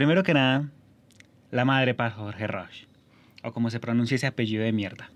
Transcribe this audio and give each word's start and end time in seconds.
Primero 0.00 0.22
que 0.22 0.32
nada, 0.32 0.70
la 1.50 1.66
madre 1.66 1.92
para 1.92 2.10
Jorge 2.12 2.46
Roche, 2.46 2.88
o 3.42 3.52
como 3.52 3.68
se 3.68 3.80
pronuncia 3.80 4.14
ese 4.14 4.26
apellido 4.26 4.64
de 4.64 4.72
mierda. 4.72 5.10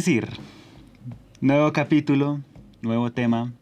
Decir? 0.00 0.30
Nuevo 1.42 1.74
capítulo, 1.74 2.40
nuevo 2.80 3.12
tema. 3.12 3.52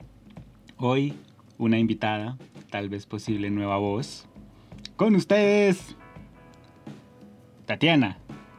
Hoy 0.77 1.15
una 1.59 1.81
invitada, 1.81 2.39
tal 2.71 2.89
vez 2.89 3.07
posible 3.07 3.51
nueva 3.51 3.77
voz. 3.79 4.25
Con 4.95 5.17
ustedes, 5.17 5.97
Tatiana. 7.67 8.19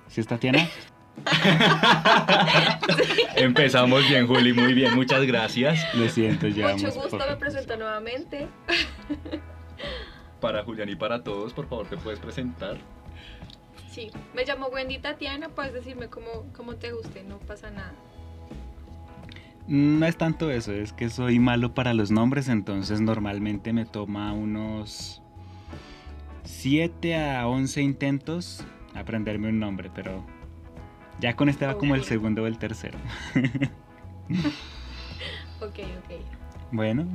¿Sí 0.10 0.20
es 0.20 0.28
Tatiana? 0.28 0.68
Empezamos 3.38 4.06
bien, 4.10 4.28
Juli, 4.28 4.52
muy 4.52 4.74
bien, 4.74 4.94
muchas 4.94 5.26
gracias. 5.26 5.80
Lo 5.96 6.10
siento, 6.10 6.50
ya. 6.50 6.74
Mucho 6.74 6.92
gusto, 6.92 7.18
me 7.18 7.38
presento 7.38 7.78
nuevamente. 7.78 8.50
Para 10.42 10.66
Julián 10.66 10.90
y 10.90 10.98
para 10.98 11.24
todos, 11.24 11.54
por 11.54 11.70
favor, 11.70 11.88
te 11.88 11.96
puedes 11.96 12.20
presentar. 12.20 12.78
Sí, 13.92 14.12
me 14.36 14.46
llamo 14.46 14.68
Wendy 14.68 15.00
Tatiana, 15.00 15.50
puedes 15.50 15.74
decirme 15.74 16.08
cómo, 16.08 16.46
cómo 16.56 16.76
te 16.76 16.92
guste, 16.92 17.24
no 17.24 17.40
pasa 17.40 17.72
nada. 17.72 17.94
No 19.68 20.06
es 20.06 20.18
tanto 20.18 20.50
eso, 20.52 20.72
es 20.74 20.94
que 20.94 21.10
soy 21.10 21.40
malo 21.40 21.74
para 21.74 21.94
los 21.94 22.12
nombres, 22.12 22.50
entonces 22.50 23.02
normalmente 23.02 23.74
me 23.74 23.86
toma 23.86 24.34
unos 24.34 25.22
7 26.44 27.16
a 27.16 27.48
11 27.48 27.82
intentos 27.82 28.64
aprenderme 28.96 29.50
un 29.50 29.60
nombre, 29.60 29.92
pero 29.94 30.26
ya 31.20 31.36
con 31.36 31.50
este 31.50 31.66
va 31.66 31.78
como 31.78 31.96
el 31.96 32.04
segundo 32.04 32.44
o 32.44 32.48
el 32.48 32.58
tercero. 32.58 32.98
Ok, 35.62 35.80
ok. 35.80 36.22
Bueno, 36.72 37.06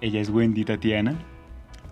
ella 0.00 0.22
es 0.22 0.30
Wendy 0.30 0.64
Tatiana. 0.64 1.18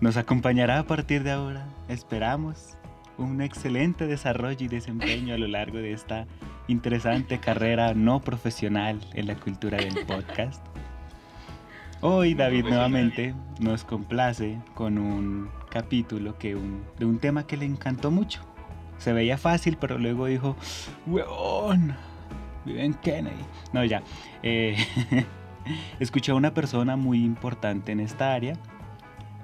Nos 0.01 0.17
acompañará 0.17 0.79
a 0.79 0.83
partir 0.87 1.21
de 1.21 1.29
ahora. 1.29 1.67
Esperamos 1.87 2.78
un 3.19 3.41
excelente 3.41 4.07
desarrollo 4.07 4.65
y 4.65 4.67
desempeño 4.67 5.33
a 5.35 5.37
lo 5.37 5.47
largo 5.47 5.77
de 5.77 5.91
esta 5.93 6.25
interesante 6.67 7.39
carrera 7.39 7.93
no 7.93 8.19
profesional 8.21 8.99
en 9.13 9.27
la 9.27 9.35
cultura 9.35 9.77
del 9.77 10.05
podcast. 10.05 10.65
Hoy 12.01 12.33
David 12.33 12.63
nuevamente 12.65 13.33
nos 13.59 13.83
complace 13.83 14.57
con 14.73 14.97
un 14.97 15.49
capítulo 15.69 16.37
que 16.37 16.55
un- 16.55 16.83
de 16.97 17.05
un 17.05 17.19
tema 17.19 17.45
que 17.45 17.57
le 17.57 17.65
encantó 17.65 18.09
mucho. 18.09 18.41
Se 18.99 19.11
veía 19.13 19.37
fácil, 19.37 19.77
pero 19.79 19.97
luego 19.97 20.25
dijo, 20.27 20.55
huevón, 21.07 21.95
vive 22.65 22.85
en 22.85 22.93
Kennedy. 22.93 23.43
No, 23.73 23.83
ya. 23.83 24.01
Eh, 24.43 24.77
escuché 25.99 26.31
a 26.31 26.35
una 26.35 26.53
persona 26.53 26.95
muy 26.95 27.23
importante 27.23 27.91
en 27.91 27.99
esta 27.99 28.33
área 28.33 28.53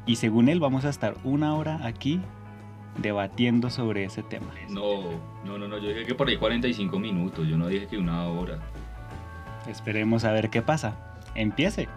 y 0.06 0.16
según 0.18 0.48
él 0.50 0.59
vamos 0.59 0.86
a 0.86 0.90
estar 0.90 1.16
una 1.23 1.56
hora 1.56 1.80
aquí 1.86 2.22
debatiendo 2.97 3.69
sobre 3.69 4.05
ese 4.05 4.23
tema. 4.23 4.47
No, 4.69 5.01
no, 5.45 5.57
no, 5.57 5.67
no, 5.67 5.77
yo 5.77 5.89
dije 5.89 6.05
que 6.05 6.15
por 6.15 6.27
ahí 6.27 6.38
45 6.38 6.97
minutos, 6.99 7.47
yo 7.47 7.57
no 7.57 7.67
dije 7.67 7.88
que 7.88 7.97
una 7.97 8.27
hora. 8.27 8.59
Esperemos 9.67 10.23
a 10.23 10.31
ver 10.31 10.49
qué 10.49 10.61
pasa. 10.61 11.17
Empiece. 11.35 11.88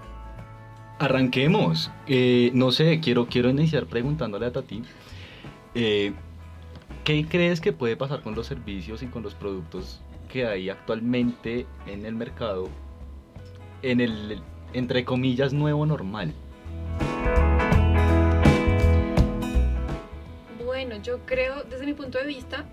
Arranquemos. 0.99 1.91
Eh, 2.07 2.51
no 2.55 2.73
sé, 2.73 3.01
quiero, 3.01 3.27
quiero 3.27 3.51
iniciar 3.51 3.87
preguntándole 3.87 4.47
a 4.47 4.53
Tati. 4.53 4.83
eh, 5.75 6.13
¿Qué 7.05 7.27
crees 7.27 7.61
que 7.61 7.73
puede 7.73 7.97
pasar 7.97 8.23
con 8.23 8.35
los 8.35 8.47
servicios 8.47 9.03
y 9.03 9.07
con 9.07 9.23
los 9.23 9.35
productos 9.35 10.03
que 10.31 10.47
hay 10.47 10.69
actualmente 10.69 11.67
en 11.87 12.05
el 12.05 12.15
mercado 12.15 12.69
en 13.83 14.01
el, 14.01 14.43
entre 14.73 15.05
comillas, 15.05 15.53
nuevo 15.53 15.87
normal? 15.87 16.35
Yo 20.97 21.21
creo, 21.27 21.63
desde 21.65 21.87
mi 21.87 21.95
punto 21.95 22.19
de 22.19 22.25
vista, 22.25 22.65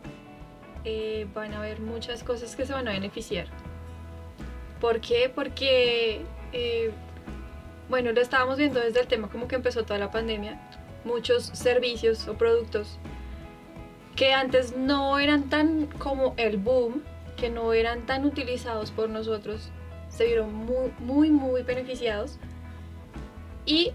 eh, 0.83 1.27
van 1.33 1.53
a 1.53 1.59
haber 1.59 1.79
muchas 1.79 2.23
cosas 2.23 2.55
que 2.55 2.65
se 2.65 2.73
van 2.73 2.87
a 2.87 2.91
beneficiar. 2.91 3.47
¿Por 4.79 5.01
qué? 5.01 5.31
Porque, 5.33 6.21
eh, 6.53 6.91
bueno, 7.89 8.11
lo 8.11 8.21
estábamos 8.21 8.57
viendo 8.57 8.79
desde 8.79 8.99
el 8.99 9.07
tema 9.07 9.29
como 9.29 9.47
que 9.47 9.55
empezó 9.55 9.83
toda 9.83 9.99
la 9.99 10.11
pandemia. 10.11 10.59
Muchos 11.03 11.45
servicios 11.45 12.27
o 12.27 12.35
productos 12.35 12.99
que 14.15 14.33
antes 14.33 14.75
no 14.77 15.19
eran 15.19 15.49
tan 15.49 15.87
como 15.87 16.33
el 16.37 16.57
boom, 16.57 17.03
que 17.35 17.49
no 17.49 17.73
eran 17.73 18.05
tan 18.05 18.25
utilizados 18.25 18.91
por 18.91 19.09
nosotros, 19.09 19.69
se 20.07 20.25
vieron 20.25 20.53
muy, 20.53 20.93
muy, 20.99 21.29
muy 21.29 21.63
beneficiados. 21.63 22.39
Y 23.65 23.91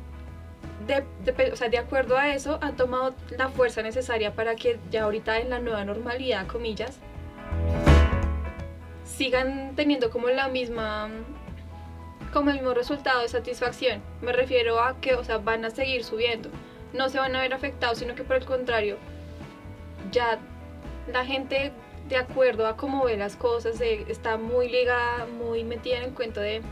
de, 0.86 1.52
o 1.52 1.56
sea, 1.56 1.68
de 1.68 1.78
acuerdo 1.78 2.16
a 2.16 2.34
eso, 2.34 2.58
han 2.62 2.76
tomado 2.76 3.14
la 3.36 3.48
fuerza 3.48 3.82
necesaria 3.82 4.34
para 4.34 4.56
que 4.56 4.78
ya 4.90 5.04
ahorita 5.04 5.38
en 5.38 5.50
la 5.50 5.58
nueva 5.58 5.84
normalidad, 5.84 6.46
comillas, 6.46 6.98
sigan 9.04 9.74
teniendo 9.76 10.10
como 10.10 10.28
la 10.28 10.48
misma 10.48 11.10
como 12.32 12.50
el 12.50 12.56
mismo 12.56 12.74
resultado 12.74 13.22
de 13.22 13.28
satisfacción. 13.28 14.02
Me 14.22 14.32
refiero 14.32 14.80
a 14.80 15.00
que, 15.00 15.14
o 15.14 15.24
sea, 15.24 15.38
van 15.38 15.64
a 15.64 15.70
seguir 15.70 16.04
subiendo. 16.04 16.48
No 16.92 17.08
se 17.08 17.18
van 17.18 17.34
a 17.34 17.40
ver 17.40 17.52
afectados, 17.52 17.98
sino 17.98 18.14
que 18.14 18.22
por 18.22 18.36
el 18.36 18.44
contrario, 18.44 18.98
ya 20.12 20.38
la 21.12 21.24
gente 21.24 21.72
de 22.08 22.16
acuerdo 22.16 22.66
a 22.66 22.76
cómo 22.76 23.04
ve 23.04 23.16
las 23.16 23.36
cosas 23.36 23.80
eh, 23.80 24.04
está 24.08 24.36
muy 24.36 24.68
ligada, 24.68 25.26
muy 25.26 25.64
metida 25.64 25.98
en 25.98 26.04
el 26.04 26.14
cuento 26.14 26.40
de 26.40 26.62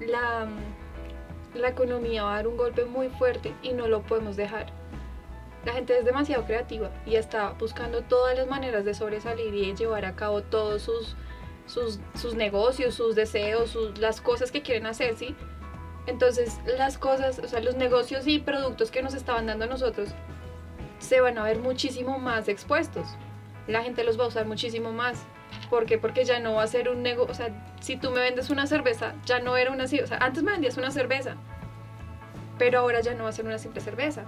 la 0.00 0.46
la 1.54 1.68
economía 1.68 2.24
va 2.24 2.32
a 2.32 2.36
dar 2.36 2.48
un 2.48 2.56
golpe 2.56 2.84
muy 2.84 3.08
fuerte 3.08 3.54
y 3.62 3.72
no 3.72 3.88
lo 3.88 4.02
podemos 4.02 4.36
dejar. 4.36 4.72
La 5.64 5.72
gente 5.72 5.98
es 5.98 6.04
demasiado 6.04 6.44
creativa 6.46 6.90
y 7.04 7.16
está 7.16 7.50
buscando 7.50 8.02
todas 8.02 8.36
las 8.36 8.46
maneras 8.46 8.84
de 8.84 8.94
sobresalir 8.94 9.54
y 9.54 9.74
llevar 9.74 10.06
a 10.06 10.16
cabo 10.16 10.42
todos 10.42 10.82
sus, 10.82 11.16
sus, 11.66 12.00
sus 12.14 12.34
negocios, 12.34 12.94
sus 12.94 13.14
deseos, 13.14 13.70
sus, 13.70 13.98
las 13.98 14.20
cosas 14.20 14.50
que 14.50 14.62
quieren 14.62 14.86
hacer, 14.86 15.16
¿sí? 15.16 15.36
Entonces 16.06 16.58
las 16.78 16.96
cosas, 16.96 17.38
o 17.40 17.48
sea, 17.48 17.60
los 17.60 17.76
negocios 17.76 18.26
y 18.26 18.38
productos 18.38 18.90
que 18.90 19.02
nos 19.02 19.14
estaban 19.14 19.46
dando 19.46 19.66
a 19.66 19.68
nosotros 19.68 20.08
se 20.98 21.20
van 21.20 21.36
a 21.38 21.44
ver 21.44 21.58
muchísimo 21.58 22.18
más 22.18 22.48
expuestos. 22.48 23.06
La 23.66 23.82
gente 23.82 24.02
los 24.02 24.18
va 24.18 24.24
a 24.24 24.28
usar 24.28 24.46
muchísimo 24.46 24.92
más. 24.92 25.24
¿Por 25.70 25.86
qué? 25.86 25.96
Porque 25.98 26.24
ya 26.24 26.40
no 26.40 26.54
va 26.54 26.64
a 26.64 26.66
ser 26.66 26.88
un 26.88 27.02
negocio, 27.02 27.30
o 27.30 27.34
sea, 27.34 27.48
si 27.80 27.96
tú 27.96 28.10
me 28.10 28.20
vendes 28.20 28.50
una 28.50 28.66
cerveza, 28.66 29.14
ya 29.24 29.38
no 29.38 29.56
era 29.56 29.70
una, 29.70 29.84
o 29.84 29.86
sea, 29.86 30.18
antes 30.20 30.42
me 30.42 30.50
vendías 30.52 30.76
una 30.76 30.90
cerveza, 30.90 31.36
pero 32.58 32.80
ahora 32.80 33.00
ya 33.00 33.14
no 33.14 33.22
va 33.24 33.30
a 33.30 33.32
ser 33.32 33.46
una 33.46 33.58
simple 33.58 33.80
cerveza. 33.80 34.24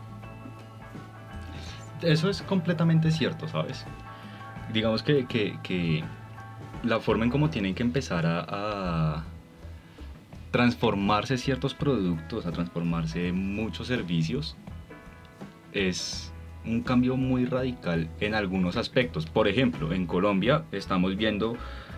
Eso 2.00 2.30
es 2.30 2.42
completamente 2.42 3.10
cierto, 3.10 3.48
¿sabes? 3.48 3.84
Digamos 4.72 5.02
que, 5.02 5.26
que- 5.26 5.58
que 5.62 6.04
la 6.84 7.00
forma 7.00 7.24
en 7.24 7.30
cómo 7.30 7.50
tienen 7.50 7.74
que 7.74 7.82
empezar 7.82 8.24
a 8.26 9.24
transformarse 10.50 11.38
ciertos 11.38 11.74
productos, 11.74 12.46
a 12.46 12.52
transformarse 12.52 13.32
muchos 13.32 13.86
servicios, 13.86 14.56
es 15.72 16.31
un 16.64 16.82
cambio 16.82 17.16
muy 17.16 17.44
radical 17.44 18.08
en 18.20 18.34
algunos 18.34 18.76
aspectos. 18.76 19.26
Por 19.26 19.48
ejemplo, 19.48 19.92
en 19.92 20.06
Colombia 20.06 20.64
estamos 20.72 21.16
viendo 21.16 21.56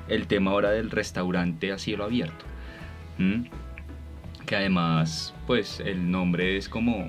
el 0.09 0.27
tema 0.27 0.53
ahora 0.53 0.71
del 0.71 0.91
restaurante 0.91 1.73
a 1.73 1.79
cielo 1.79 2.05
abierto. 2.05 2.45
Que 4.47 4.57
además, 4.57 5.35
pues 5.47 5.81
el 5.81 6.11
nombre 6.11 6.57
es 6.57 6.69
como 6.69 7.09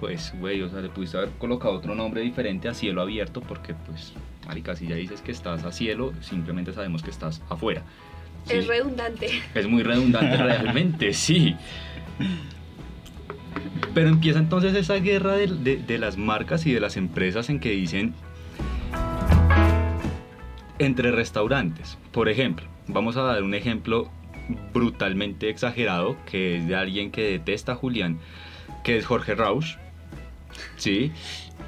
pues, 0.00 0.32
güey, 0.40 0.62
o 0.62 0.68
sea, 0.70 0.80
le 0.80 0.88
pudiste 0.88 1.18
haber 1.18 1.28
colocado 1.32 1.74
otro 1.74 1.94
nombre 1.94 2.22
diferente 2.22 2.68
a 2.68 2.74
cielo 2.74 3.02
abierto 3.02 3.42
porque, 3.42 3.74
pues, 3.74 4.14
marica, 4.46 4.74
si 4.74 4.86
ya 4.86 4.96
dices 4.96 5.20
que 5.20 5.30
estás 5.30 5.62
a 5.64 5.72
cielo, 5.72 6.14
simplemente 6.22 6.72
sabemos 6.72 7.02
que 7.02 7.10
estás 7.10 7.42
afuera. 7.50 7.82
¿sí? 8.46 8.56
Es 8.56 8.66
redundante. 8.66 9.28
Es 9.54 9.68
muy 9.68 9.82
redundante 9.82 10.36
realmente, 10.38 11.12
sí. 11.12 11.54
Pero 13.94 14.08
empieza 14.08 14.38
entonces 14.38 14.74
esa 14.74 14.94
guerra 14.96 15.32
de, 15.32 15.46
de- 15.48 15.76
de 15.76 15.98
las 15.98 16.16
marcas 16.16 16.64
y 16.66 16.72
de 16.72 16.80
las 16.80 16.96
empresas 16.96 17.48
en 17.50 17.58
que 17.60 17.70
dicen 17.70 18.14
entre 20.78 21.10
restaurantes. 21.10 21.98
Por 22.12 22.28
ejemplo, 22.28 22.66
vamos 22.86 23.16
a 23.16 23.22
dar 23.22 23.42
un 23.42 23.54
ejemplo 23.54 24.10
brutalmente 24.72 25.48
exagerado 25.50 26.16
que 26.30 26.56
es 26.56 26.66
de 26.66 26.74
alguien 26.76 27.10
que 27.10 27.22
detesta 27.22 27.72
a 27.72 27.74
Julián, 27.76 28.18
que 28.82 28.96
es 28.96 29.06
Jorge 29.06 29.34
Rausch, 29.34 29.76
¿sí? 30.76 31.12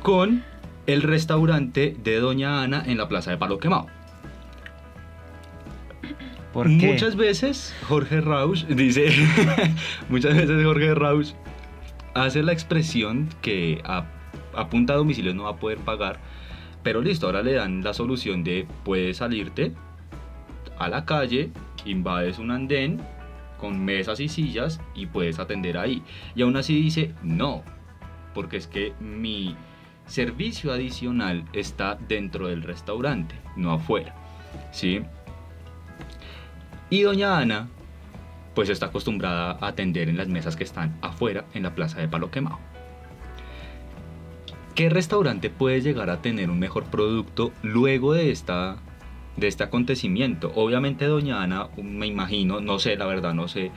Con 0.03 0.43
el 0.87 1.03
restaurante 1.03 1.97
de 2.03 2.17
Doña 2.19 2.63
Ana 2.63 2.83
en 2.87 2.99
la 2.99 3.09
Plaza 3.09 3.31
de 3.31 3.37
Palo 3.37 3.59
Quemado. 3.59 3.87
¿Por 6.53 6.67
qué? 6.67 6.87
Muchas 6.87 7.17
veces 7.17 7.75
Jorge 7.89 8.21
Rausch 8.21 8.65
dice, 8.67 9.09
muchas 10.11 10.35
veces 10.37 10.63
Jorge 10.65 10.95
Rausch 10.95 11.33
hace 12.15 12.43
la 12.43 12.53
expresión 12.53 13.29
que 13.41 13.81
a, 13.85 14.07
a 14.55 14.69
domicilio 14.71 15.35
no 15.35 15.45
va 15.45 15.51
a 15.51 15.57
poder 15.57 15.79
pagar, 15.79 16.21
pero 16.83 17.01
listo, 17.01 17.27
ahora 17.27 17.43
le 17.43 17.53
dan 17.55 17.83
la 17.83 17.95
solución 17.95 18.43
de 18.45 18.67
puedes 18.85 19.19
salirte 19.19 19.73
a 20.79 20.89
la 20.89 21.05
calle, 21.05 21.51
invades 21.85 22.39
un 22.39 22.51
andén 22.51 23.01
con 23.59 23.85
mesas 23.85 24.19
y 24.19 24.29
sillas 24.29 24.81
y 24.95 25.07
puedes 25.07 25.39
atender 25.39 25.79
ahí. 25.79 26.03
Y 26.35 26.43
aún 26.43 26.57
así 26.57 26.75
dice, 26.75 27.15
no, 27.23 27.63
porque 28.35 28.57
es 28.57 28.67
que 28.67 28.93
mi 28.99 29.55
servicio 30.07 30.73
adicional 30.73 31.45
está 31.53 31.97
dentro 32.09 32.49
del 32.49 32.63
restaurante, 32.63 33.37
no 33.57 33.73
afuera. 33.73 34.15
¿Sí? 34.73 35.03
Y 36.91 37.03
doña 37.03 37.39
Ana, 37.39 37.69
pues 38.55 38.69
está 38.69 38.87
acostumbrada 38.87 39.59
a 39.61 39.69
atender 39.69 40.09
en 40.09 40.17
las 40.17 40.29
mesas 40.29 40.57
que 40.57 40.65
están 40.65 40.97
afuera 41.01 41.45
en 41.55 41.63
la 41.63 41.75
plaza 41.75 42.01
de 42.01 42.09
Palo 42.09 42.31
Quemado. 42.31 42.59
¿Qué 44.75 44.89
restaurante 44.89 45.51
puede 45.51 45.83
llegar 45.83 46.09
a 46.09 46.23
tener 46.23 46.51
un 46.51 46.59
mejor 46.59 46.85
producto 46.85 47.53
luego 47.63 48.15
de, 48.15 48.31
esta, 48.31 48.77
de 49.37 49.47
este 49.47 49.65
acontecimiento? 49.65 50.51
Obviamente 50.55 51.05
doña 51.05 51.43
Ana, 51.43 51.69
me 51.77 52.07
imagino, 52.07 52.61
no 52.61 52.79
sé, 52.79 52.97
la 52.97 53.05
verdad 53.05 53.35
no 53.35 53.49
sé, 53.49 53.71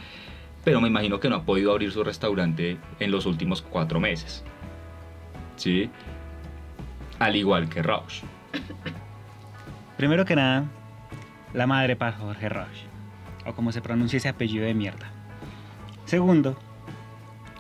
pero 0.64 0.80
me 0.80 0.88
imagino 0.88 1.20
que 1.20 1.30
no 1.30 1.36
ha 1.36 1.44
podido 1.44 1.72
abrir 1.72 1.92
su 1.92 2.04
restaurante 2.04 2.78
en 3.00 3.12
los 3.12 3.26
últimos 3.26 3.62
cuatro 3.62 4.00
meses. 4.00 4.44
¿Sí? 5.58 5.90
Al 7.20 7.36
igual 7.36 7.68
que 7.70 7.82
Rausch. 7.82 8.24
Primero 9.98 10.26
que 10.26 10.36
nada, 10.36 10.66
la 11.54 11.68
madre 11.68 11.96
para 11.96 12.14
Jorge 12.14 12.50
Rausch, 12.50 12.84
o 13.46 13.54
como 13.54 13.72
se 13.72 13.82
pronuncia 13.82 14.18
ese 14.18 14.30
apellido 14.30 14.66
de 14.66 14.74
mierda. 14.74 15.12
Segundo, 16.06 16.58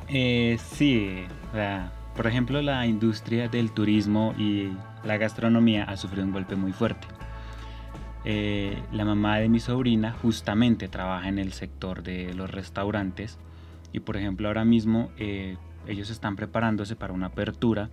eh, 0.07 0.57
sí, 0.59 1.25
sea, 1.55 1.91
por 2.15 2.27
ejemplo, 2.27 2.61
la 2.61 2.85
industria 2.85 3.47
del 3.47 3.71
turismo 3.71 4.33
y 4.37 4.71
la 5.03 5.17
gastronomía 5.17 5.85
ha 5.85 5.97
sufrido 5.97 6.25
un 6.25 6.31
golpe 6.31 6.55
muy 6.55 6.73
fuerte. 6.73 7.07
Eh, 8.27 8.81
la 8.91 9.05
mamá 9.05 9.37
de 9.37 9.49
mi 9.49 9.59
sobrina 9.59 10.11
justamente 10.11 10.87
trabaja 10.87 11.29
en 11.29 11.37
el 11.37 11.53
sector 11.53 12.01
de 12.01 12.33
los 12.33 12.49
restaurantes 12.49 13.37
y 13.93 13.99
por 13.99 14.17
ejemplo 14.17 14.47
ahora 14.47 14.65
mismo 14.65 15.11
eh, 15.17 15.57
ellos 15.85 16.09
están 16.09 16.35
preparándose 16.35 16.95
para 16.95 17.13
una 17.13 17.27
apertura 17.27 17.91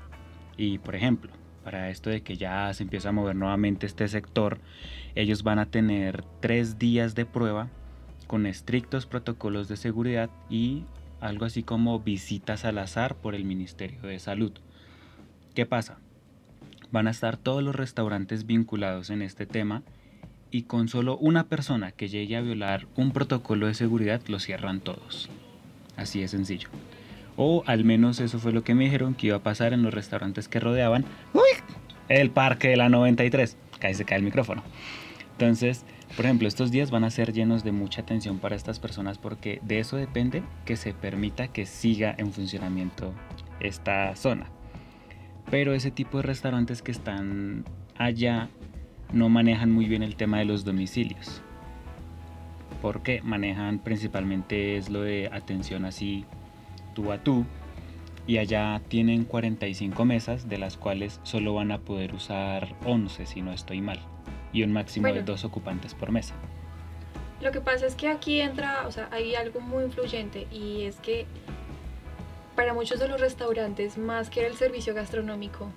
y 0.56 0.78
por 0.78 0.96
ejemplo 0.96 1.30
para 1.64 1.90
esto 1.90 2.08
de 2.08 2.22
que 2.22 2.38
ya 2.38 2.72
se 2.72 2.82
empieza 2.82 3.10
a 3.10 3.12
mover 3.12 3.36
nuevamente 3.36 3.84
este 3.84 4.08
sector 4.08 4.58
ellos 5.14 5.42
van 5.42 5.58
a 5.58 5.66
tener 5.66 6.24
tres 6.40 6.78
días 6.78 7.14
de 7.14 7.26
prueba 7.26 7.68
con 8.32 8.46
estrictos 8.46 9.04
protocolos 9.04 9.68
de 9.68 9.76
seguridad 9.76 10.30
y 10.48 10.84
algo 11.20 11.44
así 11.44 11.62
como 11.62 12.00
visitas 12.00 12.64
al 12.64 12.78
azar 12.78 13.14
por 13.14 13.34
el 13.34 13.44
Ministerio 13.44 14.00
de 14.00 14.18
Salud. 14.18 14.52
¿Qué 15.54 15.66
pasa? 15.66 15.98
Van 16.90 17.08
a 17.08 17.10
estar 17.10 17.36
todos 17.36 17.62
los 17.62 17.76
restaurantes 17.76 18.46
vinculados 18.46 19.10
en 19.10 19.20
este 19.20 19.44
tema 19.44 19.82
y 20.50 20.62
con 20.62 20.88
solo 20.88 21.18
una 21.18 21.44
persona 21.44 21.92
que 21.92 22.08
llegue 22.08 22.34
a 22.38 22.40
violar 22.40 22.86
un 22.96 23.12
protocolo 23.12 23.66
de 23.66 23.74
seguridad 23.74 24.22
lo 24.28 24.38
cierran 24.38 24.80
todos. 24.80 25.28
Así 25.98 26.22
de 26.22 26.28
sencillo. 26.28 26.70
O 27.36 27.64
al 27.66 27.84
menos 27.84 28.18
eso 28.18 28.38
fue 28.38 28.52
lo 28.52 28.64
que 28.64 28.74
me 28.74 28.84
dijeron 28.84 29.12
que 29.12 29.26
iba 29.26 29.36
a 29.36 29.42
pasar 29.42 29.74
en 29.74 29.82
los 29.82 29.92
restaurantes 29.92 30.48
que 30.48 30.58
rodeaban 30.58 31.04
el 32.08 32.30
parque 32.30 32.68
de 32.68 32.78
la 32.78 32.88
93. 32.88 33.58
Casi 33.78 33.92
se 33.92 34.06
cae 34.06 34.16
el 34.16 34.24
micrófono. 34.24 34.62
Entonces, 35.32 35.84
por 36.16 36.26
ejemplo, 36.26 36.46
estos 36.46 36.70
días 36.70 36.90
van 36.90 37.04
a 37.04 37.10
ser 37.10 37.32
llenos 37.32 37.64
de 37.64 37.72
mucha 37.72 38.02
atención 38.02 38.38
para 38.38 38.54
estas 38.54 38.78
personas 38.78 39.18
porque 39.18 39.60
de 39.62 39.80
eso 39.80 39.96
depende 39.96 40.42
que 40.66 40.76
se 40.76 40.92
permita 40.92 41.48
que 41.48 41.64
siga 41.64 42.14
en 42.18 42.32
funcionamiento 42.32 43.12
esta 43.60 44.14
zona. 44.14 44.46
Pero 45.50 45.74
ese 45.74 45.90
tipo 45.90 46.18
de 46.18 46.24
restaurantes 46.24 46.82
que 46.82 46.92
están 46.92 47.64
allá 47.96 48.50
no 49.12 49.28
manejan 49.28 49.70
muy 49.70 49.86
bien 49.86 50.02
el 50.02 50.16
tema 50.16 50.38
de 50.38 50.44
los 50.44 50.64
domicilios. 50.64 51.42
Porque 52.80 53.22
manejan 53.22 53.78
principalmente 53.78 54.76
es 54.76 54.90
lo 54.90 55.02
de 55.02 55.30
atención 55.32 55.84
así 55.84 56.24
tú 56.94 57.10
a 57.10 57.22
tú. 57.22 57.46
Y 58.26 58.38
allá 58.38 58.80
tienen 58.88 59.24
45 59.24 60.04
mesas, 60.04 60.48
de 60.48 60.58
las 60.58 60.76
cuales 60.76 61.20
solo 61.24 61.54
van 61.54 61.72
a 61.72 61.78
poder 61.78 62.14
usar 62.14 62.76
11 62.84 63.26
si 63.26 63.42
no 63.42 63.52
estoy 63.52 63.80
mal 63.80 64.11
y 64.52 64.62
un 64.62 64.72
máximo 64.72 65.08
de 65.08 65.22
dos 65.22 65.44
ocupantes 65.44 65.94
por 65.94 66.10
mesa. 66.10 66.34
Lo 67.40 67.50
que 67.50 67.60
pasa 67.60 67.86
es 67.86 67.94
que 67.94 68.08
aquí 68.08 68.40
entra, 68.40 68.86
o 68.86 68.92
sea, 68.92 69.08
hay 69.10 69.34
algo 69.34 69.60
muy 69.60 69.84
influyente 69.84 70.46
y 70.50 70.84
es 70.84 70.96
que 71.00 71.26
para 72.54 72.74
muchos 72.74 73.00
de 73.00 73.08
los 73.08 73.20
restaurantes, 73.20 73.98
más 73.98 74.30
que 74.30 74.46
el 74.46 74.54
servicio 74.54 74.94
gastronómico, 74.94 75.70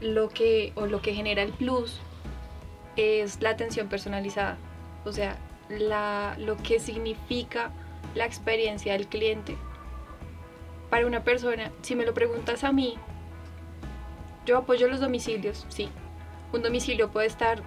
lo 0.00 0.28
que 0.28 0.72
o 0.74 0.86
lo 0.86 1.02
que 1.02 1.14
genera 1.14 1.42
el 1.42 1.52
plus 1.52 2.00
es 2.96 3.40
la 3.40 3.50
atención 3.50 3.88
personalizada, 3.88 4.56
o 5.04 5.12
sea, 5.12 5.36
la, 5.68 6.34
lo 6.38 6.56
que 6.56 6.80
significa 6.80 7.70
la 8.14 8.24
experiencia 8.24 8.94
del 8.94 9.06
cliente. 9.06 9.56
Para 10.90 11.06
una 11.06 11.22
persona, 11.22 11.70
si 11.82 11.94
me 11.94 12.06
lo 12.06 12.14
preguntas 12.14 12.64
a 12.64 12.72
mí, 12.72 12.94
yo 14.46 14.58
apoyo 14.58 14.88
los 14.88 15.00
domicilios, 15.00 15.66
sí. 15.68 15.90
Un 16.52 16.62
domicilio 16.62 17.10
puede 17.10 17.26
estar 17.26 17.62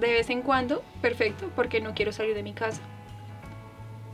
de 0.00 0.08
vez 0.12 0.30
en 0.30 0.42
cuando, 0.42 0.82
perfecto, 1.00 1.50
porque 1.56 1.80
no 1.80 1.94
quiero 1.94 2.12
salir 2.12 2.34
de 2.34 2.42
mi 2.42 2.52
casa. 2.52 2.80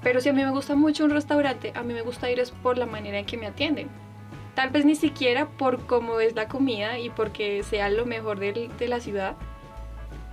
Pero 0.02 0.20
si 0.20 0.28
a 0.28 0.32
mí 0.32 0.42
me 0.44 0.50
gusta 0.50 0.74
mucho 0.74 1.04
un 1.04 1.10
restaurante, 1.10 1.72
a 1.74 1.82
mí 1.82 1.94
me 1.94 2.02
gusta 2.02 2.30
ir 2.30 2.40
es 2.40 2.50
por 2.50 2.76
la 2.78 2.86
manera 2.86 3.18
en 3.18 3.24
que 3.24 3.36
me 3.36 3.46
atienden. 3.46 3.88
Tal 4.54 4.70
vez 4.70 4.84
ni 4.84 4.94
siquiera 4.96 5.46
por 5.46 5.86
cómo 5.86 6.20
es 6.20 6.34
la 6.34 6.48
comida 6.48 6.98
y 6.98 7.08
porque 7.10 7.62
sea 7.62 7.88
lo 7.88 8.04
mejor 8.04 8.38
del- 8.38 8.70
de 8.76 8.88
la 8.88 9.00
ciudad, 9.00 9.34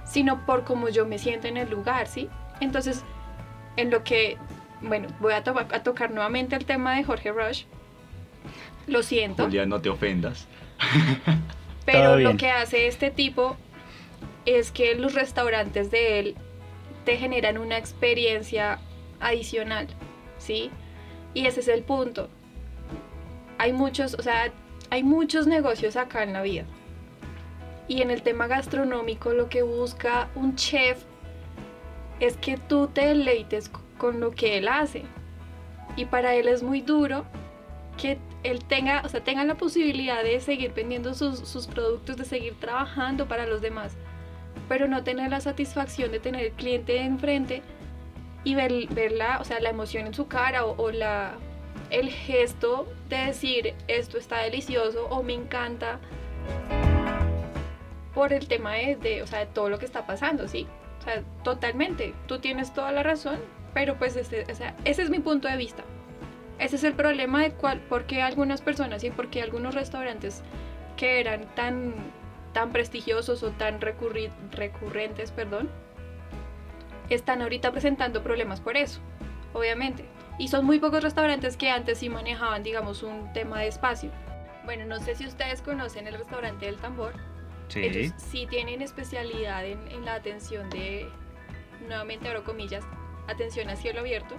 sino 0.05 0.45
por 0.45 0.63
cómo 0.63 0.89
yo 0.89 1.05
me 1.05 1.19
siento 1.19 1.47
en 1.47 1.57
el 1.57 1.69
lugar, 1.69 2.07
¿sí? 2.07 2.29
Entonces, 2.59 3.03
en 3.77 3.91
lo 3.91 4.03
que, 4.03 4.37
bueno, 4.81 5.07
voy 5.19 5.33
a, 5.33 5.43
to- 5.43 5.57
a 5.57 5.83
tocar 5.83 6.11
nuevamente 6.11 6.55
el 6.55 6.65
tema 6.65 6.95
de 6.95 7.03
Jorge 7.03 7.31
Rush. 7.31 7.63
Lo 8.87 9.03
siento. 9.03 9.43
Julia, 9.43 9.65
no 9.67 9.79
te 9.81 9.89
ofendas. 9.89 10.47
Pero 11.85 12.17
lo 12.17 12.37
que 12.37 12.49
hace 12.49 12.87
este 12.87 13.11
tipo 13.11 13.55
es 14.57 14.71
que 14.71 14.95
los 14.95 15.13
restaurantes 15.13 15.91
de 15.91 16.19
él 16.19 16.35
te 17.05 17.17
generan 17.17 17.57
una 17.57 17.77
experiencia 17.77 18.79
adicional, 19.19 19.87
¿sí? 20.37 20.71
Y 21.33 21.45
ese 21.45 21.59
es 21.59 21.67
el 21.67 21.83
punto. 21.83 22.29
Hay 23.57 23.73
muchos, 23.73 24.15
o 24.15 24.21
sea, 24.21 24.51
hay 24.89 25.03
muchos 25.03 25.45
negocios 25.47 25.95
acá 25.95 26.23
en 26.23 26.33
la 26.33 26.41
vida. 26.41 26.65
Y 27.87 28.01
en 28.01 28.11
el 28.11 28.21
tema 28.21 28.47
gastronómico 28.47 29.33
lo 29.33 29.49
que 29.49 29.61
busca 29.61 30.29
un 30.35 30.55
chef 30.55 31.03
es 32.19 32.37
que 32.37 32.57
tú 32.57 32.87
te 32.87 33.07
deleites 33.07 33.69
con 33.97 34.19
lo 34.19 34.31
que 34.31 34.57
él 34.57 34.67
hace. 34.67 35.03
Y 35.95 36.05
para 36.05 36.35
él 36.35 36.47
es 36.47 36.63
muy 36.63 36.81
duro 36.81 37.25
que 37.97 38.17
él 38.43 38.63
tenga, 38.65 39.01
o 39.03 39.09
sea, 39.09 39.23
tenga 39.23 39.43
la 39.43 39.55
posibilidad 39.55 40.23
de 40.23 40.39
seguir 40.39 40.73
vendiendo 40.73 41.13
sus, 41.13 41.39
sus 41.39 41.67
productos, 41.67 42.17
de 42.17 42.25
seguir 42.25 42.55
trabajando 42.59 43.27
para 43.27 43.45
los 43.45 43.61
demás, 43.61 43.97
pero 44.67 44.87
no 44.87 45.03
tener 45.03 45.31
la 45.31 45.41
satisfacción 45.41 46.11
de 46.11 46.19
tener 46.19 46.45
el 46.45 46.51
cliente 46.51 47.01
enfrente 47.01 47.61
y 48.43 48.55
ver, 48.55 48.87
ver 48.89 49.11
la, 49.11 49.39
o 49.39 49.43
sea, 49.43 49.59
la 49.59 49.69
emoción 49.69 50.07
en 50.07 50.13
su 50.13 50.27
cara 50.27 50.65
o, 50.65 50.81
o 50.81 50.91
la, 50.91 51.33
el 51.89 52.09
gesto 52.09 52.87
de 53.09 53.17
decir 53.17 53.73
esto 53.87 54.17
está 54.17 54.39
delicioso 54.39 55.07
o 55.07 55.23
me 55.23 55.33
encanta 55.33 55.99
por 58.13 58.33
el 58.33 58.47
tema 58.47 58.73
de, 58.73 58.95
de, 58.95 59.23
o 59.23 59.27
sea, 59.27 59.39
de 59.39 59.45
todo 59.47 59.69
lo 59.69 59.79
que 59.79 59.85
está 59.85 60.05
pasando, 60.05 60.47
¿sí? 60.47 60.67
O 60.99 61.03
sea, 61.03 61.23
totalmente, 61.43 62.13
tú 62.27 62.39
tienes 62.39 62.73
toda 62.73 62.91
la 62.91 63.03
razón, 63.03 63.39
pero 63.73 63.95
pues 63.95 64.15
este, 64.15 64.51
o 64.51 64.55
sea, 64.55 64.75
ese 64.85 65.03
es 65.03 65.09
mi 65.09 65.19
punto 65.19 65.47
de 65.47 65.57
vista. 65.57 65.83
Ese 66.57 66.75
es 66.75 66.83
el 66.83 66.93
problema 66.93 67.41
de 67.41 67.51
cuál, 67.51 67.79
por 67.79 68.05
qué 68.05 68.21
algunas 68.21 68.61
personas 68.61 69.03
y 69.03 69.11
por 69.11 69.29
qué 69.29 69.41
algunos 69.41 69.75
restaurantes 69.75 70.41
que 70.97 71.21
eran 71.21 71.45
tan, 71.55 71.93
tan 72.53 72.71
prestigiosos 72.71 73.43
o 73.43 73.51
tan 73.51 73.79
recurrentes, 73.81 75.31
perdón, 75.31 75.69
están 77.09 77.41
ahorita 77.41 77.71
presentando 77.71 78.23
problemas 78.23 78.61
por 78.61 78.77
eso, 78.77 78.99
obviamente. 79.53 80.05
Y 80.37 80.47
son 80.47 80.65
muy 80.65 80.79
pocos 80.79 81.03
restaurantes 81.03 81.57
que 81.57 81.69
antes 81.69 81.97
sí 81.97 82.09
manejaban, 82.09 82.63
digamos, 82.63 83.03
un 83.03 83.31
tema 83.33 83.59
de 83.59 83.67
espacio. 83.67 84.11
Bueno, 84.63 84.85
no 84.85 84.99
sé 84.99 85.15
si 85.15 85.25
ustedes 85.25 85.61
conocen 85.61 86.07
el 86.07 86.13
restaurante 86.13 86.65
del 86.65 86.77
tambor. 86.77 87.13
Sí. 87.67 87.83
Ellos 87.83 88.13
sí 88.17 88.47
tienen 88.49 88.81
especialidad 88.81 89.65
en, 89.65 89.85
en 89.89 90.05
la 90.05 90.15
atención 90.15 90.69
de, 90.69 91.09
nuevamente 91.87 92.27
abro 92.27 92.43
comillas, 92.43 92.83
atención 93.27 93.69
a 93.69 93.75
cielo 93.75 93.99
abierto. 93.99 94.35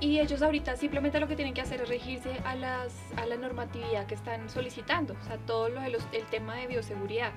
Y 0.00 0.20
ellos 0.20 0.42
ahorita 0.42 0.76
simplemente 0.76 1.18
lo 1.20 1.28
que 1.28 1.36
tienen 1.36 1.54
que 1.54 1.62
hacer 1.62 1.80
es 1.80 1.88
regirse 1.88 2.30
a, 2.44 2.54
las, 2.54 2.92
a 3.16 3.26
la 3.26 3.36
normatividad 3.36 4.06
que 4.06 4.14
están 4.14 4.50
solicitando, 4.50 5.14
o 5.20 5.24
sea, 5.26 5.38
todo 5.38 5.70
lo 5.70 5.80
de 5.80 5.90
los, 5.90 6.06
el 6.12 6.24
tema 6.26 6.54
de 6.54 6.66
bioseguridad. 6.66 7.32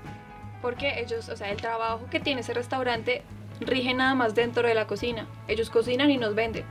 Porque 0.62 1.00
ellos, 1.00 1.30
o 1.30 1.38
sea, 1.38 1.52
el 1.52 1.58
trabajo 1.58 2.06
que 2.12 2.20
tiene 2.20 2.42
ese 2.42 2.54
restaurante 2.54 3.24
rige 3.62 3.94
nada 3.94 4.14
más 4.14 4.36
dentro 4.36 4.68
de 4.68 4.74
la 4.74 4.88
cocina. 4.88 5.26
Ellos 5.48 5.70
cocinan 5.70 6.12
y 6.12 6.18
nos 6.18 6.36
venden. 6.36 6.66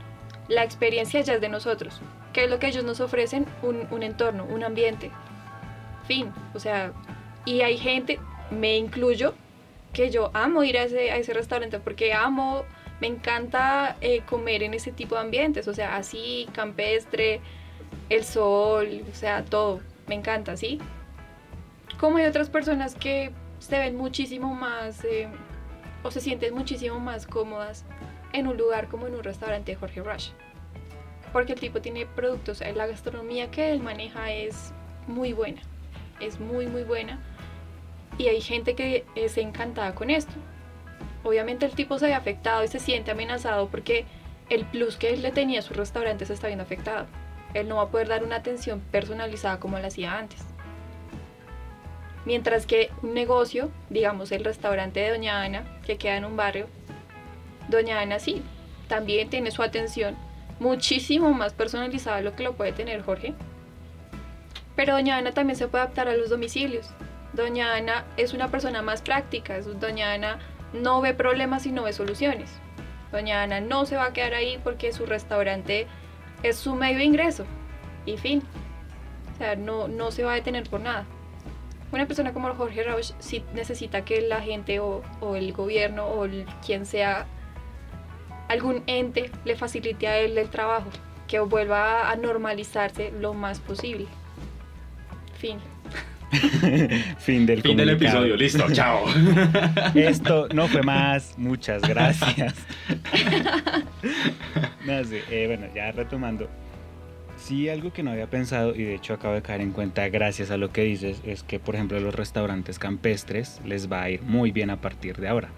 La 0.47 0.63
experiencia 0.63 1.21
ya 1.21 1.33
es 1.33 1.41
de 1.41 1.49
nosotros. 1.49 2.01
¿Qué 2.33 2.43
es 2.43 2.49
lo 2.49 2.59
que 2.59 2.67
ellos 2.67 2.83
nos 2.83 2.99
ofrecen? 2.99 3.47
Un, 3.63 3.87
un 3.89 4.03
entorno, 4.03 4.45
un 4.45 4.63
ambiente. 4.63 5.11
Fin. 6.07 6.31
O 6.53 6.59
sea, 6.59 6.93
y 7.45 7.61
hay 7.61 7.77
gente, 7.77 8.19
me 8.51 8.77
incluyo, 8.77 9.33
que 9.93 10.11
yo 10.11 10.29
amo 10.33 10.63
ir 10.63 10.77
a 10.77 10.83
ese, 10.83 11.11
a 11.11 11.17
ese 11.17 11.33
restaurante 11.33 11.79
porque 11.79 12.13
amo, 12.13 12.63
me 12.99 13.07
encanta 13.07 13.97
eh, 14.01 14.21
comer 14.21 14.63
en 14.63 14.73
ese 14.73 14.91
tipo 14.91 15.15
de 15.15 15.21
ambientes. 15.21 15.67
O 15.67 15.73
sea, 15.73 15.95
así, 15.95 16.47
campestre, 16.53 17.41
el 18.09 18.23
sol, 18.23 19.03
o 19.11 19.15
sea, 19.15 19.43
todo. 19.43 19.81
Me 20.07 20.15
encanta, 20.15 20.57
¿sí? 20.57 20.79
Como 21.99 22.17
hay 22.17 22.25
otras 22.25 22.49
personas 22.49 22.95
que 22.95 23.31
se 23.59 23.77
ven 23.77 23.95
muchísimo 23.95 24.53
más 24.55 25.03
eh, 25.03 25.27
o 26.03 26.11
se 26.11 26.21
sienten 26.21 26.53
muchísimo 26.55 26.99
más 26.99 27.27
cómodas 27.27 27.85
en 28.33 28.47
un 28.47 28.57
lugar 28.57 28.87
como 28.87 29.07
en 29.07 29.15
un 29.15 29.23
restaurante 29.23 29.73
de 29.73 29.75
Jorge 29.77 30.01
Rush. 30.01 30.29
Porque 31.33 31.53
el 31.53 31.59
tipo 31.59 31.81
tiene 31.81 32.05
productos, 32.05 32.61
la 32.61 32.87
gastronomía 32.87 33.51
que 33.51 33.71
él 33.71 33.81
maneja 33.81 34.31
es 34.31 34.73
muy 35.07 35.33
buena, 35.33 35.61
es 36.19 36.39
muy 36.39 36.65
muy 36.65 36.83
buena 36.83 37.19
y 38.17 38.27
hay 38.27 38.41
gente 38.41 38.75
que 38.75 39.05
es 39.15 39.37
encantada 39.37 39.93
con 39.93 40.09
esto. 40.09 40.33
Obviamente 41.23 41.65
el 41.65 41.73
tipo 41.73 41.99
se 41.99 42.07
ve 42.07 42.13
afectado 42.13 42.63
y 42.63 42.67
se 42.67 42.79
siente 42.79 43.11
amenazado 43.11 43.67
porque 43.67 44.05
el 44.49 44.65
plus 44.65 44.97
que 44.97 45.13
él 45.13 45.21
le 45.21 45.31
tenía 45.31 45.59
a 45.59 45.63
su 45.63 45.73
restaurante 45.73 46.25
se 46.25 46.33
está 46.33 46.47
viendo 46.47 46.63
afectado. 46.63 47.05
Él 47.53 47.67
no 47.67 47.77
va 47.77 47.83
a 47.83 47.89
poder 47.89 48.07
dar 48.07 48.23
una 48.23 48.37
atención 48.37 48.79
personalizada 48.91 49.59
como 49.59 49.79
lo 49.79 49.87
hacía 49.87 50.17
antes. 50.17 50.39
Mientras 52.25 52.65
que 52.65 52.91
un 53.01 53.13
negocio, 53.13 53.71
digamos 53.89 54.31
el 54.31 54.43
restaurante 54.43 54.99
de 54.99 55.09
Doña 55.09 55.41
Ana, 55.41 55.63
que 55.85 55.97
queda 55.97 56.17
en 56.17 56.25
un 56.25 56.35
barrio, 56.35 56.67
Doña 57.69 57.99
Ana 57.99 58.19
sí, 58.19 58.43
también 58.87 59.29
tiene 59.29 59.51
su 59.51 59.63
atención 59.63 60.15
muchísimo 60.59 61.33
más 61.33 61.53
personalizada 61.53 62.17
de 62.17 62.23
lo 62.23 62.35
que 62.35 62.43
lo 62.43 62.53
puede 62.53 62.71
tener 62.71 63.01
Jorge. 63.01 63.33
Pero 64.75 64.93
Doña 64.93 65.17
Ana 65.17 65.31
también 65.31 65.57
se 65.57 65.67
puede 65.67 65.83
adaptar 65.83 66.07
a 66.07 66.15
los 66.15 66.29
domicilios. 66.29 66.87
Doña 67.33 67.75
Ana 67.75 68.05
es 68.17 68.33
una 68.33 68.49
persona 68.49 68.81
más 68.81 69.01
práctica, 69.01 69.59
Doña 69.61 70.13
Ana 70.13 70.39
no 70.73 71.01
ve 71.01 71.13
problemas 71.13 71.65
y 71.65 71.71
no 71.71 71.83
ve 71.83 71.93
soluciones. 71.93 72.49
Doña 73.11 73.43
Ana 73.43 73.59
no 73.59 73.85
se 73.85 73.95
va 73.95 74.05
a 74.05 74.13
quedar 74.13 74.33
ahí 74.33 74.59
porque 74.63 74.91
su 74.91 75.05
restaurante 75.05 75.87
es 76.43 76.57
su 76.57 76.75
medio 76.75 76.97
de 76.97 77.05
ingreso. 77.05 77.45
Y 78.05 78.17
fin. 78.17 78.43
O 79.33 79.37
sea, 79.37 79.55
no, 79.55 79.87
no 79.87 80.11
se 80.11 80.23
va 80.23 80.33
a 80.33 80.35
detener 80.35 80.69
por 80.69 80.81
nada 80.81 81.05
una 81.91 82.05
persona 82.05 82.33
como 82.33 82.53
Jorge 82.53 82.83
Rausch 82.83 83.13
sí 83.19 83.43
necesita 83.53 84.05
que 84.05 84.21
la 84.21 84.41
gente 84.41 84.79
o, 84.79 85.01
el 85.35 85.53
gobierno 85.53 86.05
o 86.05 86.27
quien 86.65 86.85
sea 86.85 87.25
algún 88.47 88.83
ente 88.87 89.31
le 89.45 89.55
facilite 89.55 90.07
a 90.07 90.17
él 90.17 90.37
el 90.37 90.49
trabajo, 90.49 90.89
que 91.27 91.39
vuelva 91.39 92.09
a 92.09 92.15
normalizarse 92.15 93.11
lo 93.11 93.33
más 93.33 93.59
posible. 93.59 94.07
Fin. 95.35 95.59
fin 97.17 97.45
del, 97.45 97.61
fin 97.61 97.77
del 97.77 97.89
episodio, 97.89 98.35
listo, 98.35 98.65
chao. 98.71 99.05
Esto 99.95 100.47
no 100.53 100.67
fue 100.67 100.83
más, 100.83 101.33
muchas 101.37 101.81
gracias. 101.81 102.53
no 104.85 105.03
sé, 105.03 105.23
eh, 105.31 105.47
bueno, 105.47 105.67
ya 105.73 105.91
retomando. 105.91 106.49
Sí, 107.37 107.69
algo 107.69 107.91
que 107.91 108.03
no 108.03 108.11
había 108.11 108.27
pensado 108.27 108.75
y 108.75 108.83
de 108.83 108.95
hecho 108.95 109.13
acabo 109.13 109.33
de 109.33 109.41
caer 109.41 109.61
en 109.61 109.71
cuenta 109.71 110.07
gracias 110.09 110.51
a 110.51 110.57
lo 110.57 110.71
que 110.71 110.83
dices 110.83 111.21
es 111.25 111.41
que 111.41 111.57
por 111.57 111.75
ejemplo 111.75 111.99
los 111.99 112.13
restaurantes 112.13 112.77
campestres 112.77 113.61
les 113.65 113.89
va 113.91 114.03
a 114.03 114.09
ir 114.09 114.21
muy 114.21 114.51
bien 114.51 114.69
a 114.69 114.81
partir 114.81 115.17
de 115.17 115.29
ahora. 115.29 115.49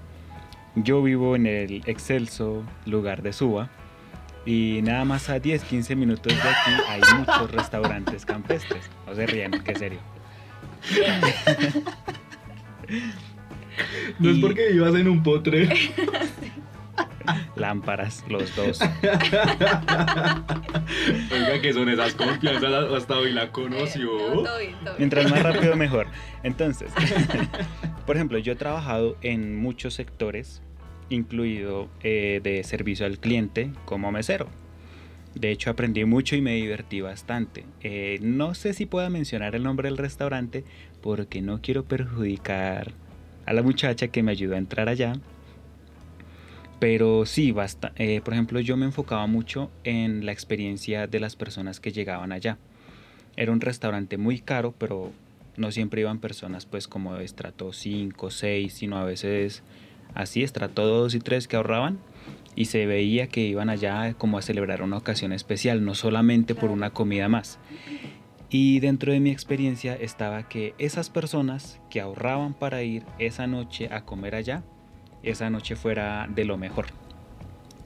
Yo 0.75 1.01
vivo 1.03 1.35
en 1.35 1.47
el 1.47 1.81
excelso 1.87 2.63
lugar 2.85 3.23
de 3.23 3.33
Suba 3.33 3.69
y 4.45 4.79
nada 4.83 5.05
más 5.05 5.29
a 5.29 5.37
10-15 5.37 5.95
minutos 5.95 6.33
de 6.33 6.49
aquí 6.49 6.71
hay 6.87 7.01
muchos 7.17 7.51
restaurantes 7.51 8.25
campestres. 8.25 8.89
No 9.05 9.13
se 9.13 9.25
ríen, 9.25 9.51
que 9.51 9.75
serio. 9.75 9.99
No 14.19 14.29
es 14.29 14.37
porque 14.39 14.69
vivas 14.71 14.95
en 14.95 15.07
un 15.07 15.23
potre. 15.23 15.69
Lámparas, 17.55 18.23
los 18.27 18.55
dos. 18.55 18.79
Oiga, 21.31 21.61
que 21.61 21.73
son 21.73 21.89
esas 21.89 22.13
confianzas, 22.13 22.91
hasta 22.93 23.17
hoy 23.17 23.31
la 23.31 23.51
conoció. 23.51 24.09
Mientras 24.97 25.29
más 25.29 25.43
rápido, 25.43 25.75
mejor. 25.77 26.07
Entonces, 26.43 26.91
por 28.05 28.15
ejemplo, 28.15 28.37
yo 28.39 28.53
he 28.53 28.55
trabajado 28.55 29.17
en 29.21 29.55
muchos 29.57 29.93
sectores, 29.93 30.61
incluido 31.09 31.89
eh, 32.01 32.39
de 32.43 32.63
servicio 32.63 33.05
al 33.05 33.19
cliente 33.19 33.71
como 33.85 34.11
mesero. 34.11 34.47
De 35.35 35.51
hecho, 35.51 35.69
aprendí 35.69 36.03
mucho 36.05 36.35
y 36.35 36.41
me 36.41 36.55
divertí 36.55 37.01
bastante. 37.01 37.65
Eh, 37.81 38.19
no 38.21 38.53
sé 38.53 38.73
si 38.73 38.85
pueda 38.85 39.09
mencionar 39.09 39.55
el 39.55 39.63
nombre 39.63 39.89
del 39.89 39.97
restaurante 39.97 40.63
porque 41.01 41.41
no 41.41 41.61
quiero 41.61 41.85
perjudicar 41.85 42.91
a 43.45 43.53
la 43.53 43.63
muchacha 43.63 44.09
que 44.09 44.23
me 44.23 44.31
ayudó 44.31 44.55
a 44.55 44.59
entrar 44.59 44.89
allá 44.89 45.13
pero 46.81 47.27
sí, 47.27 47.51
basta. 47.51 47.91
Eh, 47.95 48.21
por 48.25 48.33
ejemplo, 48.33 48.59
yo 48.59 48.75
me 48.75 48.87
enfocaba 48.87 49.27
mucho 49.27 49.69
en 49.83 50.25
la 50.25 50.31
experiencia 50.31 51.05
de 51.05 51.19
las 51.19 51.35
personas 51.35 51.79
que 51.79 51.91
llegaban 51.91 52.31
allá. 52.31 52.57
Era 53.37 53.51
un 53.51 53.61
restaurante 53.61 54.17
muy 54.17 54.39
caro, 54.39 54.73
pero 54.79 55.11
no 55.57 55.71
siempre 55.71 56.01
iban 56.01 56.17
personas 56.17 56.65
pues 56.65 56.87
como 56.87 57.13
de 57.13 57.23
estrato 57.23 57.71
5, 57.71 58.31
6, 58.31 58.73
sino 58.73 58.97
a 58.97 59.03
veces 59.03 59.61
así, 60.15 60.41
estrato 60.41 60.87
2 60.87 61.13
y 61.13 61.19
3 61.19 61.47
que 61.47 61.55
ahorraban 61.55 61.99
y 62.55 62.65
se 62.65 62.85
veía 62.85 63.27
que 63.27 63.41
iban 63.41 63.69
allá 63.69 64.13
como 64.13 64.37
a 64.37 64.41
celebrar 64.41 64.81
una 64.81 64.97
ocasión 64.97 65.33
especial, 65.33 65.85
no 65.85 65.95
solamente 65.95 66.55
por 66.55 66.71
una 66.71 66.91
comida 66.91 67.29
más. 67.29 67.59
Y 68.49 68.81
dentro 68.81 69.13
de 69.13 69.21
mi 69.21 69.31
experiencia 69.31 69.95
estaba 69.95 70.49
que 70.49 70.75
esas 70.77 71.09
personas 71.09 71.79
que 71.89 72.01
ahorraban 72.01 72.53
para 72.53 72.83
ir 72.83 73.03
esa 73.17 73.47
noche 73.47 73.87
a 73.91 74.03
comer 74.03 74.35
allá, 74.35 74.63
esa 75.23 75.49
noche 75.49 75.75
fuera 75.75 76.27
de 76.29 76.43
lo 76.43 76.57
mejor. 76.57 76.87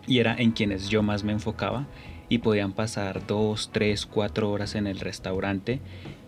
Y 0.08 0.20
era 0.20 0.36
en 0.36 0.52
quienes 0.52 0.90
yo 0.90 1.04
más 1.04 1.24
me 1.24 1.34
enfocaba 1.34 1.86
y 2.30 2.40
podían 2.40 2.74
pasar 2.74 3.28
dos, 3.28 3.70
tres, 3.72 4.08
cuatro 4.08 4.50
horas 4.52 4.74
en 4.74 4.88
el 4.88 5.00
restaurante 5.00 5.82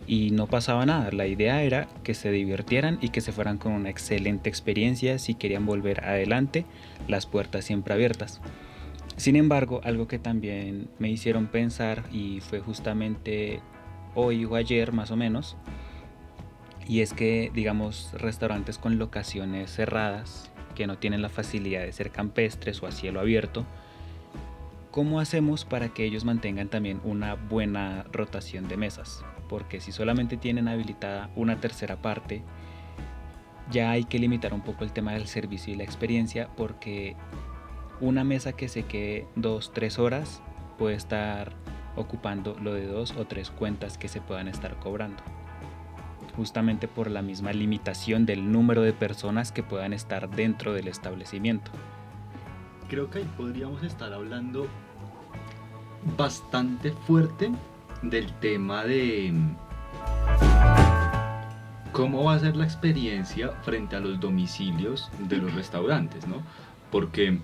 y 0.08 0.32
no 0.32 0.48
pasaba 0.48 0.86
nada. 0.86 1.12
La 1.12 1.28
idea 1.28 1.62
era 1.62 1.88
que 2.04 2.14
se 2.14 2.32
divirtieran 2.32 2.98
y 3.02 3.10
que 3.10 3.22
se 3.22 3.34
fueran 3.34 3.58
con 3.58 3.74
una 3.74 3.90
excelente 3.90 4.50
experiencia. 4.50 5.20
Si 5.20 5.36
querían 5.36 5.66
volver 5.66 6.06
adelante, 6.06 6.66
las 7.08 7.26
puertas 7.26 7.66
siempre 7.66 7.94
abiertas. 7.94 8.42
Sin 9.18 9.36
embargo, 9.36 9.82
algo 9.84 10.08
que 10.08 10.20
también 10.20 10.90
me 10.98 11.10
hicieron 11.10 11.48
pensar 11.48 12.04
y 12.12 12.40
fue 12.40 12.60
justamente 12.60 13.60
hoy 14.16 14.46
o 14.46 14.56
ayer 14.56 14.94
más 14.94 15.12
o 15.12 15.16
menos, 15.16 15.58
y 16.88 17.02
es 17.02 17.14
que 17.14 17.52
digamos 17.54 18.12
restaurantes 18.14 18.78
con 18.78 18.98
locaciones 18.98 19.72
cerradas 19.72 20.52
que 20.76 20.88
no 20.88 20.98
tienen 20.98 21.22
la 21.22 21.30
facilidad 21.30 21.82
de 21.82 21.92
ser 21.92 22.12
campestres 22.12 22.82
o 22.82 22.88
a 22.88 22.92
cielo 22.92 23.20
abierto, 23.20 23.66
¿cómo 24.92 25.20
hacemos 25.20 25.66
para 25.66 25.90
que 25.90 26.06
ellos 26.06 26.24
mantengan 26.24 26.70
también 26.70 27.02
una 27.04 27.34
buena 27.34 28.06
rotación 28.12 28.68
de 28.68 28.78
mesas? 28.78 29.24
Porque 29.48 29.80
si 29.80 29.92
solamente 29.92 30.38
tienen 30.38 30.68
habilitada 30.68 31.30
una 31.36 31.58
tercera 31.58 31.98
parte, 31.98 32.44
ya 33.72 33.92
hay 33.92 34.04
que 34.06 34.20
limitar 34.20 34.54
un 34.54 34.62
poco 34.62 34.84
el 34.84 34.92
tema 34.92 35.14
del 35.14 35.28
servicio 35.28 35.74
y 35.74 35.78
la 35.78 35.84
experiencia 35.84 36.50
porque 36.56 37.16
una 38.00 38.24
mesa 38.24 38.54
que 38.54 38.70
se 38.70 38.84
quede 38.84 39.28
dos, 39.36 39.72
tres 39.74 40.00
horas 40.00 40.42
puede 40.78 40.96
estar 40.96 41.54
ocupando 41.96 42.56
lo 42.62 42.74
de 42.74 42.86
dos 42.86 43.12
o 43.18 43.26
tres 43.26 43.50
cuentas 43.50 43.98
que 43.98 44.08
se 44.08 44.22
puedan 44.22 44.48
estar 44.48 44.78
cobrando 44.80 45.24
justamente 46.38 46.88
por 46.88 47.10
la 47.10 47.24
misma 47.24 47.52
limitación 47.52 48.28
del 48.28 48.52
número 48.52 48.84
de 48.84 48.94
personas 48.94 49.52
que 49.52 49.64
puedan 49.64 49.92
estar 49.92 50.30
dentro 50.30 50.72
del 50.72 50.88
establecimiento. 50.88 51.72
Creo 52.88 53.10
que 53.10 53.20
ahí 53.20 53.30
podríamos 53.36 53.82
estar 53.84 54.14
hablando 54.14 54.68
bastante 56.16 56.92
fuerte 56.92 57.52
del 58.02 58.32
tema 58.40 58.84
de 58.86 59.34
cómo 61.92 62.26
va 62.26 62.36
a 62.36 62.40
ser 62.40 62.56
la 62.56 62.64
experiencia 62.64 63.50
frente 63.64 63.96
a 63.96 64.00
los 64.00 64.20
domicilios 64.20 65.10
de 65.28 65.38
los 65.38 65.54
restaurantes, 65.54 66.28
¿no? 66.28 66.44
Porque 66.92 67.40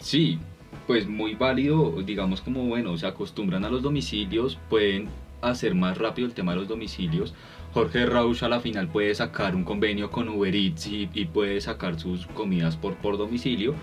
sí, 0.00 0.38
pues 0.86 1.06
muy 1.06 1.34
válido, 1.34 2.02
digamos 2.02 2.40
como 2.40 2.64
bueno, 2.64 2.96
se 2.96 3.06
acostumbran 3.06 3.64
a 3.64 3.70
los 3.70 3.82
domicilios, 3.82 4.58
pueden 4.68 5.08
hacer 5.40 5.74
más 5.74 5.98
rápido 5.98 6.26
el 6.26 6.34
tema 6.34 6.52
de 6.52 6.58
los 6.58 6.68
domicilios, 6.68 7.34
Jorge 7.72 8.04
Rausch 8.04 8.42
a 8.42 8.48
la 8.48 8.60
final 8.60 8.88
puede 8.88 9.14
sacar 9.14 9.56
un 9.56 9.64
convenio 9.64 10.10
con 10.10 10.28
Uber 10.28 10.54
Eats 10.54 10.88
y, 10.88 11.06
puede 11.32 11.58
sacar 11.62 11.98
sus 11.98 12.26
comidas 12.26 12.76
por, 12.76 12.96
por 12.96 13.16
domicilio. 13.16 13.74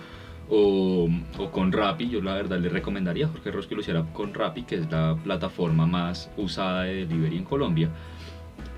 O, 0.52 1.08
con 1.52 1.72
Rappi, 1.72 2.10
yo 2.10 2.22
la 2.22 2.34
verdad 2.34 2.58
le 2.60 2.70
recomendaría 2.70 3.28
a 3.28 3.30
Jorge 3.30 3.52
Rausch 3.52 3.68
que 3.68 3.76
lo 3.76 3.82
hiciera 3.82 4.04
con 4.14 4.34
Rappi, 4.34 4.64
que 4.64 4.76
es 4.76 4.90
la 4.92 5.16
plataforma 5.24 5.86
más 5.86 6.30
usada 6.38 6.84
de 6.84 7.06
delivery 7.06 7.38
en 7.38 7.44
Colombia. 7.44 7.90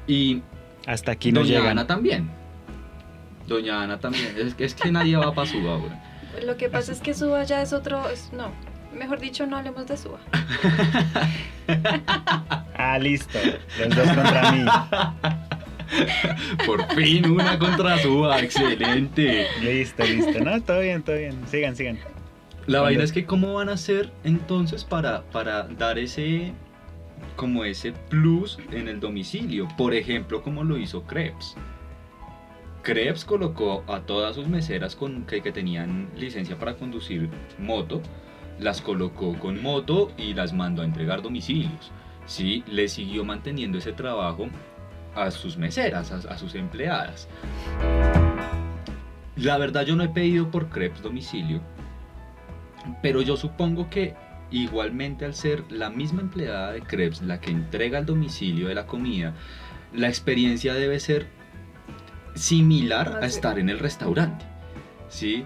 Y 0.05 0.41
hasta 0.85 1.13
aquí 1.13 1.31
no 1.31 1.41
Doña 1.41 1.69
Ana 1.71 1.87
también. 1.87 2.29
Doña 3.47 3.83
Ana 3.83 3.99
también. 3.99 4.35
Es, 4.37 4.55
es 4.57 4.75
que 4.75 4.91
nadie 4.91 5.15
va 5.15 5.33
para 5.33 5.47
su 5.49 5.57
ahora. 5.67 6.03
Lo 6.45 6.57
que 6.57 6.69
pasa 6.69 6.91
es 6.91 6.99
que 6.99 7.13
Suba 7.13 7.43
ya 7.43 7.61
es 7.61 7.71
otro. 7.73 8.09
es- 8.09 8.31
no, 8.33 8.51
mejor 8.97 9.19
dicho, 9.19 9.45
no 9.47 9.57
hablemos 9.57 9.87
de 9.87 9.95
Suba. 9.97 10.19
Ah, 12.75 12.97
listo. 12.99 13.37
Los 13.79 13.95
dos 13.95 14.07
contra 14.07 14.51
mí. 14.51 14.65
Por 16.65 16.85
fin 16.95 17.29
una 17.29 17.57
contra 17.57 17.97
Suba, 17.99 18.39
excelente. 18.39 19.47
Listo, 19.61 20.03
listo. 20.03 20.43
No, 20.43 20.61
todo 20.61 20.79
bien, 20.79 21.03
todo 21.03 21.17
bien. 21.17 21.35
Sigan, 21.47 21.75
sigan. 21.75 21.99
La 22.67 22.81
vaina 22.81 23.03
es 23.03 23.11
que 23.11 23.25
cómo 23.25 23.55
van 23.55 23.69
a 23.69 23.73
hacer 23.73 24.11
entonces 24.23 24.83
para, 24.83 25.23
para 25.23 25.63
dar 25.63 25.97
ese 25.97 26.53
como 27.35 27.65
ese 27.65 27.91
plus 27.91 28.59
en 28.71 28.87
el 28.87 28.99
domicilio. 28.99 29.67
Por 29.77 29.93
ejemplo, 29.93 30.41
como 30.41 30.63
lo 30.63 30.77
hizo 30.77 31.03
Krebs. 31.03 31.55
Krebs 32.83 33.25
colocó 33.25 33.83
a 33.87 34.01
todas 34.01 34.35
sus 34.35 34.47
meseras 34.47 34.95
con, 34.95 35.25
que, 35.25 35.41
que 35.41 35.51
tenían 35.51 36.09
licencia 36.15 36.57
para 36.57 36.75
conducir 36.75 37.29
moto, 37.59 38.01
las 38.59 38.81
colocó 38.81 39.37
con 39.37 39.61
moto 39.61 40.11
y 40.17 40.33
las 40.33 40.51
mandó 40.53 40.81
a 40.81 40.85
entregar 40.85 41.21
domicilios. 41.21 41.91
Sí, 42.25 42.63
le 42.67 42.87
siguió 42.87 43.23
manteniendo 43.23 43.77
ese 43.77 43.93
trabajo 43.93 44.47
a 45.15 45.31
sus 45.31 45.57
meseras, 45.57 46.11
a, 46.11 46.33
a 46.33 46.37
sus 46.37 46.55
empleadas. 46.55 47.27
La 49.35 49.57
verdad 49.57 49.85
yo 49.85 49.95
no 49.95 50.03
he 50.03 50.09
pedido 50.09 50.51
por 50.51 50.69
Krebs 50.69 51.01
domicilio, 51.01 51.61
pero 53.01 53.21
yo 53.21 53.37
supongo 53.37 53.89
que 53.89 54.15
igualmente 54.51 55.25
al 55.25 55.33
ser 55.33 55.63
la 55.69 55.89
misma 55.89 56.21
empleada 56.21 56.71
de 56.73 56.81
Krebs 56.81 57.21
la 57.21 57.39
que 57.39 57.51
entrega 57.51 57.99
el 57.99 58.05
domicilio 58.05 58.67
de 58.67 58.75
la 58.75 58.85
comida, 58.85 59.33
la 59.93 60.07
experiencia 60.07 60.73
debe 60.73 60.99
ser 60.99 61.27
similar 62.35 63.19
a 63.21 63.25
estar 63.25 63.59
en 63.59 63.69
el 63.69 63.79
restaurante. 63.79 64.45
¿Sí? 65.09 65.45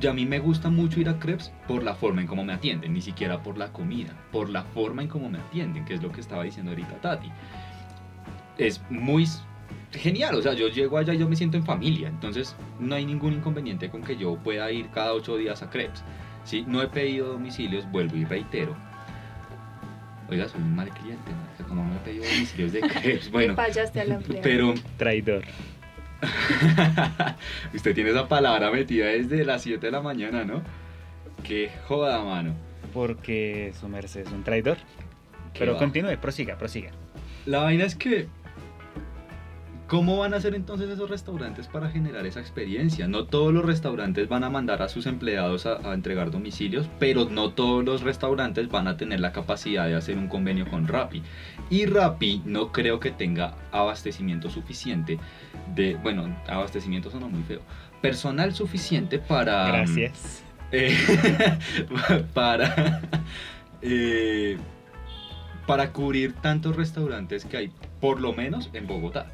Y 0.00 0.06
a 0.06 0.12
mí 0.12 0.24
me 0.24 0.38
gusta 0.38 0.70
mucho 0.70 1.00
ir 1.00 1.08
a 1.08 1.18
Krebs 1.18 1.52
por 1.66 1.82
la 1.82 1.94
forma 1.94 2.20
en 2.20 2.26
cómo 2.26 2.44
me 2.44 2.52
atienden, 2.52 2.92
ni 2.92 3.02
siquiera 3.02 3.42
por 3.42 3.58
la 3.58 3.72
comida, 3.72 4.14
por 4.30 4.48
la 4.48 4.62
forma 4.62 5.02
en 5.02 5.08
cómo 5.08 5.28
me 5.28 5.38
atienden, 5.38 5.84
que 5.84 5.94
es 5.94 6.02
lo 6.02 6.12
que 6.12 6.20
estaba 6.20 6.44
diciendo 6.44 6.70
ahorita 6.70 7.00
Tati. 7.00 7.30
Es 8.58 8.80
muy 8.90 9.26
genial, 9.92 10.34
o 10.36 10.42
sea, 10.42 10.52
yo 10.52 10.68
llego 10.68 10.98
allá 10.98 11.14
y 11.14 11.18
yo 11.18 11.28
me 11.28 11.36
siento 11.36 11.56
en 11.56 11.64
familia, 11.64 12.08
entonces 12.08 12.54
no 12.78 12.94
hay 12.94 13.04
ningún 13.04 13.34
inconveniente 13.34 13.88
con 13.90 14.02
que 14.02 14.16
yo 14.16 14.36
pueda 14.36 14.70
ir 14.70 14.88
cada 14.90 15.12
ocho 15.12 15.36
días 15.36 15.62
a 15.62 15.70
Krebs. 15.70 16.04
¿sí? 16.44 16.64
No 16.66 16.82
he 16.82 16.88
pedido 16.88 17.32
domicilios, 17.32 17.90
vuelvo 17.90 18.16
y 18.16 18.24
reitero. 18.24 18.76
Oiga, 20.28 20.48
soy 20.48 20.60
un 20.60 20.76
mal 20.76 20.88
cliente, 20.90 21.30
¿no? 21.58 21.66
como 21.66 21.84
no 21.84 21.94
he 21.96 21.98
pedido 21.98 22.24
domicilios 22.24 22.72
de 22.72 22.80
Krebs, 23.02 23.30
bueno, 23.30 23.54
fallaste 23.56 24.00
a 24.00 24.04
la 24.04 24.14
empleada. 24.16 24.42
pero 24.42 24.74
Traidor. 24.96 25.44
usted 27.74 27.94
tiene 27.94 28.10
esa 28.10 28.28
palabra 28.28 28.70
metida 28.70 29.06
desde 29.06 29.44
las 29.44 29.62
7 29.62 29.84
de 29.84 29.90
la 29.90 30.02
mañana, 30.02 30.44
¿no? 30.44 30.62
Qué 31.42 31.70
joda, 31.86 32.22
mano. 32.22 32.54
Porque 32.92 33.72
su 33.78 33.88
merced 33.88 34.20
es 34.20 34.32
un 34.32 34.44
traidor. 34.44 34.76
Pero 35.58 35.72
va. 35.72 35.78
continúe, 35.78 36.16
prosiga, 36.20 36.56
prosiga. 36.58 36.90
La 37.46 37.60
vaina 37.60 37.84
es 37.84 37.94
que. 37.94 38.28
¿Cómo 39.90 40.18
van 40.18 40.34
a 40.34 40.36
hacer 40.36 40.54
entonces 40.54 40.88
esos 40.88 41.10
restaurantes 41.10 41.66
para 41.66 41.90
generar 41.90 42.24
esa 42.24 42.38
experiencia? 42.38 43.08
No 43.08 43.24
todos 43.24 43.52
los 43.52 43.64
restaurantes 43.64 44.28
van 44.28 44.44
a 44.44 44.48
mandar 44.48 44.82
a 44.82 44.88
sus 44.88 45.04
empleados 45.06 45.66
a, 45.66 45.78
a 45.78 45.94
entregar 45.94 46.30
domicilios, 46.30 46.88
pero 47.00 47.28
no 47.28 47.50
todos 47.50 47.84
los 47.84 48.02
restaurantes 48.02 48.68
van 48.68 48.86
a 48.86 48.96
tener 48.96 49.18
la 49.18 49.32
capacidad 49.32 49.88
de 49.88 49.96
hacer 49.96 50.16
un 50.16 50.28
convenio 50.28 50.70
con 50.70 50.86
Rappi. 50.86 51.24
Y 51.70 51.86
Rappi 51.86 52.40
no 52.44 52.70
creo 52.70 53.00
que 53.00 53.10
tenga 53.10 53.56
abastecimiento 53.72 54.48
suficiente 54.48 55.18
de, 55.74 55.96
bueno, 55.96 56.36
abastecimiento 56.46 57.10
suena 57.10 57.26
muy 57.26 57.42
feo, 57.42 57.60
personal 58.00 58.54
suficiente 58.54 59.18
para... 59.18 59.66
Gracias. 59.66 60.44
Eh, 60.70 60.96
para 62.32 63.02
eh, 63.82 64.56
para 65.66 65.92
cubrir 65.92 66.34
tantos 66.34 66.76
restaurantes 66.76 67.44
que 67.44 67.56
hay, 67.56 67.72
por 68.00 68.20
lo 68.20 68.32
menos 68.32 68.70
en 68.72 68.86
Bogotá. 68.86 69.26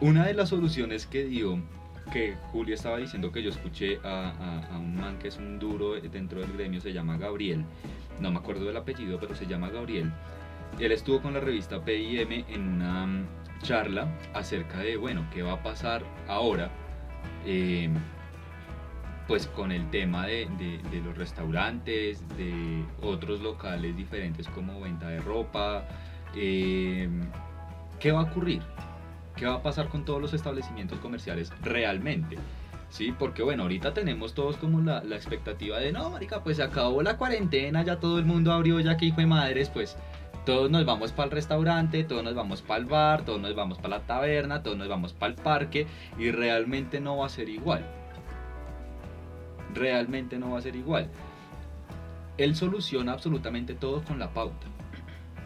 Una 0.00 0.26
de 0.26 0.34
las 0.34 0.50
soluciones 0.50 1.06
que 1.06 1.24
dio, 1.24 1.58
que 2.12 2.34
Julia 2.52 2.74
estaba 2.74 2.98
diciendo 2.98 3.32
que 3.32 3.42
yo 3.42 3.50
escuché 3.50 3.98
a, 4.04 4.68
un 4.72 4.96
man 4.96 5.18
que 5.18 5.28
es 5.28 5.36
un 5.38 5.58
duro 5.58 5.94
dentro 5.94 6.40
del 6.40 6.52
gremio, 6.52 6.80
se 6.80 6.92
llama 6.92 7.16
Gabriel, 7.16 7.64
no 8.20 8.30
me 8.30 8.38
acuerdo 8.38 8.66
del 8.66 8.76
apellido, 8.76 9.18
pero 9.18 9.34
se 9.34 9.46
llama 9.46 9.70
Gabriel. 9.70 10.12
Él 10.78 10.92
estuvo 10.92 11.22
con 11.22 11.34
la 11.34 11.40
revista 11.40 11.84
PIM 11.84 12.44
en 12.48 12.68
una 12.68 13.06
mm, 13.06 13.26
charla 13.62 14.08
acerca 14.34 14.78
de, 14.78 14.96
bueno, 14.96 15.26
qué 15.32 15.42
va 15.42 15.52
a 15.52 15.62
pasar 15.62 16.02
ahora. 16.28 16.70
eh, 17.46 17.88
pues 19.26 19.46
con 19.46 19.72
el 19.72 19.88
tema 19.90 20.26
de 20.26 20.48
los 21.04 21.16
restaurantes, 21.16 22.22
de 22.36 22.84
otros 23.02 23.40
locales 23.40 23.96
diferentes 23.96 24.48
como 24.48 24.80
venta 24.80 25.08
de 25.08 25.20
ropa, 25.20 25.84
eh, 26.36 27.08
¿qué 28.00 28.12
va 28.12 28.20
a 28.20 28.24
ocurrir? 28.24 28.62
¿Qué 29.36 29.46
va 29.46 29.54
a 29.54 29.62
pasar 29.62 29.88
con 29.88 30.04
todos 30.04 30.20
los 30.20 30.34
establecimientos 30.34 30.98
comerciales 30.98 31.52
realmente? 31.62 32.36
Sí, 32.88 33.12
porque 33.18 33.42
bueno, 33.42 33.64
ahorita 33.64 33.92
tenemos 33.92 34.34
todos 34.34 34.56
como 34.56 34.80
la, 34.80 35.02
la 35.02 35.16
expectativa 35.16 35.78
de, 35.78 35.90
no, 35.90 36.10
marica, 36.10 36.44
pues 36.44 36.58
se 36.58 36.62
acabó 36.62 37.02
la 37.02 37.16
cuarentena, 37.16 37.82
ya 37.82 37.98
todo 37.98 38.18
el 38.18 38.24
mundo 38.24 38.52
abrió, 38.52 38.78
ya 38.78 38.96
que 38.96 39.06
hijo 39.06 39.20
de 39.20 39.26
madres, 39.26 39.68
pues 39.70 39.96
todos 40.46 40.70
nos 40.70 40.84
vamos 40.84 41.10
para 41.10 41.26
el 41.26 41.32
restaurante, 41.32 42.04
todos 42.04 42.22
nos 42.22 42.34
vamos 42.34 42.62
para 42.62 42.80
el 42.80 42.86
bar, 42.86 43.24
todos 43.24 43.40
nos 43.40 43.54
vamos 43.56 43.78
para 43.78 43.98
la 43.98 44.06
taberna, 44.06 44.62
todos 44.62 44.76
nos 44.76 44.88
vamos 44.88 45.12
para 45.12 45.32
el 45.32 45.40
parque 45.40 45.86
y 46.18 46.30
realmente 46.30 47.00
no 47.00 47.16
va 47.16 47.26
a 47.26 47.30
ser 47.30 47.48
igual 47.48 47.84
realmente 49.74 50.38
no 50.38 50.52
va 50.52 50.58
a 50.58 50.62
ser 50.62 50.76
igual. 50.76 51.08
Él 52.38 52.56
soluciona 52.56 53.12
absolutamente 53.12 53.74
todo 53.74 54.02
con 54.02 54.18
la 54.18 54.32
pauta. 54.32 54.66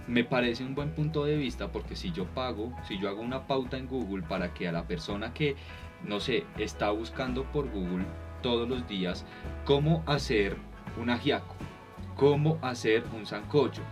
Me 0.09 0.25
parece 0.25 0.64
un 0.64 0.75
buen 0.75 0.90
punto 0.90 1.27
de 1.27 1.37
vista 1.37 1.71
porque 1.71 1.94
si 1.94 2.12
yo 2.12 2.25
pago, 2.25 2.73
si 2.88 2.99
yo 2.99 3.11
hago 3.11 3.21
una 3.21 3.47
pauta 3.47 3.77
en 3.77 3.87
Google 3.87 4.23
para 4.23 4.55
que 4.55 4.66
a 4.66 4.73
la 4.73 4.87
persona 4.87 5.35
que, 5.35 5.55
no 6.03 6.18
sé, 6.18 6.44
está 6.57 6.90
buscando 6.90 7.44
por 7.44 7.71
Google 7.71 8.07
todos 8.42 8.66
los 8.66 8.88
días 8.88 9.27
cómo 9.66 10.03
hacer 10.07 10.57
un 10.99 11.11
ajiaco, 11.11 11.55
cómo 12.16 12.59
hacer 12.62 13.05
un 13.14 13.27
sancocho, 13.27 13.83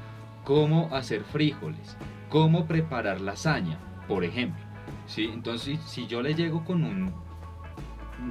cómo 0.42 0.88
hacer 0.90 1.22
frijoles, 1.22 1.98
cómo 2.30 2.64
preparar 2.64 3.20
lasaña, 3.20 3.78
por 4.08 4.24
ejemplo. 4.24 4.64
¿sí? 5.06 5.30
Entonces, 5.30 5.78
si 5.82 6.06
yo 6.06 6.22
le 6.22 6.34
llego 6.34 6.64
con 6.64 6.82
un 6.82 7.12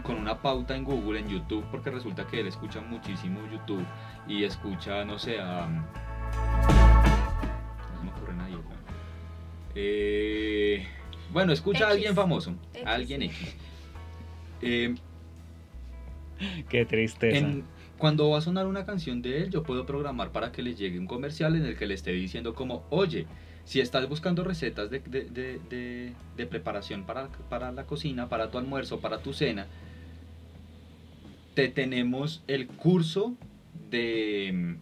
con 0.02 0.16
una 0.16 0.42
pauta 0.42 0.76
en 0.76 0.84
Google, 0.84 1.20
en 1.20 1.28
YouTube, 1.28 1.64
porque 1.70 1.92
resulta 1.92 2.26
que 2.26 2.40
él 2.40 2.48
escucha 2.48 2.82
muchísimo 2.82 3.40
YouTube 3.52 3.86
y 4.28 4.44
escucha, 4.44 5.06
no 5.06 5.20
sé, 5.20 5.40
a... 5.40 5.68
Eh, 9.76 10.86
bueno, 11.32 11.52
escucha 11.52 11.88
a 11.88 11.92
alguien 11.92 12.16
famoso, 12.16 12.56
X, 12.74 12.86
a 12.88 12.94
alguien. 12.94 13.22
X. 13.24 13.56
Eh, 14.62 14.96
Qué 16.70 16.86
tristeza. 16.86 17.38
en- 17.38 17.64
cuando 17.98 18.30
va 18.30 18.40
a 18.40 18.42
sonar 18.42 18.68
una 18.68 18.86
canción 18.86 19.22
de 19.22 19.44
él, 19.44 19.50
yo 19.52 19.64
puedo 19.64 19.86
programar 19.86 20.32
para 20.32 20.52
que 20.52 20.62
le 20.62 20.76
llegue 20.76 21.00
un 21.00 21.08
comercial 21.08 21.56
en 21.56 21.66
el 21.66 21.78
que 21.78 21.86
le 21.86 21.94
esté 21.94 22.12
diciendo 22.12 22.54
como, 22.54 22.84
oye, 22.90 23.26
si 23.64 23.80
estás 23.80 24.08
buscando 24.10 24.44
recetas 24.44 24.90
de, 24.90 25.00
de- 25.00 25.24
de- 25.30 25.60
de- 25.70 26.14
de 26.36 26.46
preparación 26.46 27.06
para, 27.06 27.30
para 27.50 27.72
la 27.72 27.86
cocina, 27.86 28.28
para 28.28 28.52
tu 28.52 28.58
almuerzo, 28.58 29.00
para 29.00 29.20
tu 29.20 29.34
cena, 29.34 29.68
te 31.54 31.70
tenemos 31.70 32.44
el 32.48 32.68
curso 32.68 33.36
de 33.90 34.76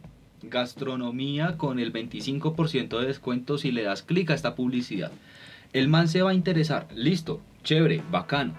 gastronomía 0.44 1.58
con 1.58 1.80
el 1.80 1.94
25% 1.94 3.00
de 3.00 3.08
descuento 3.08 3.58
si 3.58 3.72
le 3.72 3.84
das 3.84 4.04
clic 4.04 4.30
a 4.30 4.34
esta 4.34 4.56
publicidad. 4.56 5.12
El 5.72 5.88
man 5.88 6.08
se 6.08 6.22
va 6.22 6.32
a 6.32 6.36
interesar, 6.36 6.88
listo, 6.94 7.42
chévere, 7.64 8.04
bacano. 8.12 8.54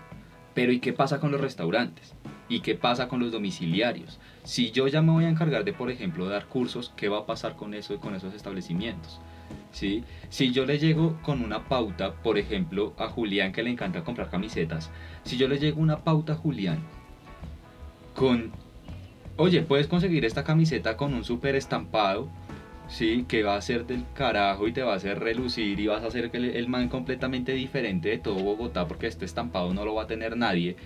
Pero 0.54 0.72
¿y 0.72 0.80
qué 0.80 0.92
pasa 0.92 1.20
con 1.20 1.30
los 1.32 1.40
restaurantes? 1.40 2.14
¿Y 2.48 2.60
qué 2.60 2.74
pasa 2.74 3.08
con 3.08 3.20
los 3.20 3.32
domiciliarios? 3.32 4.18
Si 4.44 4.70
yo 4.70 4.88
ya 4.88 5.02
me 5.02 5.12
voy 5.12 5.24
a 5.24 5.28
encargar 5.28 5.64
de, 5.64 5.72
por 5.72 5.90
ejemplo, 5.90 6.28
dar 6.28 6.46
cursos, 6.46 6.92
¿qué 6.96 7.08
va 7.08 7.18
a 7.18 7.26
pasar 7.26 7.56
con 7.56 7.74
eso 7.74 7.94
y 7.94 7.98
con 7.98 8.14
esos 8.14 8.34
establecimientos? 8.34 9.20
¿Sí? 9.72 10.04
Si 10.28 10.52
yo 10.52 10.64
le 10.64 10.78
llego 10.78 11.18
con 11.22 11.42
una 11.42 11.68
pauta, 11.68 12.14
por 12.14 12.38
ejemplo, 12.38 12.94
a 12.98 13.08
Julián 13.08 13.52
que 13.52 13.62
le 13.62 13.70
encanta 13.70 14.04
comprar 14.04 14.30
camisetas, 14.30 14.90
si 15.24 15.36
yo 15.36 15.48
le 15.48 15.58
llego 15.58 15.80
una 15.80 16.04
pauta 16.04 16.34
a 16.34 16.36
Julián 16.36 16.78
con, 18.14 18.52
oye, 19.36 19.62
puedes 19.62 19.86
conseguir 19.86 20.24
esta 20.24 20.44
camiseta 20.44 20.96
con 20.96 21.14
un 21.14 21.24
super 21.24 21.56
estampado, 21.56 22.28
¿sí? 22.88 23.24
Que 23.28 23.42
va 23.42 23.56
a 23.56 23.62
ser 23.62 23.86
del 23.86 24.04
carajo 24.14 24.68
y 24.68 24.72
te 24.72 24.82
va 24.82 24.92
a 24.92 24.96
hacer 24.96 25.20
relucir 25.20 25.80
y 25.80 25.86
vas 25.86 26.02
a 26.02 26.08
hacer 26.08 26.30
el, 26.32 26.44
el 26.44 26.68
man 26.68 26.88
completamente 26.88 27.52
diferente 27.52 28.10
de 28.10 28.18
todo 28.18 28.36
Bogotá 28.36 28.86
porque 28.86 29.06
este 29.06 29.24
estampado 29.24 29.72
no 29.74 29.84
lo 29.84 29.94
va 29.94 30.04
a 30.04 30.06
tener 30.06 30.36
nadie. 30.36 30.76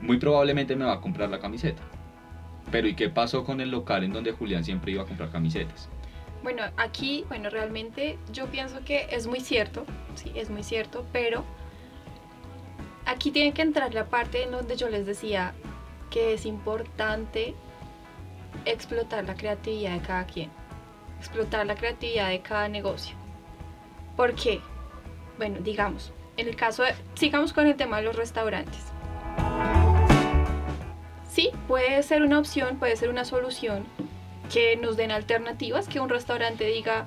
Muy 0.00 0.18
probablemente 0.18 0.74
me 0.76 0.84
va 0.84 0.94
a 0.94 1.00
comprar 1.00 1.30
la 1.30 1.38
camiseta. 1.38 1.82
Pero 2.70 2.88
¿y 2.88 2.94
qué 2.94 3.08
pasó 3.08 3.44
con 3.44 3.60
el 3.60 3.70
local 3.70 4.04
en 4.04 4.12
donde 4.12 4.32
Julián 4.32 4.64
siempre 4.64 4.92
iba 4.92 5.02
a 5.02 5.06
comprar 5.06 5.30
camisetas? 5.30 5.88
Bueno, 6.42 6.62
aquí, 6.76 7.24
bueno, 7.28 7.50
realmente 7.50 8.18
yo 8.32 8.46
pienso 8.46 8.84
que 8.84 9.06
es 9.10 9.28
muy 9.28 9.40
cierto, 9.40 9.86
sí, 10.16 10.32
es 10.34 10.50
muy 10.50 10.64
cierto, 10.64 11.06
pero 11.12 11.44
aquí 13.06 13.30
tiene 13.30 13.52
que 13.52 13.62
entrar 13.62 13.94
la 13.94 14.06
parte 14.06 14.42
en 14.42 14.50
donde 14.50 14.76
yo 14.76 14.88
les 14.88 15.06
decía 15.06 15.54
que 16.12 16.34
es 16.34 16.46
importante 16.46 17.54
explotar 18.66 19.24
la 19.24 19.34
creatividad 19.34 19.92
de 19.92 20.06
cada 20.06 20.24
quien, 20.26 20.50
explotar 21.18 21.66
la 21.66 21.74
creatividad 21.74 22.28
de 22.28 22.40
cada 22.40 22.68
negocio. 22.68 23.16
¿Por 24.16 24.34
qué? 24.34 24.60
Bueno, 25.38 25.58
digamos, 25.60 26.12
en 26.36 26.48
el 26.48 26.54
caso 26.54 26.82
de, 26.82 26.94
sigamos 27.14 27.52
con 27.52 27.66
el 27.66 27.76
tema 27.76 27.96
de 27.96 28.02
los 28.04 28.14
restaurantes. 28.14 28.92
Sí, 31.28 31.50
puede 31.66 32.02
ser 32.02 32.22
una 32.22 32.38
opción, 32.38 32.76
puede 32.76 32.94
ser 32.96 33.08
una 33.08 33.24
solución 33.24 33.86
que 34.52 34.76
nos 34.76 34.98
den 34.98 35.10
alternativas, 35.10 35.88
que 35.88 35.98
un 35.98 36.10
restaurante 36.10 36.66
diga, 36.66 37.06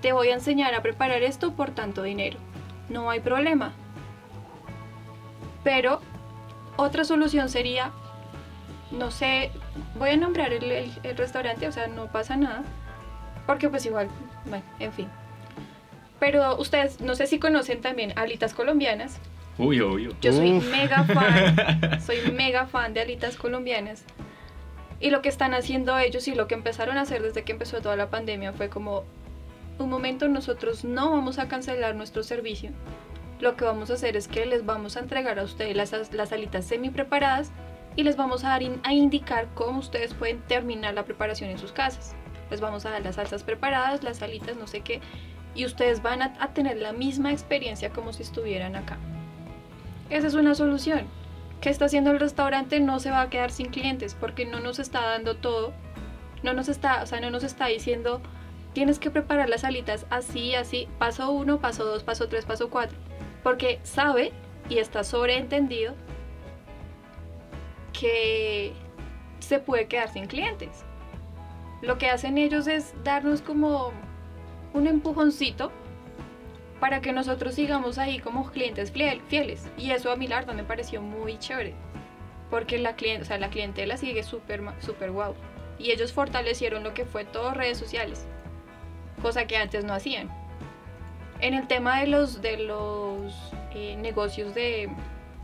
te 0.00 0.12
voy 0.12 0.28
a 0.28 0.34
enseñar 0.34 0.72
a 0.74 0.82
preparar 0.82 1.24
esto 1.24 1.54
por 1.54 1.72
tanto 1.72 2.04
dinero. 2.04 2.38
No 2.88 3.10
hay 3.10 3.18
problema. 3.18 3.72
Pero 5.64 6.00
otra 6.76 7.04
solución 7.04 7.48
sería, 7.48 7.90
no 8.98 9.10
sé, 9.10 9.50
voy 9.98 10.10
a 10.10 10.16
nombrar 10.16 10.52
el, 10.52 10.64
el- 10.70 10.92
el 11.02 11.16
restaurante, 11.16 11.66
o 11.68 11.72
sea, 11.72 11.86
no 11.88 12.06
pasa 12.06 12.36
nada, 12.36 12.62
porque 13.46 13.68
pues 13.68 13.84
igual, 13.86 14.08
bueno, 14.46 14.64
en 14.80 14.92
fin. 14.92 15.08
Pero 16.18 16.56
ustedes, 16.58 17.00
no 17.00 17.14
sé 17.14 17.26
si 17.26 17.38
conocen 17.38 17.80
también 17.80 18.12
alitas 18.18 18.54
colombianas. 18.54 19.18
Uy, 19.58 19.80
obvio. 19.80 20.10
Yo 20.20 20.32
soy 20.32 20.52
Uf. 20.54 20.70
mega 20.70 21.04
fan, 21.04 22.00
soy 22.06 22.30
mega 22.32 22.66
fan 22.66 22.94
de 22.94 23.00
alitas 23.02 23.36
colombianas. 23.36 24.04
Y 24.98 25.10
lo 25.10 25.20
que 25.20 25.28
están 25.28 25.52
haciendo 25.52 25.98
ellos 25.98 26.26
y 26.26 26.34
lo 26.34 26.46
que 26.46 26.54
empezaron 26.54 26.96
a 26.96 27.02
hacer 27.02 27.22
desde 27.22 27.42
que 27.44 27.52
empezó 27.52 27.80
toda 27.82 27.96
la 27.96 28.08
pandemia 28.08 28.52
fue 28.54 28.70
como, 28.70 29.04
un 29.78 29.90
momento 29.90 30.26
nosotros 30.28 30.84
no 30.84 31.10
vamos 31.10 31.38
a 31.38 31.48
cancelar 31.48 31.94
nuestro 31.94 32.22
servicio. 32.22 32.70
Lo 33.40 33.56
que 33.56 33.66
vamos 33.66 33.90
a 33.90 33.94
hacer 33.94 34.16
es 34.16 34.26
que 34.26 34.46
les 34.46 34.64
vamos 34.64 34.96
a 34.96 35.00
entregar 35.00 35.38
a 35.38 35.42
ustedes 35.42 35.76
las, 35.76 35.92
las 36.14 36.32
alitas 36.32 36.64
semi 36.64 36.88
preparadas 36.88 37.50
y 37.96 38.02
les 38.02 38.16
vamos 38.16 38.44
a 38.44 38.50
dar 38.50 38.62
in- 38.62 38.80
a 38.84 38.92
indicar 38.92 39.48
cómo 39.54 39.80
ustedes 39.80 40.14
pueden 40.14 40.40
terminar 40.42 40.94
la 40.94 41.04
preparación 41.04 41.50
en 41.50 41.58
sus 41.58 41.72
casas. 41.72 42.14
Les 42.50 42.60
vamos 42.60 42.86
a 42.86 42.90
dar 42.90 43.02
las 43.02 43.16
salsas 43.16 43.42
preparadas, 43.42 44.04
las 44.04 44.22
alitas, 44.22 44.56
no 44.56 44.66
sé 44.66 44.82
qué, 44.82 45.00
y 45.54 45.64
ustedes 45.64 46.02
van 46.02 46.22
a, 46.22 46.34
tener 46.52 46.76
la 46.76 46.92
misma 46.92 47.32
experiencia 47.32 47.90
como 47.90 48.12
si 48.12 48.22
estuvieran 48.22 48.76
acá. 48.76 48.98
Esa 50.10 50.26
es 50.26 50.34
una 50.34 50.54
solución. 50.54 51.06
¿Qué 51.60 51.70
está 51.70 51.86
haciendo 51.86 52.10
el 52.10 52.20
restaurante? 52.20 52.78
No 52.80 53.00
se 53.00 53.10
va 53.10 53.22
a 53.22 53.30
quedar 53.30 53.50
sin 53.50 53.70
clientes 53.70 54.14
porque 54.14 54.44
no 54.44 54.60
nos 54.60 54.78
está 54.78 55.00
dando 55.00 55.36
todo. 55.36 55.72
No 56.42 56.52
nos 56.52 56.68
está, 56.68 57.02
o 57.02 57.06
sea, 57.06 57.20
no 57.20 57.30
nos 57.30 57.42
está 57.42 57.66
diciendo 57.66 58.20
tienes 58.74 58.98
que 58.98 59.10
preparar 59.10 59.48
las 59.48 59.64
alitas 59.64 60.04
así, 60.10 60.54
así, 60.54 60.86
paso 60.98 61.30
uno, 61.30 61.60
paso 61.60 61.86
dos, 61.86 62.02
paso 62.02 62.28
tres, 62.28 62.44
paso 62.44 62.68
cuatro. 62.68 62.98
Porque 63.42 63.80
sabe 63.84 64.32
y 64.68 64.76
está 64.76 65.02
sobreentendido 65.02 65.94
que 67.98 68.72
se 69.40 69.58
puede 69.58 69.86
quedar 69.86 70.08
sin 70.08 70.26
clientes. 70.26 70.84
Lo 71.82 71.98
que 71.98 72.08
hacen 72.08 72.38
ellos 72.38 72.66
es 72.66 72.94
darnos 73.04 73.42
como 73.42 73.92
un 74.72 74.86
empujoncito 74.86 75.70
para 76.80 77.00
que 77.00 77.12
nosotros 77.12 77.54
sigamos 77.54 77.98
ahí 77.98 78.18
como 78.18 78.50
clientes 78.50 78.92
fiel- 78.92 79.22
fieles. 79.28 79.68
Y 79.78 79.90
eso 79.92 80.10
a 80.10 80.16
mi 80.16 80.26
larga 80.26 80.52
me 80.52 80.64
pareció 80.64 81.00
muy 81.00 81.38
chévere. 81.38 81.74
Porque 82.50 82.78
la, 82.78 82.94
o 83.20 83.24
sea, 83.24 83.38
la 83.38 83.50
clientela 83.50 83.96
sigue 83.96 84.22
súper 84.22 84.62
súper 84.80 85.10
guau. 85.10 85.34
Y 85.78 85.90
ellos 85.90 86.12
fortalecieron 86.12 86.84
lo 86.84 86.94
que 86.94 87.04
fue 87.04 87.24
todo 87.24 87.52
redes 87.52 87.78
sociales. 87.78 88.26
Cosa 89.22 89.46
que 89.46 89.56
antes 89.56 89.84
no 89.84 89.94
hacían. 89.94 90.30
En 91.40 91.54
el 91.54 91.66
tema 91.66 92.00
de 92.00 92.06
los, 92.06 92.40
de 92.40 92.58
los 92.58 93.34
eh, 93.74 93.96
negocios 93.96 94.54
de 94.54 94.88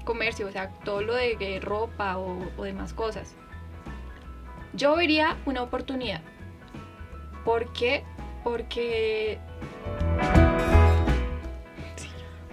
comercio, 0.04 0.46
o 0.46 0.50
sea, 0.52 0.70
todo 0.84 1.02
lo 1.02 1.14
de 1.14 1.60
ropa 1.62 2.18
o, 2.18 2.62
demás 2.62 2.92
cosas. 2.92 3.34
Yo 4.74 4.96
vería 4.96 5.36
una 5.44 5.62
oportunidad. 5.62 6.22
¿Por 7.44 7.72
qué? 7.72 8.04
Porque 8.44 9.38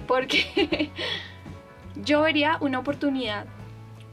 porque 0.07 0.91
yo 1.95 2.21
vería 2.21 2.57
una 2.61 2.79
oportunidad 2.79 3.45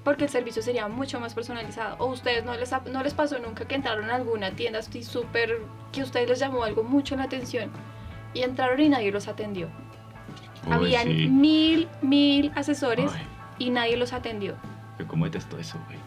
porque 0.05 0.25
el 0.25 0.31
servicio 0.31 0.63
sería 0.63 0.87
mucho 0.87 1.19
más 1.19 1.35
personalizado. 1.35 1.97
O 1.99 2.07
ustedes 2.07 2.45
no 2.45 2.55
les, 2.55 2.71
no 2.93 3.03
les 3.03 3.13
pasó 3.13 3.41
nunca 3.41 3.67
que 3.67 3.75
entraron 3.75 4.09
a 4.11 4.15
alguna 4.15 4.53
tienda 4.53 4.79
así 4.79 5.03
súper 5.03 5.59
que 5.91 6.03
a 6.03 6.05
ustedes 6.05 6.29
les 6.29 6.39
llamó 6.39 6.63
algo 6.63 6.85
mucho 6.85 7.17
la 7.17 7.25
atención 7.25 7.71
y 8.33 8.43
entraron 8.43 8.79
y 8.79 8.89
nadie 8.89 9.11
los 9.11 9.27
atendió. 9.27 9.69
Uy, 10.67 10.73
Habían 10.73 11.07
sí. 11.07 11.29
mil, 11.29 11.89
mil 12.03 12.53
asesores 12.55 13.11
Ay, 13.15 13.23
y 13.59 13.71
nadie 13.71 13.97
los 13.97 14.13
atendió. 14.13 14.55
yo 14.99 15.07
cómo 15.07 15.25
detesto 15.27 15.59
eso, 15.59 15.79
güey. 15.87 15.99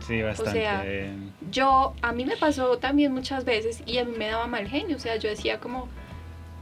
Sí, 0.00 0.22
bastante. 0.22 0.52
sea, 0.52 0.82
eh, 0.84 1.12
Yo, 1.50 1.94
a 2.02 2.12
mí 2.12 2.24
me 2.24 2.36
pasó 2.36 2.78
también 2.78 3.12
muchas 3.12 3.44
veces 3.44 3.82
y 3.86 3.98
a 3.98 4.04
mí 4.04 4.12
me 4.16 4.28
daba 4.28 4.46
mal 4.46 4.66
genio, 4.68 4.96
o 4.96 5.00
sea, 5.00 5.16
yo 5.16 5.28
decía 5.28 5.58
como, 5.58 5.88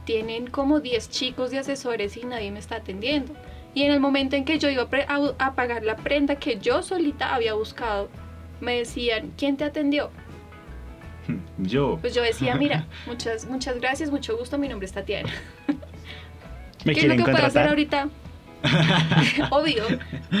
tienen 0.05 0.47
como 0.47 0.79
10 0.79 1.09
chicos 1.09 1.51
de 1.51 1.59
asesores 1.59 2.17
y 2.17 2.23
nadie 2.25 2.49
me 2.51 2.59
está 2.59 2.77
atendiendo. 2.77 3.33
Y 3.75 3.83
en 3.83 3.91
el 3.91 3.99
momento 3.99 4.35
en 4.35 4.43
que 4.45 4.57
yo 4.57 4.69
iba 4.69 4.87
a, 5.07 5.33
a 5.37 5.53
pagar 5.55 5.83
la 5.83 5.97
prenda 5.97 6.37
que 6.37 6.57
yo 6.59 6.81
solita 6.81 7.35
había 7.35 7.53
buscado, 7.53 8.09
me 8.59 8.77
decían, 8.79 9.31
¿quién 9.37 9.55
te 9.55 9.65
atendió? 9.65 10.09
Yo. 11.59 11.97
Pues 12.01 12.15
yo 12.15 12.21
decía, 12.23 12.55
mira, 12.55 12.85
muchas, 13.05 13.45
muchas 13.45 13.79
gracias, 13.79 14.09
mucho 14.09 14.35
gusto, 14.37 14.57
mi 14.57 14.67
nombre 14.67 14.85
es 14.87 14.93
Tatiana. 14.93 15.29
¿Me 16.87 16.93
¿Qué 16.93 17.01
es 17.01 17.05
lo 17.07 17.15
que 17.17 17.23
puede 17.23 17.45
hacer 17.45 17.67
contratar? 17.67 17.69
ahorita? 17.69 18.09
Obvio. 19.51 19.83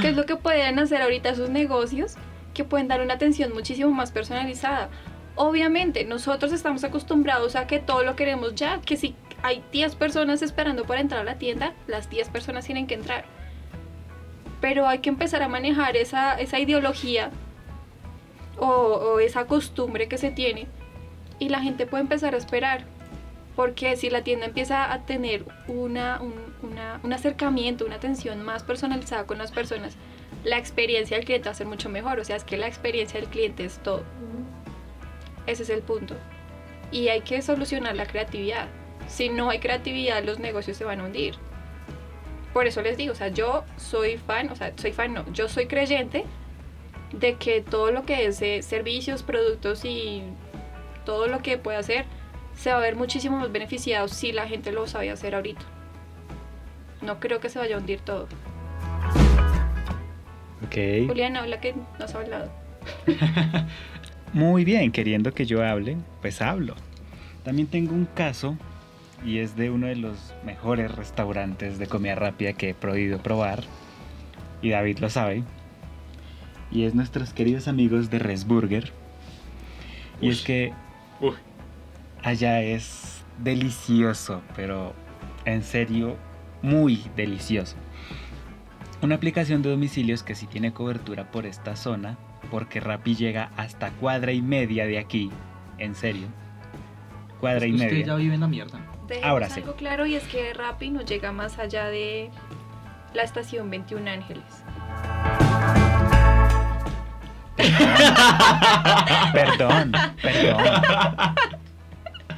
¿Qué 0.01 0.09
es 0.09 0.15
lo 0.15 0.25
que 0.25 0.35
pueden 0.37 0.79
hacer 0.79 1.01
ahorita 1.01 1.35
sus 1.35 1.49
negocios? 1.49 2.15
Que 2.53 2.63
pueden 2.63 2.87
dar 2.87 3.01
una 3.01 3.15
atención 3.15 3.53
muchísimo 3.53 3.91
más 3.91 4.11
personalizada. 4.11 4.89
Obviamente, 5.35 6.05
nosotros 6.05 6.51
estamos 6.51 6.83
acostumbrados 6.83 7.55
a 7.55 7.67
que 7.67 7.79
todo 7.79 8.03
lo 8.03 8.15
queremos 8.15 8.55
ya, 8.55 8.81
que 8.81 8.97
si 8.97 9.15
hay 9.43 9.63
10 9.71 9.95
personas 9.95 10.41
esperando 10.41 10.85
para 10.85 11.01
entrar 11.01 11.21
a 11.21 11.23
la 11.23 11.37
tienda, 11.37 11.73
las 11.85 12.09
10 12.09 12.29
personas 12.29 12.65
tienen 12.65 12.87
que 12.87 12.95
entrar. 12.95 13.25
Pero 14.61 14.87
hay 14.87 14.99
que 14.99 15.09
empezar 15.09 15.43
a 15.43 15.47
manejar 15.47 15.95
esa, 15.95 16.39
esa 16.39 16.59
ideología 16.59 17.29
o, 18.57 18.65
o 18.65 19.19
esa 19.19 19.45
costumbre 19.45 20.07
que 20.07 20.17
se 20.17 20.31
tiene 20.31 20.67
y 21.39 21.49
la 21.49 21.61
gente 21.61 21.85
puede 21.85 22.01
empezar 22.01 22.33
a 22.33 22.37
esperar. 22.37 22.85
Porque 23.57 23.97
si 23.97 24.09
la 24.09 24.21
tienda 24.23 24.45
empieza 24.45 24.93
a 24.93 25.05
tener 25.05 25.43
una, 25.67 26.21
un, 26.21 26.35
una- 26.61 27.01
un 27.03 27.11
acercamiento, 27.11 27.85
una 27.85 27.95
atención 27.95 28.41
más 28.43 28.63
personalizada 28.63 29.25
con 29.25 29.37
las 29.39 29.51
personas, 29.51 29.97
la 30.45 30.57
experiencia 30.57 31.17
del 31.17 31.25
cliente 31.25 31.49
va 31.49 31.51
a 31.51 31.55
ser 31.55 31.67
mucho 31.67 31.89
mejor. 31.89 32.19
O 32.19 32.23
sea, 32.23 32.37
es 32.37 32.45
que 32.45 32.55
la 32.55 32.67
experiencia 32.67 33.19
del 33.19 33.27
cliente 33.29 33.65
es 33.65 33.79
todo. 33.79 34.03
Ese 35.47 35.63
es 35.63 35.69
el 35.69 35.81
punto. 35.81 36.15
Y 36.91 37.09
hay 37.09 37.21
que 37.21 37.41
solucionar 37.41 37.95
la 37.95 38.05
creatividad. 38.05 38.67
Si 39.07 39.27
no 39.29 39.49
hay 39.49 39.59
creatividad, 39.59 40.23
los 40.23 40.39
negocios 40.39 40.77
se 40.77 40.85
van 40.85 40.99
a 41.01 41.05
hundir. 41.05 41.35
Por 42.53 42.67
eso 42.67 42.81
les 42.81 42.95
digo, 42.95 43.13
o 43.13 43.15
sea, 43.15 43.29
yo 43.29 43.63
soy 43.77 44.17
fan, 44.17 44.49
o 44.51 44.55
sea, 44.55 44.71
soy 44.77 44.91
fan, 44.91 45.13
no, 45.13 45.25
yo 45.33 45.47
soy 45.49 45.67
creyente 45.67 46.25
de 47.11 47.35
que 47.35 47.61
todo 47.61 47.91
lo 47.91 48.03
que 48.03 48.25
es 48.27 48.41
eh, 48.41 48.61
servicios, 48.61 49.23
productos 49.23 49.83
y 49.85 50.23
todo 51.05 51.27
lo 51.27 51.41
que 51.41 51.57
puede 51.57 51.77
hacer 51.77 52.05
se 52.57 52.71
va 52.71 52.77
a 52.77 52.81
ver 52.81 52.95
muchísimo 52.95 53.37
más 53.37 53.51
beneficiado 53.51 54.07
si 54.07 54.31
la 54.31 54.47
gente 54.47 54.71
lo 54.71 54.87
sabe 54.87 55.11
hacer 55.11 55.35
ahorita. 55.35 55.61
No 57.01 57.19
creo 57.19 57.39
que 57.39 57.49
se 57.49 57.59
vaya 57.59 57.75
a 57.75 57.79
hundir 57.79 57.99
todo. 57.99 58.27
Ok. 60.65 61.07
Juliana, 61.07 61.41
habla 61.41 61.61
que 61.61 61.73
no 61.73 61.85
has 62.05 62.15
hablado. 62.15 62.51
Muy 64.33 64.65
bien, 64.65 64.91
queriendo 64.91 65.31
que 65.33 65.45
yo 65.45 65.63
hable, 65.63 65.97
pues 66.21 66.41
hablo. 66.41 66.75
También 67.43 67.67
tengo 67.67 67.93
un 67.93 68.05
caso 68.05 68.57
y 69.23 69.37
es 69.37 69.55
de 69.55 69.69
uno 69.69 69.87
de 69.87 69.95
los 69.95 70.33
mejores 70.43 70.93
restaurantes 70.93 71.77
de 71.79 71.87
comida 71.87 72.15
rápida 72.15 72.53
que 72.53 72.69
he 72.69 72.73
podido 72.73 73.19
probar. 73.19 73.63
Y 74.61 74.71
David 74.71 74.97
lo 74.99 75.09
sabe. 75.09 75.43
Y 76.71 76.83
es 76.83 76.95
nuestros 76.95 77.33
queridos 77.33 77.67
amigos 77.67 78.09
de 78.09 78.19
Resburger. 78.19 78.91
Y 80.19 80.29
es 80.29 80.41
que 80.41 80.73
Uy. 81.21 81.33
Allá 82.23 82.61
es 82.61 83.23
delicioso, 83.39 84.41
pero 84.55 84.93
en 85.45 85.63
serio 85.63 86.17
muy 86.61 87.03
delicioso. 87.15 87.75
Una 89.01 89.15
aplicación 89.15 89.61
de 89.61 89.69
domicilios 89.69 90.23
que 90.23 90.33
sí 90.35 90.47
tiene 90.47 90.73
cobertura 90.73 91.29
por 91.31 91.45
esta 91.45 91.75
zona, 91.75 92.17
porque 92.49 92.79
Rappi 92.79 93.15
llega 93.15 93.51
hasta 93.57 93.91
cuadra 93.91 94.31
y 94.31 94.41
media 94.41 94.85
de 94.87 94.97
aquí, 94.97 95.29
en 95.77 95.93
serio. 95.95 96.27
Cuadra 97.39 97.67
y 97.67 97.73
Usted 97.73 97.91
media. 97.91 98.05
ya 98.07 98.15
vive 98.15 98.33
en 98.35 98.41
la 98.41 98.47
mierda. 98.47 98.79
Dejemos 99.07 99.29
Ahora 99.29 99.49
sí. 99.49 99.59
algo 99.61 99.75
claro 99.75 100.05
y 100.07 100.15
es 100.15 100.23
que 100.23 100.53
Rappi 100.53 100.89
no 100.89 101.01
llega 101.01 101.31
más 101.31 101.59
allá 101.59 101.85
de 101.85 102.31
la 103.13 103.21
estación 103.23 103.69
21 103.69 104.09
Ángeles. 104.09 104.43
Perdón, 109.33 109.91
perdón. 110.21 110.57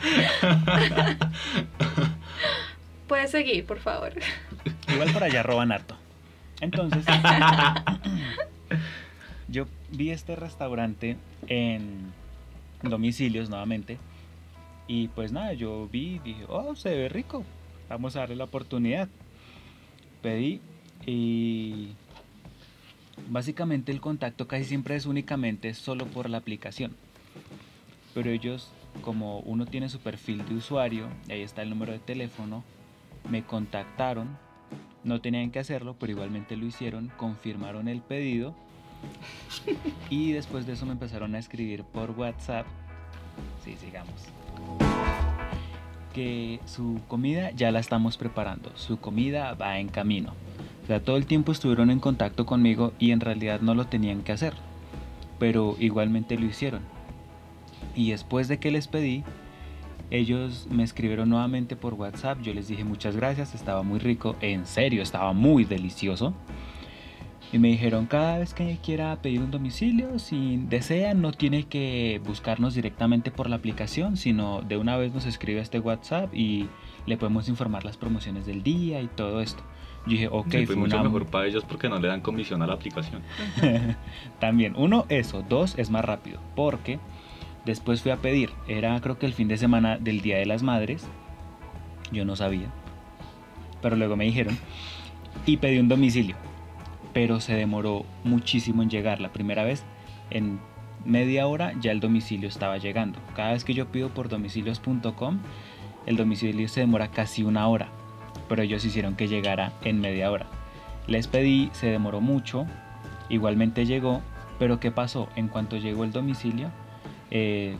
Puedes 3.08 3.32
seguir, 3.32 3.66
por 3.66 3.80
favor. 3.80 4.14
Igual 4.88 5.12
por 5.12 5.24
allá 5.24 5.44
roban 5.44 5.72
harto. 5.72 5.96
Entonces, 6.62 7.06
yo 9.48 9.66
vi 9.92 10.12
este 10.12 10.36
restaurante 10.36 11.18
en 11.48 12.12
domicilios 12.84 13.50
nuevamente. 13.50 13.98
Y 14.88 15.08
pues 15.10 15.32
nada, 15.32 15.54
yo 15.54 15.88
vi 15.92 16.16
y 16.16 16.20
dije, 16.20 16.46
oh, 16.48 16.76
se 16.76 16.96
ve 16.96 17.10
rico. 17.10 17.44
Vamos 17.90 18.16
a 18.16 18.22
darle 18.22 18.36
la 18.36 18.46
oportunidad. 18.46 19.08
Pedí 20.22 20.62
y 21.06 21.90
básicamente 23.30 23.92
el 23.92 24.02
contacto 24.02 24.48
casi 24.48 24.66
siempre 24.66 24.96
es 24.96 25.06
únicamente 25.06 25.74
solo 25.74 26.06
por 26.06 26.30
la 26.30 26.38
aplicación. 26.38 26.96
Pero 28.14 28.32
ellos, 28.32 28.72
como 29.00 29.40
uno 29.40 29.66
tiene 29.66 29.90
su 29.90 30.00
perfil 30.00 30.46
de 30.48 30.56
usuario, 30.56 31.08
y 31.28 31.34
ahí 31.34 31.42
está 31.42 31.62
el 31.62 31.70
número 31.70 31.92
de 31.92 32.00
teléfono, 32.00 32.64
me 33.30 33.44
contactaron. 33.44 34.38
No 35.04 35.22
tenían 35.22 35.52
que 35.52 35.60
hacerlo, 35.60 35.96
pero 35.98 36.12
igualmente 36.12 36.58
lo 36.58 36.66
hicieron, 36.66 37.12
confirmaron 37.18 37.88
el 37.88 38.02
pedido. 38.02 38.56
Y 40.10 40.32
después 40.32 40.66
de 40.66 40.74
eso 40.74 40.86
me 40.86 40.94
empezaron 40.94 41.36
a 41.36 41.40
escribir 41.40 41.84
por 41.84 42.12
WhatsApp. 42.12 42.66
Sí, 43.64 43.76
sigamos. 43.80 44.14
Que 46.14 46.60
su 46.66 47.00
comida 47.08 47.52
ya 47.52 47.72
la 47.72 47.80
estamos 47.80 48.18
preparando. 48.18 48.72
Su 48.76 49.00
comida 49.00 49.54
va 49.54 49.80
en 49.80 49.88
camino. 49.88 50.34
O 50.84 50.88
sea, 50.88 51.04
todo 51.04 51.18
el 51.18 51.28
tiempo 51.28 51.52
estuvieron 51.52 51.92
en 51.92 52.00
contacto 52.00 52.46
conmigo 52.46 52.94
y 52.98 53.12
en 53.12 53.20
realidad 53.20 53.62
no 53.62 53.76
lo 53.76 53.86
tenían 53.86 54.24
que 54.24 54.32
hacer. 54.32 54.54
Pero 55.38 55.76
igualmente 55.80 56.38
lo 56.38 56.46
hicieron. 56.46 56.82
Y 57.95 58.12
después 58.12 58.47
de 58.47 58.60
que 58.60 58.71
les 58.71 58.88
pedí, 58.88 59.23
ellos 60.12 60.67
me 60.71 60.84
escribieron 60.84 61.30
nuevamente 61.30 61.75
por 61.75 61.93
WhatsApp. 61.95 62.41
Yo 62.41 62.54
les 62.54 62.67
dije 62.67 62.84
muchas 62.84 63.15
gracias, 63.15 63.54
estaba 63.56 63.84
muy 63.84 63.99
rico. 63.99 64.36
En 64.41 64.65
serio, 64.65 65.02
estaba 65.02 65.34
muy 65.34 65.65
delicioso. 65.65 66.34
Y 67.52 67.58
me 67.58 67.69
dijeron, 67.69 68.06
cada 68.06 68.38
vez 68.38 68.54
que 68.54 68.78
quiera 68.84 69.15
pedir 69.23 69.41
un 69.41 69.49
domicilio, 69.49 70.19
si 70.19 70.58
desea, 70.69 71.15
no 71.15 71.32
tiene 71.32 71.63
que 71.63 72.21
buscarnos 72.23 72.75
directamente 72.75 73.32
por 73.32 73.49
la 73.49 73.56
aplicación, 73.56 74.17
sino 74.17 74.62
de 74.62 74.78
una 74.78 74.97
vez 74.97 75.13
nos 75.15 75.25
escribe 75.25 75.60
a 75.60 75.63
este 75.63 75.80
WhatsApp 75.80 76.34
y 76.36 76.67
le 77.08 77.17
podemos 77.17 77.49
informar 77.49 77.86
las 77.86 77.97
promociones 77.97 78.45
del 78.45 78.62
día 78.62 79.02
y 79.02 79.08
todo 79.08 79.41
esto. 79.41 79.63
Yo 80.06 80.12
dije, 80.12 80.28
ok, 80.28 80.45
Sí, 80.52 80.58
fue 80.58 80.65
fue 80.67 80.75
mucho 80.75 80.95
una- 80.95 81.04
mejor 81.06 81.25
para 81.25 81.47
ellos 81.47 81.65
porque 81.67 81.89
no 81.89 81.99
le 81.99 82.08
dan 82.08 82.21
comisión 82.21 82.62
a 82.62 82.67
la 82.67 82.73
aplicación. 82.73 83.23
También, 84.39 84.73
uno, 84.78 85.06
eso, 85.10 85.43
dos, 85.49 85.73
es 85.80 85.89
más 85.89 86.06
rápido, 86.06 86.39
porque 86.56 86.99
después 87.65 88.02
fui 88.02 88.12
a 88.12 88.17
pedir, 88.17 88.52
era 88.67 89.00
creo 89.02 89.17
que 89.19 89.26
el 89.26 89.34
fin 89.34 89.48
de 89.48 89.58
semana 89.58 89.98
del 89.98 90.22
Día 90.22 90.38
de 90.38 90.45
las 90.45 90.63
Madres, 90.63 91.08
yo 92.12 92.26
no 92.26 92.36
sabía, 92.36 92.67
pero 93.82 93.95
luego 93.95 94.15
me 94.15 94.26
dijeron, 94.26 94.58
y 95.45 95.58
pedí 95.58 95.80
un 95.80 95.89
domicilio, 95.89 96.36
pero 97.13 97.39
se 97.39 97.56
demoró 97.56 98.06
muchísimo 98.24 98.84
en 98.84 98.89
llegar 98.89 99.22
la 99.22 99.32
primera 99.32 99.63
vez, 99.63 99.84
en 100.30 100.60
media 101.06 101.48
hora 101.48 101.74
ya 101.80 101.91
el 101.91 102.00
domicilio 102.00 102.50
estaba 102.50 102.78
llegando. 102.78 103.19
Cada 103.36 103.54
vez 103.54 103.63
que 103.63 103.74
yo 103.74 103.91
pido 103.91 104.10
por 104.10 104.30
domicilios.com, 104.30 105.39
el 106.06 106.17
domicilio 106.17 106.67
se 106.67 106.82
demora 106.82 107.10
casi 107.10 107.43
una 107.43 107.67
hora, 107.67 107.89
pero 108.48 108.63
ellos 108.63 108.84
hicieron 108.86 109.15
que 109.15 109.28
llegara 109.28 109.74
en 109.84 110.02
media 110.02 110.32
hora. 110.32 110.48
Les 111.08 111.28
pedí, 111.28 111.69
se 111.74 111.88
demoró 111.88 112.22
mucho, 112.22 112.65
igualmente 113.30 113.86
llegó, 113.86 114.22
pero 114.60 114.80
¿qué 114.80 114.91
pasó? 114.91 115.30
En 115.36 115.48
cuanto 115.48 115.78
llegó 115.78 116.04
el 116.04 116.12
domicilio, 116.12 116.69
eh, 117.32 117.76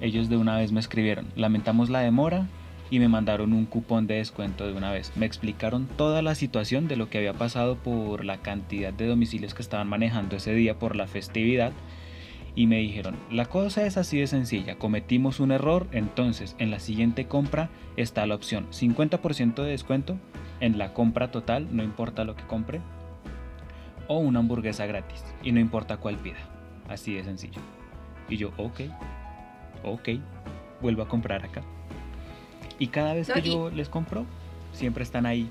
ellos 0.00 0.28
de 0.28 0.36
una 0.36 0.56
vez 0.56 0.72
me 0.72 0.80
escribieron, 0.80 1.26
lamentamos 1.36 1.90
la 1.90 2.00
demora 2.00 2.46
y 2.90 2.98
me 2.98 3.08
mandaron 3.08 3.52
un 3.52 3.66
cupón 3.66 4.06
de 4.06 4.16
descuento 4.16 4.66
de 4.66 4.72
una 4.72 4.92
vez. 4.92 5.12
Me 5.16 5.26
explicaron 5.26 5.86
toda 5.86 6.22
la 6.22 6.34
situación 6.34 6.88
de 6.88 6.96
lo 6.96 7.10
que 7.10 7.18
había 7.18 7.32
pasado 7.32 7.76
por 7.76 8.24
la 8.24 8.38
cantidad 8.38 8.92
de 8.92 9.06
domicilios 9.06 9.54
que 9.54 9.62
estaban 9.62 9.88
manejando 9.88 10.36
ese 10.36 10.54
día 10.54 10.78
por 10.78 10.96
la 10.96 11.06
festividad 11.06 11.72
y 12.54 12.66
me 12.66 12.78
dijeron, 12.78 13.16
la 13.30 13.46
cosa 13.46 13.84
es 13.84 13.98
así 13.98 14.18
de 14.18 14.26
sencilla, 14.26 14.78
cometimos 14.78 15.40
un 15.40 15.52
error, 15.52 15.86
entonces 15.92 16.56
en 16.58 16.70
la 16.70 16.80
siguiente 16.80 17.26
compra 17.26 17.68
está 17.96 18.26
la 18.26 18.34
opción 18.34 18.66
50% 18.70 19.62
de 19.62 19.70
descuento 19.70 20.16
en 20.60 20.78
la 20.78 20.94
compra 20.94 21.30
total, 21.30 21.68
no 21.70 21.84
importa 21.84 22.24
lo 22.24 22.34
que 22.34 22.44
compre, 22.44 22.80
o 24.08 24.18
una 24.18 24.38
hamburguesa 24.38 24.86
gratis, 24.86 25.22
y 25.42 25.52
no 25.52 25.60
importa 25.60 25.98
cuál 25.98 26.16
pida, 26.16 26.38
así 26.88 27.12
de 27.12 27.24
sencillo. 27.24 27.60
Y 28.28 28.36
yo, 28.36 28.50
ok, 28.56 28.80
ok, 29.84 30.08
vuelvo 30.80 31.02
a 31.02 31.08
comprar 31.08 31.44
acá. 31.44 31.62
Y 32.78 32.88
cada 32.88 33.14
vez 33.14 33.30
que 33.30 33.42
yo 33.42 33.70
les 33.70 33.88
compro, 33.88 34.26
siempre 34.72 35.02
están 35.02 35.26
ahí 35.26 35.48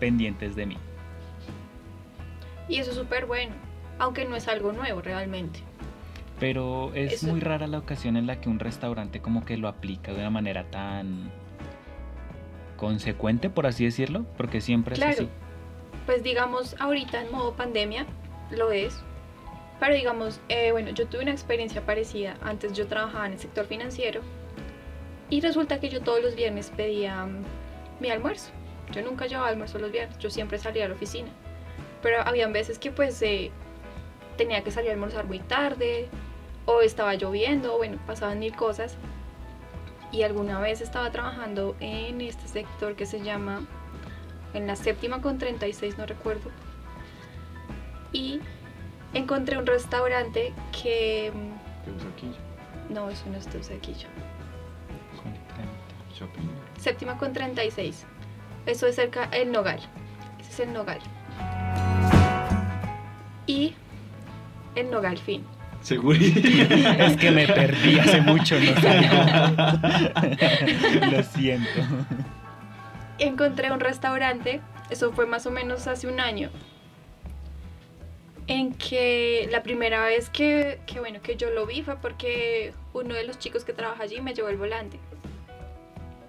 pendientes 0.00 0.56
de 0.56 0.66
mí. 0.66 0.76
Y 2.68 2.78
eso 2.78 2.90
es 2.90 2.96
súper 2.96 3.26
bueno, 3.26 3.54
aunque 3.98 4.24
no 4.24 4.36
es 4.36 4.48
algo 4.48 4.72
nuevo 4.72 5.00
realmente. 5.00 5.60
Pero 6.40 6.92
es 6.94 7.14
Eso- 7.14 7.28
muy 7.28 7.40
rara 7.40 7.66
la 7.66 7.78
ocasión 7.78 8.16
en 8.16 8.26
la 8.26 8.40
que 8.40 8.48
un 8.48 8.58
restaurante 8.58 9.20
como 9.20 9.44
que 9.44 9.56
lo 9.56 9.68
aplica 9.68 10.12
de 10.12 10.18
una 10.20 10.30
manera 10.30 10.64
tan 10.70 11.30
consecuente, 12.76 13.48
por 13.48 13.66
así 13.66 13.84
decirlo, 13.84 14.26
porque 14.36 14.60
siempre 14.60 14.94
es 14.96 15.02
así. 15.02 15.28
Pues 16.04 16.22
digamos, 16.22 16.76
ahorita 16.78 17.22
en 17.22 17.32
modo 17.32 17.54
pandemia 17.54 18.06
lo 18.50 18.70
es. 18.70 19.02
Pero 19.78 19.94
digamos, 19.94 20.40
eh, 20.48 20.72
bueno, 20.72 20.90
yo 20.90 21.06
tuve 21.06 21.22
una 21.22 21.32
experiencia 21.32 21.84
parecida. 21.84 22.36
Antes 22.42 22.72
yo 22.72 22.86
trabajaba 22.86 23.26
en 23.26 23.34
el 23.34 23.38
sector 23.38 23.66
financiero 23.66 24.22
y 25.28 25.40
resulta 25.40 25.80
que 25.80 25.88
yo 25.88 26.00
todos 26.00 26.22
los 26.22 26.34
viernes 26.34 26.72
pedía 26.74 27.26
mm, 27.26 27.44
mi 28.00 28.10
almuerzo. 28.10 28.50
Yo 28.92 29.02
nunca 29.02 29.26
llevaba 29.26 29.48
almuerzo 29.48 29.78
los 29.78 29.90
viernes, 29.90 30.18
yo 30.18 30.30
siempre 30.30 30.58
salía 30.58 30.84
a 30.84 30.88
la 30.88 30.94
oficina. 30.94 31.28
Pero 32.02 32.20
habían 32.22 32.52
veces 32.52 32.78
que 32.78 32.90
pues 32.90 33.20
eh, 33.22 33.50
tenía 34.36 34.62
que 34.62 34.70
salir 34.70 34.90
a 34.90 34.92
almorzar 34.94 35.26
muy 35.26 35.40
tarde 35.40 36.08
o 36.64 36.80
estaba 36.80 37.14
lloviendo, 37.14 37.74
o 37.74 37.78
bueno, 37.78 37.98
pasaban 38.06 38.38
mil 38.38 38.54
cosas. 38.54 38.96
Y 40.12 40.22
alguna 40.22 40.60
vez 40.60 40.80
estaba 40.80 41.10
trabajando 41.10 41.76
en 41.80 42.20
este 42.20 42.46
sector 42.48 42.94
que 42.94 43.06
se 43.06 43.20
llama 43.20 43.66
en 44.54 44.66
la 44.66 44.76
séptima 44.76 45.20
con 45.20 45.38
36, 45.38 45.98
no 45.98 46.06
recuerdo. 46.06 46.50
Y 48.12 48.40
encontré 49.16 49.58
un 49.58 49.66
restaurante 49.66 50.52
que... 50.72 51.32
mm, 51.34 51.84
¿Qué 51.84 51.90
usa 51.90 52.08
aquí? 52.10 52.30
No, 52.90 53.10
eso 53.10 53.24
no 53.30 53.36
es 53.36 53.46
Teusaquillo. 53.46 54.08
Shopping. 56.14 56.48
Séptima 56.78 57.18
con 57.18 57.32
36. 57.32 58.06
Eso 58.66 58.86
es 58.86 58.94
cerca 58.96 59.24
el 59.32 59.52
Nogal. 59.52 59.80
Ese 60.40 60.50
es 60.50 60.60
el 60.60 60.72
Nogal. 60.72 60.98
Y 63.46 63.74
el 64.74 64.90
Nogal 64.90 65.18
fin. 65.18 65.44
Seguro. 65.82 66.18
Es 66.20 67.16
que 67.16 67.30
me 67.30 67.46
perdí 67.46 67.98
hace 67.98 68.20
mucho, 68.20 68.56
no. 68.58 68.66
Lo 71.10 71.22
siento. 71.22 71.80
encontré 73.18 73.70
un 73.70 73.80
restaurante, 73.80 74.60
eso 74.90 75.12
fue 75.12 75.26
más 75.26 75.46
o 75.46 75.50
menos 75.50 75.86
hace 75.86 76.08
un 76.08 76.18
año, 76.18 76.50
en 78.48 78.74
que 78.74 79.48
la 79.50 79.62
primera 79.62 80.04
vez 80.04 80.30
que, 80.30 80.80
que, 80.86 81.00
bueno, 81.00 81.20
que 81.20 81.36
yo 81.36 81.50
lo 81.50 81.66
vi 81.66 81.82
fue 81.82 81.96
porque 81.96 82.72
uno 82.92 83.14
de 83.14 83.24
los 83.24 83.38
chicos 83.38 83.64
que 83.64 83.72
trabaja 83.72 84.04
allí 84.04 84.20
me 84.20 84.34
llevó 84.34 84.48
el 84.48 84.56
volante. 84.56 84.98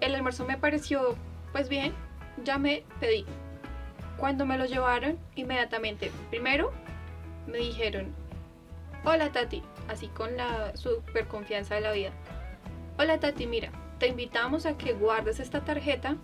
El 0.02 0.16
almuerzo 0.16 0.46
me 0.46 0.58
pareció 0.58 1.16
pues 1.52 1.70
bien, 1.70 1.94
ya 2.44 2.58
me 2.58 2.84
pedí. 3.00 3.26
Cuando 4.18 4.46
me 4.46 4.58
lo 4.58 4.66
llevaron, 4.66 5.18
inmediatamente, 5.36 6.12
primero 6.30 6.72
me 7.46 7.60
dijeron, 7.60 8.14
hola 9.06 9.32
Tati, 9.32 9.62
así 9.88 10.08
con 10.08 10.36
la 10.36 10.76
super 10.76 11.28
confianza 11.28 11.76
de 11.76 11.82
la 11.82 11.92
vida. 11.92 12.12
Hola 12.98 13.20
Tati, 13.20 13.46
mira, 13.46 13.72
te 14.00 14.08
invitamos 14.08 14.66
a 14.66 14.78
que 14.78 14.94
guardes 14.94 15.40
esta 15.40 15.64
tarjeta 15.64 16.18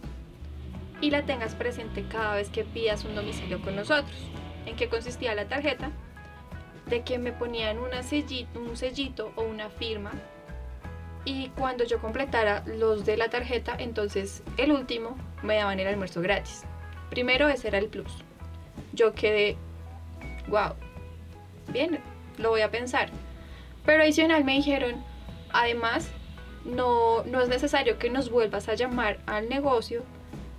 y 1.02 1.12
la 1.12 1.24
tengas 1.24 1.54
presente 1.54 2.04
cada 2.08 2.36
vez 2.36 2.50
que 2.50 2.64
pidas 2.64 3.06
un 3.06 3.16
domicilio 3.16 3.62
con 3.62 3.76
nosotros. 3.76 4.16
¿En 4.66 4.76
qué 4.76 4.90
consistía 4.90 5.36
la 5.36 5.46
tarjeta? 5.48 5.92
De 6.88 7.02
que 7.04 7.18
me 7.18 7.32
ponían 7.32 7.80
una 7.80 8.02
selli- 8.02 8.48
un 8.56 8.76
sellito 8.76 9.32
o 9.36 9.44
una 9.44 9.70
firma 9.70 10.12
y 11.26 11.50
cuando 11.50 11.86
yo 11.86 12.00
completara 12.00 12.64
los 12.66 13.06
de 13.06 13.16
la 13.16 13.30
tarjeta, 13.30 13.76
entonces 13.78 14.44
el 14.58 14.72
último 14.74 15.18
me 15.42 15.56
daban 15.56 15.80
el 15.80 15.88
almuerzo 15.88 16.22
gratis. 16.22 16.64
Primero 17.10 17.48
ese 17.48 17.70
era 17.70 17.78
el 17.78 17.88
plus. 17.88 18.12
Yo 18.92 19.14
quedé, 19.14 19.56
wow, 20.48 20.74
bien, 21.70 22.00
lo 22.38 22.50
voy 22.50 22.62
a 22.62 22.72
pensar. 22.72 23.10
Pero 23.86 24.04
adicional 24.04 24.44
me 24.44 24.54
dijeron, 24.54 25.02
además, 25.52 26.10
no, 26.66 27.24
no 27.24 27.42
es 27.42 27.48
necesario 27.48 27.98
que 27.98 28.10
nos 28.10 28.30
vuelvas 28.30 28.68
a 28.68 28.76
llamar 28.76 29.20
al 29.26 29.48
negocio 29.48 30.04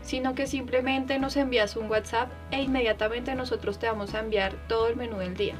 sino 0.04 0.34
que 0.34 0.46
simplemente 0.46 1.18
nos 1.18 1.36
envías 1.36 1.76
un 1.76 1.90
WhatsApp 1.90 2.30
e 2.50 2.62
inmediatamente 2.62 3.34
nosotros 3.34 3.78
te 3.78 3.88
vamos 3.88 4.14
a 4.14 4.20
enviar 4.20 4.54
todo 4.68 4.88
el 4.88 4.96
menú 4.96 5.18
del 5.18 5.34
día. 5.34 5.56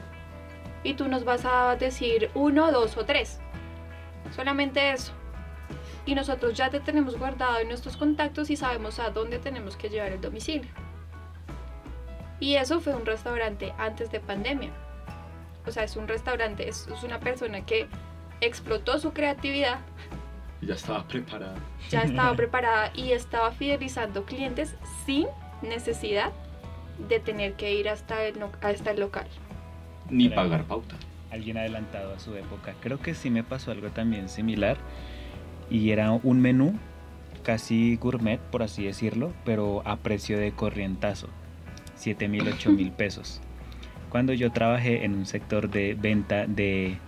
Y 0.84 0.94
tú 0.94 1.08
nos 1.08 1.24
vas 1.24 1.44
a 1.44 1.74
decir 1.76 2.30
uno, 2.34 2.70
dos 2.70 2.96
o 2.96 3.04
tres. 3.04 3.40
Solamente 4.36 4.92
eso. 4.92 5.12
Y 6.06 6.14
nosotros 6.14 6.54
ya 6.54 6.68
te 6.68 6.80
tenemos 6.80 7.18
guardado 7.18 7.58
en 7.58 7.68
nuestros 7.68 7.96
contactos 7.96 8.50
y 8.50 8.56
sabemos 8.56 8.98
a 8.98 9.10
dónde 9.10 9.38
tenemos 9.38 9.76
que 9.76 9.88
llevar 9.88 10.12
el 10.12 10.20
domicilio. 10.20 10.70
Y 12.38 12.56
eso 12.56 12.80
fue 12.80 12.94
un 12.94 13.06
restaurante 13.06 13.72
antes 13.78 14.10
de 14.10 14.20
pandemia. 14.20 14.70
O 15.66 15.70
sea, 15.70 15.84
es 15.84 15.96
un 15.96 16.06
restaurante, 16.06 16.68
es, 16.68 16.86
una 17.02 17.20
persona 17.20 17.64
que 17.64 17.88
explotó 18.42 18.98
su 18.98 19.14
creatividad, 19.14 19.78
Ya 20.66 20.74
estaba 20.74 21.06
preparada. 21.06 21.54
ya 21.90 22.02
estaba 22.02 22.34
preparada 22.36 22.90
y 22.94 23.12
estaba 23.12 23.52
fidelizando 23.52 24.24
clientes 24.24 24.74
sin 25.06 25.26
necesidad 25.62 26.32
de 27.08 27.18
tener 27.20 27.54
que 27.54 27.74
ir 27.74 27.88
hasta 27.88 28.24
el, 28.24 28.36
hasta 28.60 28.90
el 28.92 29.00
local. 29.00 29.26
Ni 30.10 30.28
Claro. 30.28 30.42
pagar 30.42 30.64
pauta. 30.64 30.96
Alguien 31.32 31.56
adelantado 31.58 32.14
a 32.14 32.18
su 32.20 32.34
época. 32.36 32.74
Creo 32.80 33.00
que 33.00 33.14
sí 33.14 33.30
me 33.30 33.42
pasó 33.42 33.72
algo 33.72 33.88
también 33.90 34.28
similar. 34.28 34.76
Y 35.70 35.90
era 35.90 36.12
un 36.12 36.40
menú 36.40 36.78
casi 37.42 37.96
gourmet, 37.96 38.38
por 38.38 38.62
así 38.62 38.84
decirlo, 38.84 39.32
pero 39.44 39.82
a 39.84 39.96
precio 39.96 40.38
de 40.38 40.52
corrientazo. 40.52 41.28
7 41.96 42.28
mil, 42.28 42.46
8 42.46 42.70
mil 42.70 42.92
pesos. 42.92 43.40
Cuando 44.10 44.32
yo 44.32 44.52
trabajé 44.52 45.04
en 45.04 45.14
un 45.14 45.26
sector 45.26 45.68
de 45.68 45.94
venta 45.94 46.46
de 46.46 46.98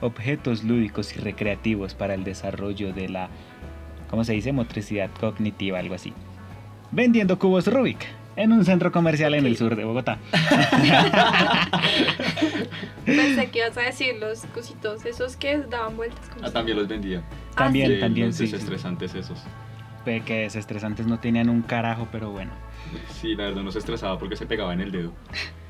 objetos 0.00 0.64
lúdicos 0.64 1.16
y 1.16 1.20
recreativos 1.20 1.94
para 1.94 2.14
el 2.14 2.24
desarrollo 2.24 2.92
de 2.92 3.08
la, 3.08 3.28
¿cómo 4.10 4.24
se 4.24 4.32
dice? 4.34 4.52
Motricidad 4.52 5.10
cognitiva, 5.20 5.78
algo 5.78 5.94
así. 5.94 6.12
Vendiendo 6.92 7.38
cubos 7.38 7.66
Rubik 7.66 7.98
en 8.36 8.52
un 8.52 8.64
centro 8.64 8.92
comercial 8.92 9.34
en 9.34 9.46
el 9.46 9.56
sur 9.56 9.74
de 9.76 9.84
Bogotá. 9.84 10.18
Pensé 13.04 13.50
que 13.50 13.58
ibas 13.60 13.76
a 13.78 13.82
decir 13.82 14.14
los 14.20 14.44
cositos, 14.46 15.04
esos 15.06 15.36
que 15.36 15.58
daban 15.58 15.96
vueltas. 15.96 16.28
¿cómo 16.28 16.44
Ah, 16.44 16.48
se 16.48 16.52
también 16.52 16.76
los 16.78 16.88
vendía. 16.88 17.22
Ah, 17.52 17.56
También, 17.64 17.92
Sí, 17.94 18.00
también, 18.00 18.26
los 18.28 18.36
sí, 18.36 18.46
sí. 18.46 18.52
desestresantes 18.52 19.14
esos. 19.14 19.38
Pe- 20.04 20.20
que 20.22 20.40
desestresantes 20.40 21.06
no 21.06 21.18
tenían 21.18 21.48
un 21.48 21.62
carajo, 21.62 22.08
pero 22.12 22.30
bueno. 22.30 22.52
Sí, 23.10 23.34
la 23.34 23.44
verdad 23.44 23.62
no 23.62 23.72
se 23.72 23.78
estresaba 23.78 24.18
porque 24.18 24.36
se 24.36 24.46
pegaba 24.46 24.72
en 24.72 24.80
el 24.80 24.92
dedo. 24.92 25.12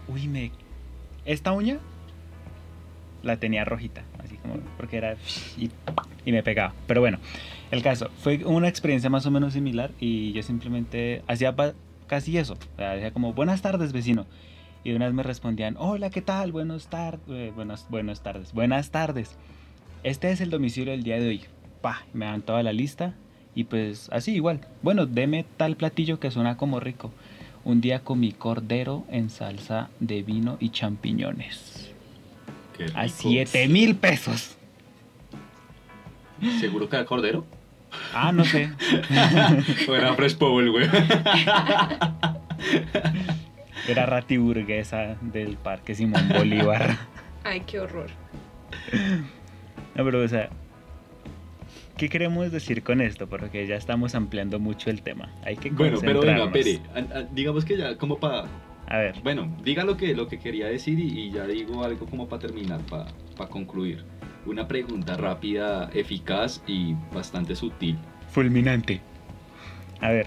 Uy, 0.09 0.29
me. 0.29 0.51
Esta 1.25 1.53
uña 1.53 1.79
la 3.27 3.37
tenía 3.39 3.65
rojita, 3.65 4.05
así 4.23 4.37
como. 4.37 4.55
Porque 4.77 4.97
era. 4.97 5.17
Y, 5.59 5.71
y 6.25 6.33
me 6.33 6.43
pegaba. 6.43 6.73
Pero 6.87 7.01
bueno, 7.01 7.19
el 7.71 7.83
caso. 7.83 8.11
Fue 8.19 8.45
una 8.45 8.69
experiencia 8.69 9.11
más 9.11 9.27
o 9.27 9.31
menos 9.31 9.53
similar 9.53 9.91
y 10.01 10.33
yo 10.33 10.43
simplemente 10.43 11.23
hacía 11.27 11.55
casi 12.07 12.39
eso. 12.39 12.57
Decía 12.77 13.13
como, 13.13 13.33
buenas 13.33 13.63
tardes, 13.63 13.93
vecino. 13.93 14.27
Y 14.85 14.93
de 14.93 14.99
me 15.11 15.23
respondían, 15.25 15.75
hola, 15.79 16.11
¿qué 16.11 16.23
tal? 16.23 16.53
Buenas 16.53 16.89
tardes. 16.89 17.55
buenas, 17.55 17.87
buenas 17.91 18.23
tardes. 18.23 18.53
Buenas 18.53 18.91
tardes. 18.91 19.37
Este 20.05 20.31
es 20.31 20.41
el 20.41 20.51
domicilio 20.51 20.93
del 20.93 21.03
día 21.03 21.19
de 21.19 21.29
hoy. 21.29 21.45
Pa, 21.81 22.07
me 22.13 22.27
dan 22.27 22.43
toda 22.43 22.63
la 22.63 22.73
lista. 22.73 23.15
Y 23.57 23.65
pues 23.65 24.09
así 24.13 24.35
igual. 24.35 24.61
Bueno, 24.83 25.07
deme 25.07 25.45
tal 25.57 25.77
platillo 25.77 26.21
que 26.21 26.31
suena 26.31 26.57
como 26.57 26.79
rico. 26.79 27.11
Un 27.65 27.81
día 27.81 28.05
comí 28.05 28.31
cordero 28.31 29.05
en 29.11 29.29
salsa 29.29 29.91
de 29.99 30.23
vino 30.23 30.57
y 30.61 30.71
champiñones. 30.71 31.76
Qué 32.77 32.85
A 32.95 33.03
rico. 33.05 33.15
7 33.19 33.69
mil 33.69 33.97
pesos. 33.97 34.57
¿Seguro 36.61 36.89
que 36.89 36.97
era 36.97 37.05
cordero? 37.05 37.47
Ah, 38.13 38.33
no 38.33 38.45
sé. 38.45 38.71
o 39.89 39.95
era 39.95 40.15
Fresh 40.15 40.37
Bowl, 40.39 40.71
güey. 40.71 40.89
Era 43.89 44.05
ratiburguesa 44.07 45.17
del 45.21 45.57
Parque 45.57 45.95
Simón 45.95 46.29
Bolívar. 46.29 46.97
Ay, 47.45 47.61
qué 47.61 47.79
horror. 47.79 48.11
No, 49.95 50.05
pero 50.05 50.23
o 50.23 50.29
sea, 50.29 50.51
¿qué 51.97 52.09
queremos 52.09 52.51
decir 52.51 52.83
con 52.83 53.01
esto? 53.01 53.29
Porque 53.29 53.67
ya 53.67 53.77
estamos 53.77 54.17
ampliando 54.17 54.59
mucho 54.59 54.91
el 54.91 55.03
tema. 55.03 55.29
Hay 55.45 55.57
que 55.57 55.71
Bueno, 55.71 55.99
pero 56.01 56.21
venga. 56.21 56.51
Pere. 56.51 56.81
Digamos 57.33 57.65
que 57.65 57.77
ya 57.77 57.97
como 57.97 58.19
para... 58.19 58.47
A 58.89 58.99
ver, 58.99 59.21
Bueno, 59.23 59.49
diga 59.65 59.85
lo 59.85 59.97
que, 59.97 60.15
lo 60.15 60.29
que 60.29 60.39
quería 60.39 60.67
decir 60.67 60.99
y, 61.01 61.21
y 61.21 61.31
ya 61.33 61.45
digo 61.47 61.85
algo 61.85 62.07
como 62.07 62.29
para 62.29 62.41
terminar, 62.43 62.81
para 62.89 63.51
concluir. 63.51 64.05
Una 64.47 64.69
pregunta 64.69 65.17
rápida, 65.17 65.91
eficaz 65.93 66.63
y 66.69 66.95
bastante 67.13 67.57
sutil. 67.57 67.99
fulminante. 68.31 69.01
A 70.01 70.11
ver. 70.11 70.27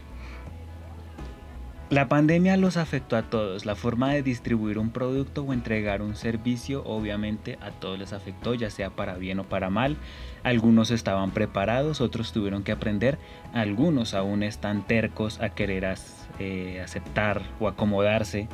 La 1.89 2.07
pandemia 2.07 2.55
los 2.57 2.75
afectó 2.77 3.15
a 3.15 3.23
todos. 3.23 3.65
La 3.65 3.75
forma 3.75 4.11
de 4.13 4.21
distribuir 4.21 4.77
un 4.77 4.91
producto 4.91 5.43
o 5.43 5.53
entregar 5.53 6.01
un 6.03 6.15
servicio 6.15 6.83
obviamente 6.85 7.57
a 7.61 7.71
todos 7.71 7.97
les 7.97 8.13
afectó, 8.13 8.53
ya 8.53 8.69
sea 8.69 8.91
para 8.91 9.15
bien 9.15 9.39
o 9.39 9.45
para 9.45 9.69
mal. 9.71 9.95
Algunos 10.43 10.91
estaban 10.91 11.31
preparados, 11.31 11.99
otros 12.01 12.31
tuvieron 12.33 12.63
que 12.63 12.73
aprender. 12.73 13.17
Algunos 13.53 14.13
aún 14.13 14.43
están 14.43 14.85
tercos 14.85 15.39
a 15.41 15.49
querer 15.49 15.85
as- 15.85 16.18
eh, 16.39 16.81
aceptar 16.83 17.41
o 17.59 17.67
acomodarse 17.67 18.47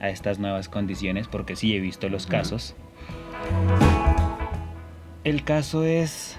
a 0.00 0.08
estas 0.10 0.38
nuevas 0.38 0.68
condiciones, 0.68 1.28
porque 1.28 1.56
sí 1.56 1.74
he 1.74 1.80
visto 1.80 2.08
los 2.08 2.26
casos. 2.26 2.74
El 5.24 5.42
caso 5.42 5.84
es, 5.84 6.36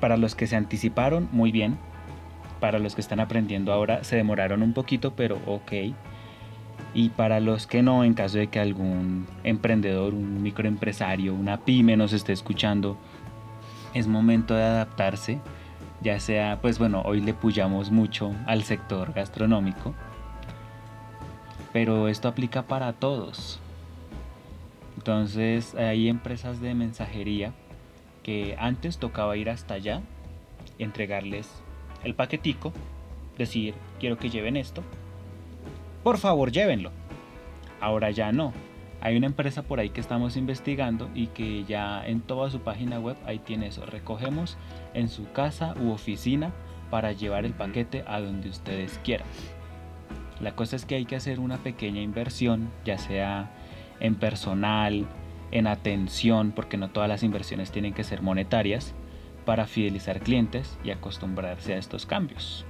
para 0.00 0.16
los 0.16 0.34
que 0.34 0.46
se 0.46 0.56
anticiparon, 0.56 1.28
muy 1.32 1.50
bien. 1.50 1.78
Para 2.60 2.78
los 2.78 2.94
que 2.94 3.00
están 3.00 3.20
aprendiendo 3.20 3.72
ahora, 3.72 4.04
se 4.04 4.16
demoraron 4.16 4.62
un 4.62 4.72
poquito, 4.72 5.14
pero 5.16 5.40
ok. 5.46 5.72
Y 6.94 7.08
para 7.10 7.40
los 7.40 7.66
que 7.66 7.82
no, 7.82 8.04
en 8.04 8.14
caso 8.14 8.38
de 8.38 8.48
que 8.48 8.60
algún 8.60 9.26
emprendedor, 9.44 10.14
un 10.14 10.42
microempresario, 10.42 11.34
una 11.34 11.64
pyme 11.64 11.96
nos 11.96 12.12
esté 12.12 12.32
escuchando, 12.32 12.98
es 13.94 14.06
momento 14.06 14.54
de 14.54 14.64
adaptarse. 14.64 15.40
Ya 16.02 16.20
sea, 16.20 16.58
pues 16.60 16.78
bueno, 16.78 17.02
hoy 17.04 17.20
le 17.20 17.32
puyamos 17.32 17.90
mucho 17.90 18.34
al 18.46 18.64
sector 18.64 19.12
gastronómico. 19.12 19.94
Pero 21.72 22.08
esto 22.08 22.28
aplica 22.28 22.62
para 22.62 22.92
todos. 22.92 23.60
Entonces 24.96 25.74
hay 25.74 26.08
empresas 26.08 26.60
de 26.60 26.74
mensajería 26.74 27.52
que 28.22 28.56
antes 28.58 28.98
tocaba 28.98 29.36
ir 29.36 29.50
hasta 29.50 29.74
allá, 29.74 30.02
entregarles 30.78 31.50
el 32.04 32.14
paquetico, 32.14 32.72
decir, 33.36 33.74
quiero 33.98 34.18
que 34.18 34.30
lleven 34.30 34.56
esto, 34.56 34.82
por 36.02 36.18
favor 36.18 36.52
llévenlo. 36.52 36.90
Ahora 37.80 38.10
ya 38.10 38.32
no. 38.32 38.52
Hay 39.00 39.16
una 39.16 39.26
empresa 39.26 39.62
por 39.62 39.80
ahí 39.80 39.90
que 39.90 40.00
estamos 40.00 40.36
investigando 40.36 41.10
y 41.14 41.26
que 41.28 41.64
ya 41.64 42.06
en 42.06 42.20
toda 42.20 42.50
su 42.50 42.60
página 42.60 43.00
web 43.00 43.16
ahí 43.26 43.40
tiene 43.40 43.66
eso. 43.66 43.84
Recogemos 43.84 44.56
en 44.94 45.08
su 45.08 45.30
casa 45.32 45.74
u 45.80 45.90
oficina 45.90 46.52
para 46.90 47.10
llevar 47.10 47.44
el 47.44 47.52
paquete 47.52 48.04
a 48.06 48.20
donde 48.20 48.48
ustedes 48.48 49.00
quieran. 49.02 49.26
La 50.42 50.54
cosa 50.56 50.76
es 50.76 50.84
que 50.84 50.96
hay 50.96 51.04
que 51.06 51.16
hacer 51.16 51.38
una 51.40 51.56
pequeña 51.58 52.02
inversión, 52.02 52.68
ya 52.84 52.98
sea 52.98 53.50
en 54.00 54.16
personal, 54.16 55.06
en 55.52 55.66
atención, 55.68 56.50
porque 56.52 56.76
no 56.76 56.90
todas 56.90 57.08
las 57.08 57.22
inversiones 57.22 57.70
tienen 57.70 57.94
que 57.94 58.04
ser 58.04 58.20
monetarias, 58.22 58.92
para 59.44 59.66
fidelizar 59.66 60.20
clientes 60.20 60.78
y 60.84 60.90
acostumbrarse 60.90 61.74
a 61.74 61.78
estos 61.78 62.06
cambios. 62.06 62.64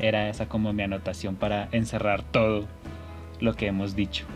Era 0.00 0.28
esa 0.28 0.48
como 0.48 0.72
mi 0.72 0.82
anotación 0.82 1.36
para 1.36 1.68
encerrar 1.72 2.22
todo 2.22 2.66
lo 3.40 3.54
que 3.54 3.66
hemos 3.68 3.94
dicho. 3.96 4.26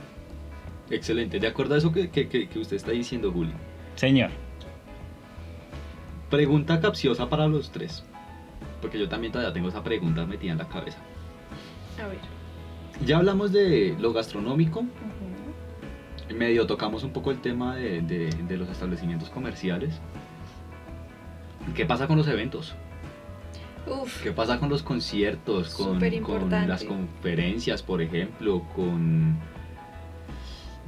Excelente. 0.89 1.39
De 1.39 1.47
acuerdo 1.47 1.75
a 1.75 1.79
eso 1.79 1.93
que, 1.93 2.11
que- 2.11 2.29
que- 2.29 2.59
usted 2.59 2.77
está 2.77 2.93
diciendo, 2.93 3.31
Juli. 3.33 3.53
Señor, 3.97 4.31
Pregunta 6.31 6.81
capciosa 6.81 7.29
para 7.29 7.49
los 7.49 7.73
tres. 7.73 8.05
Porque 8.81 8.99
yo 9.01 9.09
también 9.09 9.33
todavía 9.33 9.53
tengo 9.53 9.69
esa 9.69 9.83
pregunta 9.83 10.25
metida 10.27 10.53
en 10.53 10.59
la 10.59 10.69
cabeza. 10.69 10.99
A 12.03 12.07
ver. 12.09 12.19
Ya 13.05 13.19
hablamos 13.19 13.53
de 13.53 13.97
lo 13.99 14.13
gastronómico, 14.13 14.85
medio 16.35 16.67
tocamos 16.67 17.03
un 17.05 17.13
poco 17.13 17.31
el 17.31 17.41
tema 17.41 17.77
de, 17.77 18.01
de- 18.03 18.31
de 18.31 18.57
los 18.57 18.69
establecimientos 18.69 19.31
comerciales. 19.31 19.99
¿Qué 21.75 21.87
pasa 21.87 22.07
con 22.07 22.17
los 22.17 22.29
eventos? 22.29 22.75
Uf, 23.87 24.23
¿Qué 24.23 24.33
pasa 24.33 24.59
con 24.59 24.69
los 24.69 24.83
conciertos? 24.83 25.75
Con, 25.75 25.99
las 26.69 26.85
conferencias, 26.85 27.83
por 27.83 28.03
ejemplo, 28.03 28.63
con... 28.77 29.37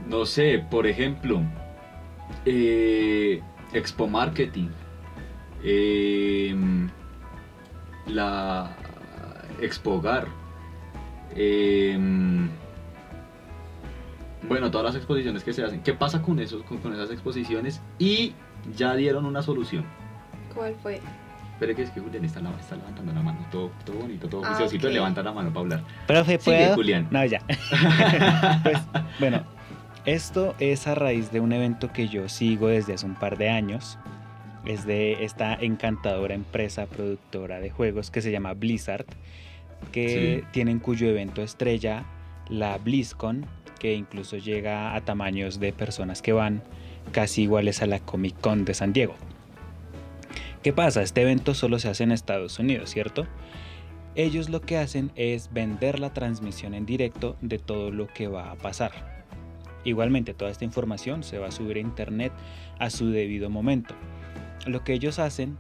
No 0.08 0.26
sé, 0.26 0.64
por 0.70 0.86
ejemplo, 0.86 1.40
eh, 2.44 3.40
Expo 3.72 4.08
Marketing, 4.08 4.68
eh, 5.62 6.54
la 8.06 8.76
Expo 9.60 9.92
Hogar, 9.94 10.26
eh, 11.37 11.99
bueno, 14.49 14.70
todas 14.70 14.87
las 14.87 14.97
exposiciones 14.97 15.45
que 15.45 15.53
se 15.53 15.62
hacen. 15.64 15.83
¿Qué 15.83 15.95
pasa 15.95 16.20
con, 16.20 16.39
eso, 16.41 16.62
con, 16.64 16.78
con 16.78 16.93
esas 16.93 17.11
exposiciones? 17.11 17.80
Y 17.99 18.35
ya 18.76 18.95
dieron 18.95 19.24
una 19.26 19.43
solución. 19.43 19.85
¿cuál 20.55 20.74
fue? 20.83 21.01
Espere 21.55 21.74
que 21.76 21.83
es 21.83 21.91
que 21.91 22.01
Julián 22.01 22.24
está, 22.24 22.41
está 22.61 22.76
levantando 22.76 23.12
la 23.12 23.22
mano. 23.22 23.39
Todo, 23.51 23.70
todo 23.85 23.97
bonito, 23.99 24.28
todo 24.28 24.43
Ah, 24.45 24.49
juiciosito. 24.49 24.89
ok. 24.89 24.93
Levanta 24.93 25.22
la 25.22 25.33
mano 25.33 25.49
para 25.51 25.61
hablar. 25.61 25.85
profe, 26.07 26.39
Sigue, 26.39 26.57
¿puedo? 26.59 26.74
Julián. 26.74 27.09
No, 27.11 27.24
ya. 27.24 27.41
pues, 28.64 28.78
bueno, 29.20 29.45
esto 30.05 30.55
es 30.59 30.87
a 30.89 30.95
raíz 30.97 31.30
de 31.30 31.39
un 31.41 31.53
evento 31.53 31.93
que 31.93 32.09
yo 32.09 32.28
sigo 32.28 32.66
desde 32.68 32.95
hace 32.95 33.07
un 33.07 33.14
par 33.14 33.39
de 33.39 33.49
años. 33.49 33.97
Es 34.64 34.85
de 34.87 35.24
esta 35.24 35.55
encantadora 35.55 36.35
empresa 36.35 36.87
productora 36.87 37.61
de 37.61 37.70
juegos 37.70 38.11
que 38.11 38.22
se 38.22 38.30
llama 38.33 38.55
Blizzard, 38.55 39.07
que 39.91 40.41
Sí. 40.43 40.49
tienen 40.53 40.78
cuyo 40.78 41.09
evento 41.09 41.43
estrella 41.43 42.05
la 42.49 42.78
BlizzCon, 42.78 43.47
que 43.78 43.95
incluso 43.95 44.37
llega 44.37 44.95
a 44.95 45.01
tamaños 45.01 45.59
de 45.59 45.72
personas 45.72 46.22
que 46.22 46.33
van 46.33 46.62
casi 47.11 47.43
iguales 47.43 47.83
a 47.83 47.87
la 47.87 47.99
Comic 47.99 48.41
Con 48.41 48.64
de 48.64 48.74
San 48.74 48.93
Diego. 48.93 49.14
¿Qué 50.62 50.72
pasa? 50.72 51.03
Este 51.03 51.22
evento 51.22 51.55
solo 51.55 51.78
se 51.80 51.89
hace 51.89 52.05
en 52.05 52.12
Estados 52.12 52.59
Unidos, 52.61 52.91
¿cierto? 52.91 53.26
Ellos 54.14 54.49
lo 54.51 54.61
que 54.61 54.76
hacen 54.78 55.11
es 55.16 55.53
vender 55.53 55.99
la 55.99 56.12
transmisión 56.12 56.74
en 56.74 56.87
directo 56.87 57.37
de 57.41 57.59
todo 57.59 57.91
lo 57.91 58.07
que 58.07 58.28
va 58.28 58.53
a 58.53 58.55
pasar. 58.57 59.24
Igualmente, 59.85 60.35
toda 60.35 60.51
esta 60.53 60.64
información 60.64 61.24
se 61.24 61.39
va 61.39 61.49
a 61.49 61.51
subir 61.51 61.78
a 61.78 61.80
internet 61.80 62.33
a 62.78 62.91
su 62.91 63.11
debido 63.11 63.51
momento. 63.51 63.95
Lo 64.66 64.85
que 64.85 64.93
ellos 64.93 65.18
hacen 65.18 65.59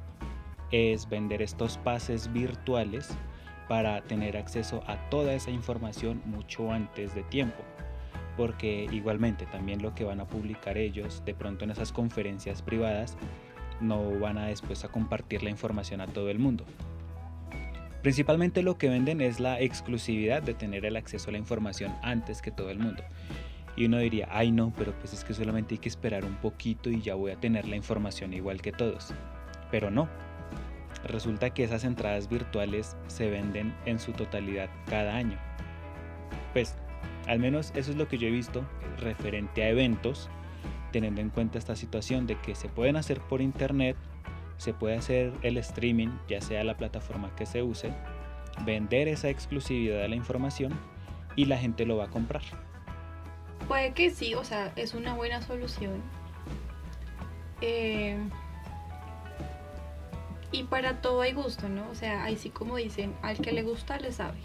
es 0.70 1.08
vender 1.08 1.42
estos 1.42 1.78
pases 1.78 2.32
virtuales 2.32 3.08
para 3.72 4.02
tener 4.02 4.36
acceso 4.36 4.84
a 4.86 5.08
toda 5.08 5.32
esa 5.32 5.50
información 5.50 6.20
mucho 6.26 6.70
antes 6.70 7.14
de 7.14 7.22
tiempo. 7.22 7.62
Porque 8.36 8.86
igualmente 8.92 9.46
también 9.46 9.80
lo 9.80 9.94
que 9.94 10.04
van 10.04 10.20
a 10.20 10.26
publicar 10.26 10.76
ellos 10.76 11.22
de 11.24 11.32
pronto 11.32 11.64
en 11.64 11.70
esas 11.70 11.90
conferencias 11.90 12.60
privadas 12.60 13.16
no 13.80 14.10
van 14.20 14.36
a 14.36 14.48
después 14.48 14.84
a 14.84 14.88
compartir 14.88 15.42
la 15.42 15.48
información 15.48 16.02
a 16.02 16.06
todo 16.06 16.28
el 16.28 16.38
mundo. 16.38 16.66
Principalmente 18.02 18.62
lo 18.62 18.76
que 18.76 18.90
venden 18.90 19.22
es 19.22 19.40
la 19.40 19.58
exclusividad 19.58 20.42
de 20.42 20.52
tener 20.52 20.84
el 20.84 20.96
acceso 20.96 21.30
a 21.30 21.32
la 21.32 21.38
información 21.38 21.94
antes 22.02 22.42
que 22.42 22.50
todo 22.50 22.68
el 22.68 22.78
mundo. 22.78 23.02
Y 23.74 23.86
uno 23.86 23.96
diría, 23.96 24.28
ay 24.30 24.52
no, 24.52 24.70
pero 24.76 24.92
pues 24.98 25.14
es 25.14 25.24
que 25.24 25.32
solamente 25.32 25.76
hay 25.76 25.78
que 25.78 25.88
esperar 25.88 26.26
un 26.26 26.36
poquito 26.36 26.90
y 26.90 27.00
ya 27.00 27.14
voy 27.14 27.30
a 27.30 27.40
tener 27.40 27.66
la 27.66 27.76
información 27.76 28.34
igual 28.34 28.60
que 28.60 28.72
todos. 28.72 29.14
Pero 29.70 29.90
no. 29.90 30.10
Resulta 31.04 31.50
que 31.50 31.64
esas 31.64 31.84
entradas 31.84 32.28
virtuales 32.28 32.96
se 33.08 33.28
venden 33.28 33.74
en 33.86 33.98
su 33.98 34.12
totalidad 34.12 34.70
cada 34.86 35.16
año. 35.16 35.38
Pues, 36.52 36.76
al 37.26 37.38
menos 37.38 37.72
eso 37.74 37.90
es 37.90 37.96
lo 37.96 38.08
que 38.08 38.18
yo 38.18 38.28
he 38.28 38.30
visto 38.30 38.64
referente 38.98 39.62
a 39.62 39.68
eventos 39.68 40.30
teniendo 40.92 41.20
en 41.20 41.30
cuenta 41.30 41.58
esta 41.58 41.74
situación 41.74 42.26
de 42.26 42.36
que 42.36 42.54
se 42.54 42.68
pueden 42.68 42.96
hacer 42.96 43.20
por 43.20 43.40
internet, 43.40 43.96
se 44.58 44.72
puede 44.72 44.96
hacer 44.96 45.32
el 45.42 45.56
streaming, 45.56 46.10
ya 46.28 46.40
sea 46.40 46.62
la 46.62 46.76
plataforma 46.76 47.34
que 47.34 47.46
se 47.46 47.62
use, 47.62 47.92
vender 48.64 49.08
esa 49.08 49.28
exclusividad 49.28 49.98
de 49.98 50.08
la 50.08 50.14
información 50.14 50.72
y 51.34 51.46
la 51.46 51.58
gente 51.58 51.84
lo 51.86 51.96
va 51.96 52.04
a 52.04 52.10
comprar. 52.10 52.42
Puede 53.66 53.92
que 53.94 54.10
sí, 54.10 54.34
o 54.34 54.44
sea, 54.44 54.72
es 54.76 54.94
una 54.94 55.14
buena 55.14 55.40
solución. 55.42 56.02
Eh, 57.60 58.18
y 60.52 60.64
para 60.64 61.00
todo 61.00 61.22
hay 61.22 61.32
gusto, 61.32 61.68
¿no? 61.68 61.88
O 61.90 61.94
sea, 61.94 62.24
ahí 62.24 62.36
sí 62.36 62.50
como 62.50 62.76
dicen, 62.76 63.14
al 63.22 63.38
que 63.38 63.52
le 63.52 63.62
gusta 63.62 63.98
le 63.98 64.12
sabe. 64.12 64.38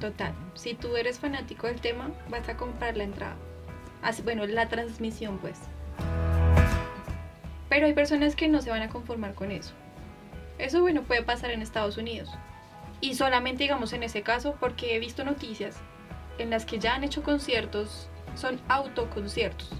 Total, 0.00 0.34
si 0.54 0.74
tú 0.74 0.96
eres 0.96 1.18
fanático 1.18 1.68
del 1.68 1.80
tema, 1.80 2.10
vas 2.28 2.48
a 2.48 2.56
comprar 2.56 2.96
la 2.96 3.04
entrada 3.04 3.36
bueno, 4.24 4.46
la 4.46 4.68
transmisión 4.68 5.38
pues. 5.38 5.58
Pero 7.68 7.86
hay 7.86 7.94
personas 7.94 8.36
que 8.36 8.48
no 8.48 8.60
se 8.60 8.70
van 8.70 8.82
a 8.82 8.88
conformar 8.88 9.34
con 9.34 9.50
eso. 9.50 9.72
Eso 10.58 10.80
bueno 10.80 11.02
puede 11.02 11.22
pasar 11.22 11.50
en 11.50 11.62
Estados 11.62 11.96
Unidos. 11.96 12.30
Y 13.00 13.14
solamente 13.14 13.64
digamos 13.64 13.92
en 13.92 14.02
ese 14.02 14.22
caso 14.22 14.56
porque 14.60 14.94
he 14.94 14.98
visto 14.98 15.24
noticias 15.24 15.76
en 16.38 16.50
las 16.50 16.66
que 16.66 16.78
ya 16.78 16.94
han 16.94 17.04
hecho 17.04 17.22
conciertos, 17.22 18.08
son 18.34 18.60
autoconciertos. 18.68 19.70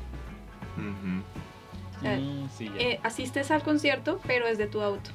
Eh, 2.78 3.00
asistes 3.02 3.50
al 3.50 3.62
concierto, 3.62 4.20
pero 4.26 4.46
es 4.46 4.58
de 4.58 4.66
tu 4.66 4.80
auto. 4.82 5.10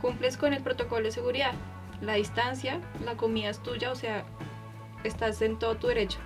Cumples 0.00 0.36
con 0.36 0.52
el 0.52 0.62
protocolo 0.62 1.06
de 1.06 1.12
seguridad, 1.12 1.52
la 2.00 2.14
distancia, 2.14 2.80
la 3.04 3.16
comida 3.16 3.50
es 3.50 3.62
tuya, 3.62 3.90
o 3.90 3.94
sea, 3.94 4.24
estás 5.04 5.40
en 5.42 5.58
todo 5.58 5.76
tu 5.76 5.86
derecho 5.86 6.18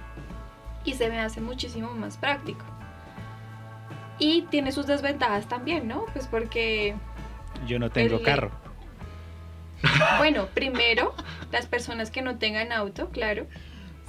y 0.87 0.95
se 0.95 1.09
me 1.11 1.21
hace 1.21 1.41
muchísimo 1.41 1.91
más 1.93 2.17
práctico. 2.17 2.65
Y 4.19 4.43
tiene 4.43 4.73
sus 4.73 4.87
desventajas 4.87 5.47
también, 5.49 5.87
¿no? 5.87 6.07
Pues 6.15 6.27
porque... 6.27 6.95
Yo 7.67 7.79
no 7.79 7.91
tengo 7.91 8.23
carro. 8.23 8.51
Bueno, 10.19 10.47
primero, 10.55 11.15
las 11.53 11.67
personas 11.67 12.11
que 12.11 12.23
no 12.23 12.39
tengan 12.39 12.73
auto, 12.73 13.11
claro. 13.11 13.47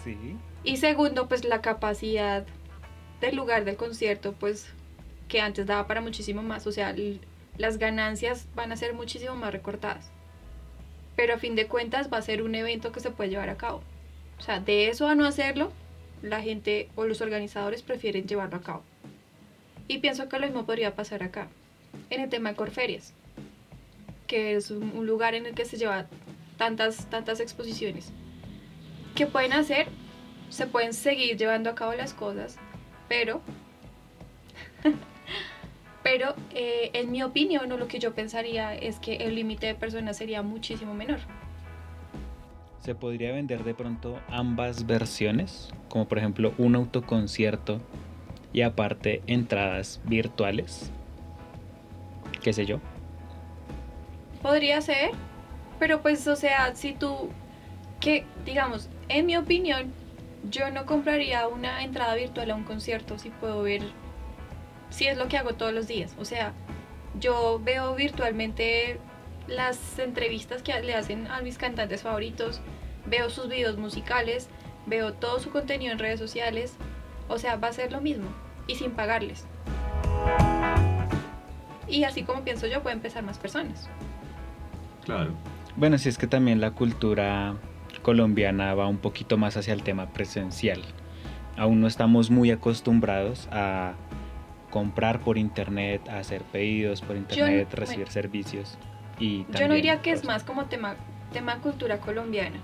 Sí. 0.03 0.37
Y 0.63 0.77
segundo, 0.77 1.27
pues 1.27 1.43
la 1.43 1.61
capacidad 1.61 2.45
del 3.19 3.35
lugar 3.35 3.65
del 3.65 3.75
concierto, 3.75 4.31
pues 4.31 4.73
que 5.27 5.41
antes 5.41 5.65
daba 5.65 5.87
para 5.87 6.01
muchísimo 6.01 6.41
más. 6.41 6.67
O 6.67 6.71
sea, 6.71 6.95
las 7.57 7.77
ganancias 7.77 8.47
van 8.55 8.71
a 8.71 8.77
ser 8.77 8.93
muchísimo 8.93 9.35
más 9.35 9.51
recortadas. 9.51 10.09
Pero 11.15 11.33
a 11.33 11.39
fin 11.39 11.55
de 11.55 11.67
cuentas 11.67 12.11
va 12.11 12.17
a 12.17 12.21
ser 12.21 12.43
un 12.43 12.55
evento 12.55 12.91
que 12.91 12.99
se 12.99 13.11
puede 13.11 13.29
llevar 13.29 13.49
a 13.49 13.57
cabo. 13.57 13.81
O 14.39 14.41
sea, 14.41 14.59
de 14.59 14.89
eso 14.89 15.07
a 15.07 15.15
no 15.15 15.25
hacerlo, 15.25 15.71
la 16.21 16.41
gente 16.41 16.89
o 16.95 17.05
los 17.05 17.21
organizadores 17.21 17.81
prefieren 17.81 18.27
llevarlo 18.27 18.57
a 18.57 18.61
cabo. 18.61 18.83
Y 19.87 19.99
pienso 19.99 20.27
que 20.27 20.39
lo 20.39 20.45
mismo 20.45 20.65
podría 20.65 20.95
pasar 20.95 21.23
acá, 21.23 21.47
en 22.09 22.21
el 22.21 22.29
tema 22.29 22.49
de 22.49 22.55
Corferias, 22.55 23.13
que 24.27 24.55
es 24.55 24.69
un, 24.69 25.05
lugar 25.07 25.33
en 25.33 25.45
el 25.45 25.53
que 25.53 25.65
se 25.65 25.77
lleva 25.77 26.07
tantas, 26.57 27.09
tantas 27.09 27.39
exposiciones. 27.39 28.11
¿Qué 29.15 29.25
pueden 29.25 29.53
hacer? 29.53 29.87
Se 30.49 30.67
pueden 30.67 30.93
seguir 30.93 31.37
llevando 31.37 31.69
a 31.69 31.75
cabo 31.75 31.93
las 31.93 32.13
cosas, 32.13 32.57
pero, 33.07 33.41
pero 36.09 36.35
eh, 36.55 36.89
en 36.93 37.11
mi 37.11 37.21
opinión 37.21 37.69
o 37.69 37.77
lo 37.77 37.89
que 37.89 37.99
yo 37.99 38.13
pensaría 38.13 38.73
es 38.73 38.97
que 38.97 39.17
el 39.17 39.35
límite 39.35 39.67
de 39.67 39.75
personas 39.75 40.15
sería 40.15 40.41
muchísimo 40.41 40.93
menor 40.93 41.19
se 42.87 42.95
podría 42.95 43.33
vender 43.33 43.65
de 43.65 43.73
pronto 43.73 44.17
ambas 44.29 44.85
versiones, 44.85 45.67
como 45.89 46.07
por 46.07 46.19
ejemplo 46.19 46.53
un 46.57 46.73
autoconcierto 46.73 47.81
y 48.53 48.61
aparte 48.61 49.21
entradas 49.27 49.99
virtuales. 50.05 50.89
¿Qué 52.41 52.53
sé 52.53 52.65
yo? 52.65 52.79
Podría 54.41 54.79
ser, 54.79 55.11
pero 55.79 56.01
pues 56.01 56.25
o 56.29 56.37
sea, 56.37 56.73
si 56.75 56.93
tú 56.93 57.29
que 57.99 58.23
digamos, 58.45 58.87
en 59.09 59.25
mi 59.25 59.35
opinión, 59.35 59.91
yo 60.49 60.71
no 60.71 60.85
compraría 60.85 61.45
una 61.49 61.83
entrada 61.83 62.15
virtual 62.15 62.51
a 62.51 62.55
un 62.55 62.63
concierto 62.63 63.19
si 63.19 63.31
puedo 63.31 63.63
ver 63.63 63.81
si 64.89 65.07
es 65.07 65.17
lo 65.17 65.27
que 65.27 65.37
hago 65.37 65.53
todos 65.53 65.73
los 65.73 65.87
días. 65.87 66.15
O 66.19 66.25
sea, 66.25 66.53
yo 67.19 67.61
veo 67.63 67.95
virtualmente 67.95 68.99
las 69.47 69.97
entrevistas 69.99 70.61
que 70.61 70.79
le 70.81 70.93
hacen 70.93 71.27
a 71.27 71.41
mis 71.41 71.57
cantantes 71.57 72.01
favoritos, 72.01 72.61
veo 73.05 73.29
sus 73.29 73.47
videos 73.47 73.77
musicales, 73.77 74.49
veo 74.85 75.13
todo 75.13 75.39
su 75.39 75.49
contenido 75.49 75.91
en 75.91 75.99
redes 75.99 76.19
sociales, 76.19 76.75
o 77.27 77.37
sea, 77.37 77.55
va 77.55 77.69
a 77.69 77.73
ser 77.73 77.91
lo 77.91 78.01
mismo 78.01 78.27
y 78.67 78.75
sin 78.75 78.91
pagarles. 78.91 79.45
Y 81.87 82.03
así 82.03 82.23
como 82.23 82.43
pienso 82.43 82.67
yo, 82.67 82.83
puede 82.83 82.95
empezar 82.95 83.23
más 83.23 83.37
personas. 83.37 83.89
Claro. 85.05 85.31
Bueno, 85.77 85.97
si 85.97 86.09
es 86.09 86.17
que 86.17 86.27
también 86.27 86.59
la 86.59 86.71
cultura 86.71 87.55
colombiana 88.01 88.73
va 88.73 88.87
un 88.87 88.97
poquito 88.97 89.37
más 89.37 89.55
hacia 89.57 89.73
el 89.73 89.83
tema 89.83 90.11
presencial. 90.11 90.81
Aún 91.55 91.79
no 91.79 91.87
estamos 91.87 92.29
muy 92.29 92.51
acostumbrados 92.51 93.47
a 93.51 93.93
comprar 94.69 95.19
por 95.19 95.37
internet, 95.37 96.07
hacer 96.09 96.41
pedidos 96.43 97.01
por 97.01 97.15
internet, 97.15 97.73
recibir 97.73 98.09
servicios. 98.09 98.77
Y 99.19 99.45
yo 99.57 99.67
no 99.67 99.73
diría 99.73 100.01
que 100.01 100.11
es 100.11 100.23
más 100.23 100.43
como 100.43 100.65
tema, 100.65 100.95
tema 101.31 101.57
cultura 101.57 101.99
colombiana 101.99 102.59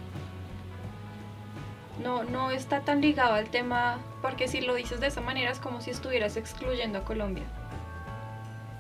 no, 2.01 2.23
no 2.23 2.51
está 2.51 2.81
tan 2.81 3.01
ligado 3.01 3.33
al 3.33 3.49
tema, 3.49 3.99
porque 4.21 4.47
si 4.47 4.61
lo 4.61 4.73
dices 4.73 4.99
de 4.99 5.07
esa 5.07 5.21
manera 5.21 5.51
es 5.51 5.59
como 5.59 5.81
si 5.81 5.91
estuvieras 5.91 6.37
excluyendo 6.37 6.99
a 6.99 7.03
Colombia. 7.03 7.43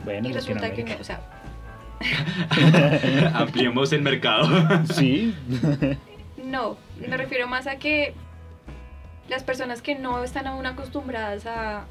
Bueno, 0.03 0.29
y 0.29 0.33
resulta 0.33 0.73
que 0.73 0.83
no, 0.83 0.95
o 0.99 1.03
sea... 1.03 1.21
Ampliemos 3.33 3.93
el 3.93 4.01
mercado. 4.01 4.47
sí. 4.93 5.35
no, 6.43 6.77
me 7.07 7.15
refiero 7.15 7.47
más 7.47 7.67
a 7.67 7.77
que 7.77 8.13
las 9.29 9.43
personas 9.43 9.81
que 9.81 9.95
no 9.95 10.23
están 10.23 10.47
aún 10.47 10.65
acostumbradas 10.65 11.45
a, 11.45 11.85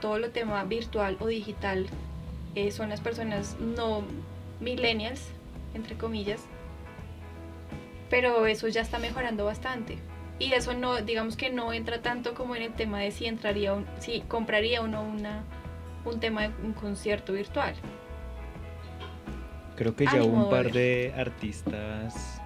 todo 0.00 0.18
lo 0.18 0.30
tema 0.30 0.64
virtual 0.64 1.16
o 1.20 1.26
digital 1.26 1.86
eh, 2.54 2.70
son 2.70 2.88
las 2.88 3.00
personas 3.00 3.56
no 3.60 4.02
millennials, 4.60 5.28
entre 5.74 5.96
comillas, 5.96 6.40
pero 8.10 8.46
eso 8.46 8.68
ya 8.68 8.82
está 8.82 8.98
mejorando 8.98 9.44
bastante 9.44 9.98
y 10.38 10.52
eso 10.52 10.74
no, 10.74 11.00
digamos 11.00 11.36
que 11.36 11.50
no 11.50 11.72
entra 11.72 12.02
tanto 12.02 12.34
como 12.34 12.56
en 12.56 12.62
el 12.62 12.72
tema 12.72 13.00
de 13.00 13.10
si 13.10 13.26
entraría, 13.26 13.74
si 14.00 14.20
compraría 14.22 14.82
uno 14.82 15.02
una, 15.02 15.44
un 16.04 16.20
tema 16.20 16.42
de 16.42 16.50
un 16.64 16.72
concierto 16.72 17.32
virtual. 17.32 17.74
Creo 19.76 19.96
que 19.96 20.04
ya 20.04 20.22
hubo 20.22 20.44
un 20.44 20.50
par 20.50 20.72
de 20.72 21.14
artistas 21.16 22.40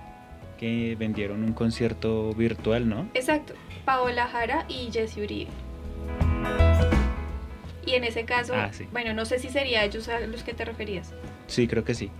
que 0.58 0.94
vendieron 0.98 1.42
un 1.42 1.52
concierto 1.52 2.32
virtual, 2.32 2.88
¿no? 2.88 3.08
Exacto, 3.14 3.54
Paola 3.84 4.26
Jara 4.26 4.64
y 4.68 4.90
Jesse 4.92 5.18
Uribe. 5.18 5.50
Y 7.86 7.94
en 7.94 8.04
ese 8.04 8.24
caso, 8.24 8.52
ah, 8.54 8.66
bueno, 8.92 9.14
no 9.14 9.24
sé 9.24 9.38
si 9.38 9.48
sería 9.48 9.82
ellos 9.84 10.08
a 10.08 10.20
los 10.20 10.42
que 10.42 10.52
te 10.52 10.64
referías. 10.64 11.12
Sí, 11.46 11.66
creo 11.68 11.84
que 11.84 11.94
sí. 11.94 12.10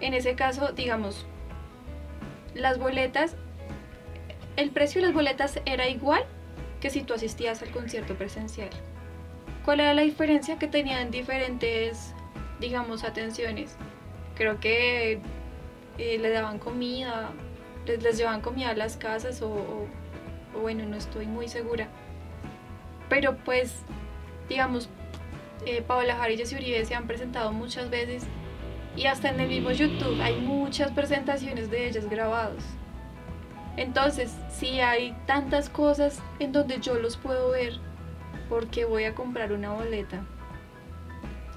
En 0.00 0.14
ese 0.14 0.34
caso, 0.34 0.72
digamos, 0.72 1.26
las 2.54 2.78
boletas 2.78 3.34
el 4.56 4.70
precio 4.70 5.00
de 5.00 5.06
las 5.06 5.14
boletas 5.14 5.58
era 5.64 5.88
igual 5.88 6.22
que 6.80 6.90
si 6.90 7.00
tú 7.02 7.14
asistías 7.14 7.62
al 7.62 7.70
concierto 7.70 8.14
presencial. 8.16 8.68
¿Cuál 9.64 9.80
era 9.80 9.94
la 9.94 10.02
diferencia? 10.02 10.58
Que 10.58 10.66
tenían 10.66 11.10
diferentes, 11.10 12.12
digamos, 12.60 13.02
atenciones. 13.04 13.76
Creo 14.34 14.60
que 14.60 15.20
eh, 15.96 16.18
le 16.18 16.28
daban 16.30 16.58
comida, 16.58 17.30
les, 17.86 18.02
les 18.02 18.18
llevaban 18.18 18.42
comida 18.42 18.70
a 18.70 18.74
las 18.74 18.98
casas 18.98 19.40
o, 19.40 19.48
o- 19.48 19.86
o 20.54 20.60
bueno, 20.60 20.84
no 20.84 20.96
estoy 20.96 21.24
muy 21.26 21.48
segura. 21.48 21.88
Pero 23.08 23.36
pues, 23.38 23.76
digamos, 24.52 24.90
eh, 25.64 25.82
Paola 25.86 26.14
Jara 26.16 26.32
y 26.32 26.42
Uribe 26.42 26.84
se 26.84 26.94
han 26.94 27.06
presentado 27.06 27.52
muchas 27.52 27.88
veces 27.88 28.24
y 28.94 29.06
hasta 29.06 29.30
en 29.30 29.40
el 29.40 29.48
mismo 29.48 29.70
YouTube 29.70 30.20
hay 30.20 30.38
muchas 30.40 30.90
presentaciones 30.92 31.70
de 31.70 31.88
ellas 31.88 32.08
grabados. 32.08 32.62
Entonces, 33.78 34.36
si 34.50 34.80
hay 34.80 35.16
tantas 35.26 35.70
cosas 35.70 36.20
en 36.38 36.52
donde 36.52 36.78
yo 36.80 36.94
los 36.96 37.16
puedo 37.16 37.52
ver, 37.52 37.78
porque 38.50 38.84
voy 38.84 39.04
a 39.04 39.14
comprar 39.14 39.52
una 39.52 39.72
boleta 39.72 40.22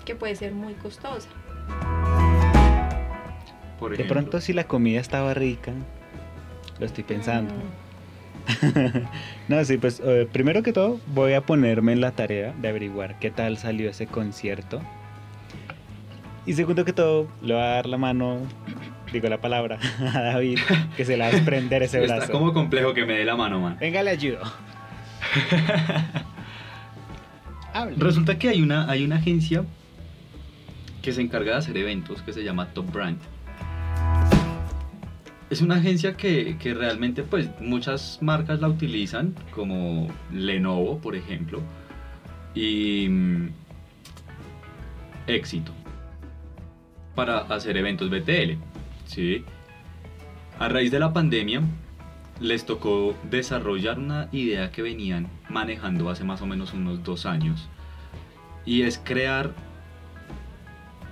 que 0.05 0.15
puede 0.15 0.37
ser 0.37 0.53
muy 0.53 0.75
costosa. 0.75 1.27
Por 3.77 3.97
De 3.97 4.05
pronto 4.05 4.39
si 4.39 4.53
la 4.53 4.63
comida 4.63 5.01
estaba 5.01 5.33
rica, 5.33 5.73
lo 6.79 6.85
estoy 6.85 7.03
pensando. 7.03 7.53
Mm, 7.53 7.84
No, 9.47 9.63
sí, 9.63 9.77
pues 9.77 10.01
eh, 10.03 10.27
primero 10.31 10.63
que 10.63 10.73
todo 10.73 10.99
voy 11.07 11.33
a 11.33 11.41
ponerme 11.41 11.93
en 11.93 12.01
la 12.01 12.11
tarea 12.11 12.53
de 12.59 12.67
averiguar 12.67 13.19
qué 13.19 13.31
tal 13.31 13.57
salió 13.57 13.89
ese 13.89 14.07
concierto. 14.07 14.81
Y 16.45 16.53
segundo 16.53 16.85
que 16.85 16.93
todo, 16.93 17.27
le 17.41 17.53
voy 17.53 17.63
a 17.63 17.67
dar 17.67 17.85
la 17.87 17.97
mano, 17.97 18.39
digo 19.13 19.27
la 19.29 19.41
palabra, 19.41 19.79
a 20.13 20.21
David, 20.21 20.59
que 20.95 21.05
se 21.05 21.17
la 21.17 21.25
va 21.25 21.31
a 21.31 21.33
desprender 21.33 21.83
ese 21.83 21.99
brazo. 22.05 22.21
está 22.21 22.31
como 22.31 22.53
complejo 22.53 22.93
que 22.93 23.05
me 23.05 23.13
dé 23.13 23.25
la 23.25 23.35
mano, 23.35 23.59
man. 23.59 23.77
Venga, 23.79 24.03
le 24.03 24.11
ayudo. 24.11 24.41
Hable. 27.73 27.95
Resulta 27.97 28.39
que 28.39 28.49
hay 28.49 28.61
una, 28.61 28.89
hay 28.89 29.03
una 29.03 29.17
agencia 29.17 29.65
que 31.01 31.11
se 31.13 31.21
encarga 31.21 31.51
de 31.51 31.57
hacer 31.57 31.77
eventos 31.77 32.21
que 32.21 32.33
se 32.33 32.43
llama 32.43 32.67
Top 32.73 32.91
Brand. 32.91 33.19
Es 35.49 35.61
una 35.61 35.75
agencia 35.75 36.17
que, 36.17 36.57
que 36.57 36.73
realmente 36.73 37.23
pues 37.23 37.49
muchas 37.59 38.19
marcas 38.21 38.61
la 38.61 38.67
utilizan, 38.67 39.35
como 39.51 40.07
Lenovo, 40.31 40.99
por 40.99 41.15
ejemplo, 41.15 41.61
y 42.55 43.07
mm, 43.09 43.49
Éxito, 45.27 45.71
para 47.13 47.39
hacer 47.39 47.77
eventos 47.77 48.09
BTL. 48.09 48.57
¿sí? 49.05 49.43
A 50.59 50.69
raíz 50.69 50.91
de 50.91 50.99
la 50.99 51.13
pandemia, 51.13 51.61
les 52.39 52.65
tocó 52.65 53.15
desarrollar 53.29 53.99
una 53.99 54.29
idea 54.31 54.71
que 54.71 54.81
venían 54.81 55.27
manejando 55.49 56.09
hace 56.09 56.23
más 56.23 56.41
o 56.41 56.45
menos 56.45 56.73
unos 56.73 57.03
dos 57.03 57.25
años 57.25 57.69
y 58.65 58.81
es 58.81 58.99
crear 59.03 59.53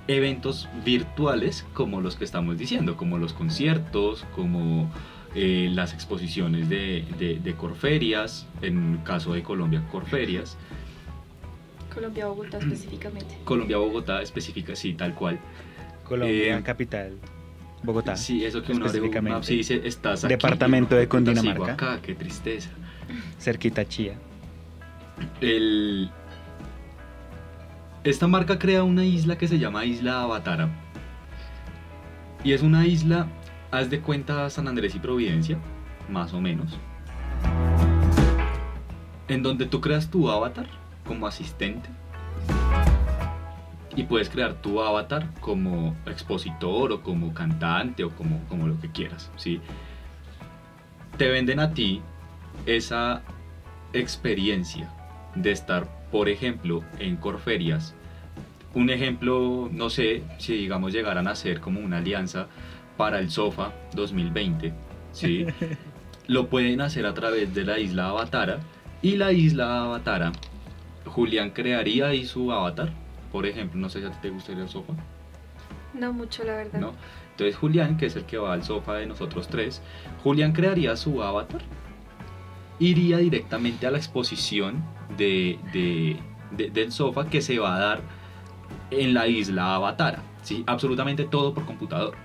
eventos 0.07 0.67
virtuales 0.85 1.65
como 1.73 2.01
los 2.01 2.15
que 2.15 2.25
estamos 2.25 2.57
diciendo, 2.57 2.97
como 2.97 3.17
los 3.17 3.33
conciertos, 3.33 4.25
como 4.35 4.91
eh, 5.35 5.69
las 5.71 5.93
exposiciones 5.93 6.67
de, 6.69 7.05
de, 7.17 7.39
de 7.39 7.53
Corferias, 7.55 8.45
en 8.61 8.97
caso 9.03 9.33
de 9.33 9.43
Colombia, 9.43 9.83
Corferias, 9.91 10.57
Colombia, 11.93 12.25
Bogotá 12.27 12.57
específicamente. 12.57 13.37
Colombia, 13.45 13.77
Bogotá 13.77 14.21
específica, 14.21 14.75
sí, 14.75 14.93
tal 14.93 15.13
cual. 15.13 15.39
Colombia, 16.07 16.57
Eh, 16.57 16.63
capital. 16.63 17.13
Bogotá. 17.83 18.15
Sí, 18.15 18.43
eso 18.45 18.63
que 18.63 18.71
uno 18.71 18.85
específicamente. 18.85 19.35
Maps 19.35 19.49
y 19.51 19.57
dice, 19.57 19.81
estás 19.83 20.23
aquí. 20.23 20.33
Departamento 20.33 20.95
de 20.95 21.07
Cundinamarca. 21.07 21.73
acá, 21.73 21.99
qué 22.01 22.15
tristeza. 22.15 22.69
Cerquita 23.39 23.85
Chía. 23.87 24.13
El... 25.41 26.09
Esta 28.03 28.27
marca 28.27 28.59
crea 28.59 28.83
una 28.83 29.05
isla 29.05 29.37
que 29.37 29.47
se 29.47 29.59
llama 29.59 29.85
Isla 29.85 30.23
Avatara. 30.23 30.67
Y 32.43 32.51
es 32.51 32.61
una 32.61 32.85
isla, 32.85 33.27
haz 33.71 33.89
de 33.89 34.01
cuenta 34.01 34.49
San 34.49 34.67
Andrés 34.67 34.93
y 34.93 34.99
Providencia, 34.99 35.57
más 36.09 36.33
o 36.33 36.41
menos. 36.41 36.77
En 39.29 39.41
donde 39.41 39.67
tú 39.67 39.79
creas 39.79 40.09
tu 40.09 40.29
avatar 40.29 40.67
como 41.07 41.27
asistente. 41.27 41.89
Y 43.95 44.03
puedes 44.03 44.29
crear 44.29 44.55
tu 44.55 44.81
avatar 44.81 45.29
como 45.39 45.95
expositor 46.05 46.91
o 46.91 47.01
como 47.01 47.33
cantante 47.33 48.03
o 48.03 48.09
como, 48.09 48.43
como 48.49 48.67
lo 48.67 48.77
que 48.81 48.91
quieras, 48.91 49.31
¿sí? 49.37 49.61
Te 51.17 51.29
venden 51.29 51.61
a 51.61 51.73
ti 51.73 52.01
esa 52.65 53.21
experiencia 53.93 54.89
de 55.35 55.51
estar, 55.53 55.87
por 56.13 56.29
ejemplo, 56.29 56.83
en 56.99 57.15
Corferias. 57.15 57.95
Un 58.75 58.91
ejemplo, 58.91 59.67
no 59.71 59.89
sé, 59.89 60.21
si 60.37 60.55
digamos 60.55 60.93
llegaran 60.93 61.27
a 61.27 61.33
ser 61.33 61.59
como 61.59 61.79
una 61.79 61.97
alianza 61.97 62.45
para 62.97 63.17
el 63.17 63.31
SOFA 63.31 63.73
2020, 63.95 64.73
¿sí? 65.11 65.47
Lo 66.27 66.49
pueden 66.49 66.81
hacer 66.81 67.07
a 67.07 67.15
través 67.15 67.55
de 67.55 67.63
la 67.63 67.79
isla 67.79 68.09
Avatara 68.09 68.59
y 69.01 69.17
la 69.17 69.31
isla 69.31 69.85
Avatara, 69.85 70.31
Julián 71.07 71.49
crearía 71.49 72.09
ahí 72.09 72.25
su 72.25 72.51
avatar, 72.51 72.93
por 73.31 73.47
ejemplo, 73.47 73.81
no 73.81 73.89
sé 73.89 74.01
si 74.01 74.05
a 74.05 74.11
ti 74.11 74.17
te 74.21 74.29
gustaría 74.29 74.61
el 74.61 74.69
SOFA, 74.69 74.93
No 75.95 76.13
mucho, 76.13 76.43
la 76.43 76.57
verdad. 76.57 76.79
¿no? 76.79 76.93
Entonces 77.31 77.55
Julián, 77.55 77.97
que 77.97 78.05
es 78.05 78.15
el 78.15 78.25
que 78.25 78.37
va 78.37 78.53
al 78.53 78.63
sofá 78.63 78.97
de 78.97 79.07
nosotros 79.07 79.47
tres, 79.47 79.81
Julián 80.23 80.53
crearía 80.53 80.95
su 80.95 81.23
avatar, 81.23 81.61
iría 82.79 83.17
directamente 83.17 83.87
a 83.87 83.91
la 83.91 83.97
exposición 83.97 84.83
de, 85.17 85.59
de- 85.71 86.17
de- 86.51 86.69
del 86.69 86.91
sofá 86.91 87.27
que 87.29 87.41
se 87.41 87.59
va 87.59 87.75
a 87.75 87.79
dar 87.79 88.01
en 88.91 89.13
la 89.13 89.27
isla 89.27 89.75
Avatara, 89.75 90.21
¿sí? 90.43 90.63
Absolutamente 90.67 91.23
todo 91.25 91.53
por 91.53 91.65
computador. 91.65 92.15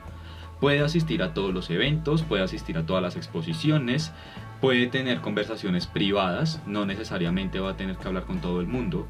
Puede 0.61 0.81
asistir 0.81 1.23
a 1.23 1.35
todos 1.35 1.55
los 1.55 1.71
eventos, 1.71 2.23
puede 2.23 2.43
asistir 2.43 2.77
a 2.79 2.85
todas 2.85 3.03
las 3.03 3.17
exposiciones, 3.17 4.13
puede 4.61 4.87
tener 4.89 5.21
conversaciones 5.21 5.87
privadas, 5.87 6.61
no 6.67 6.85
necesariamente 6.85 7.61
va 7.61 7.71
a 7.71 7.77
tener 7.77 7.97
que 7.97 8.09
hablar 8.09 8.25
con 8.25 8.41
todo 8.41 8.61
el 8.61 8.67
mundo, 8.67 9.07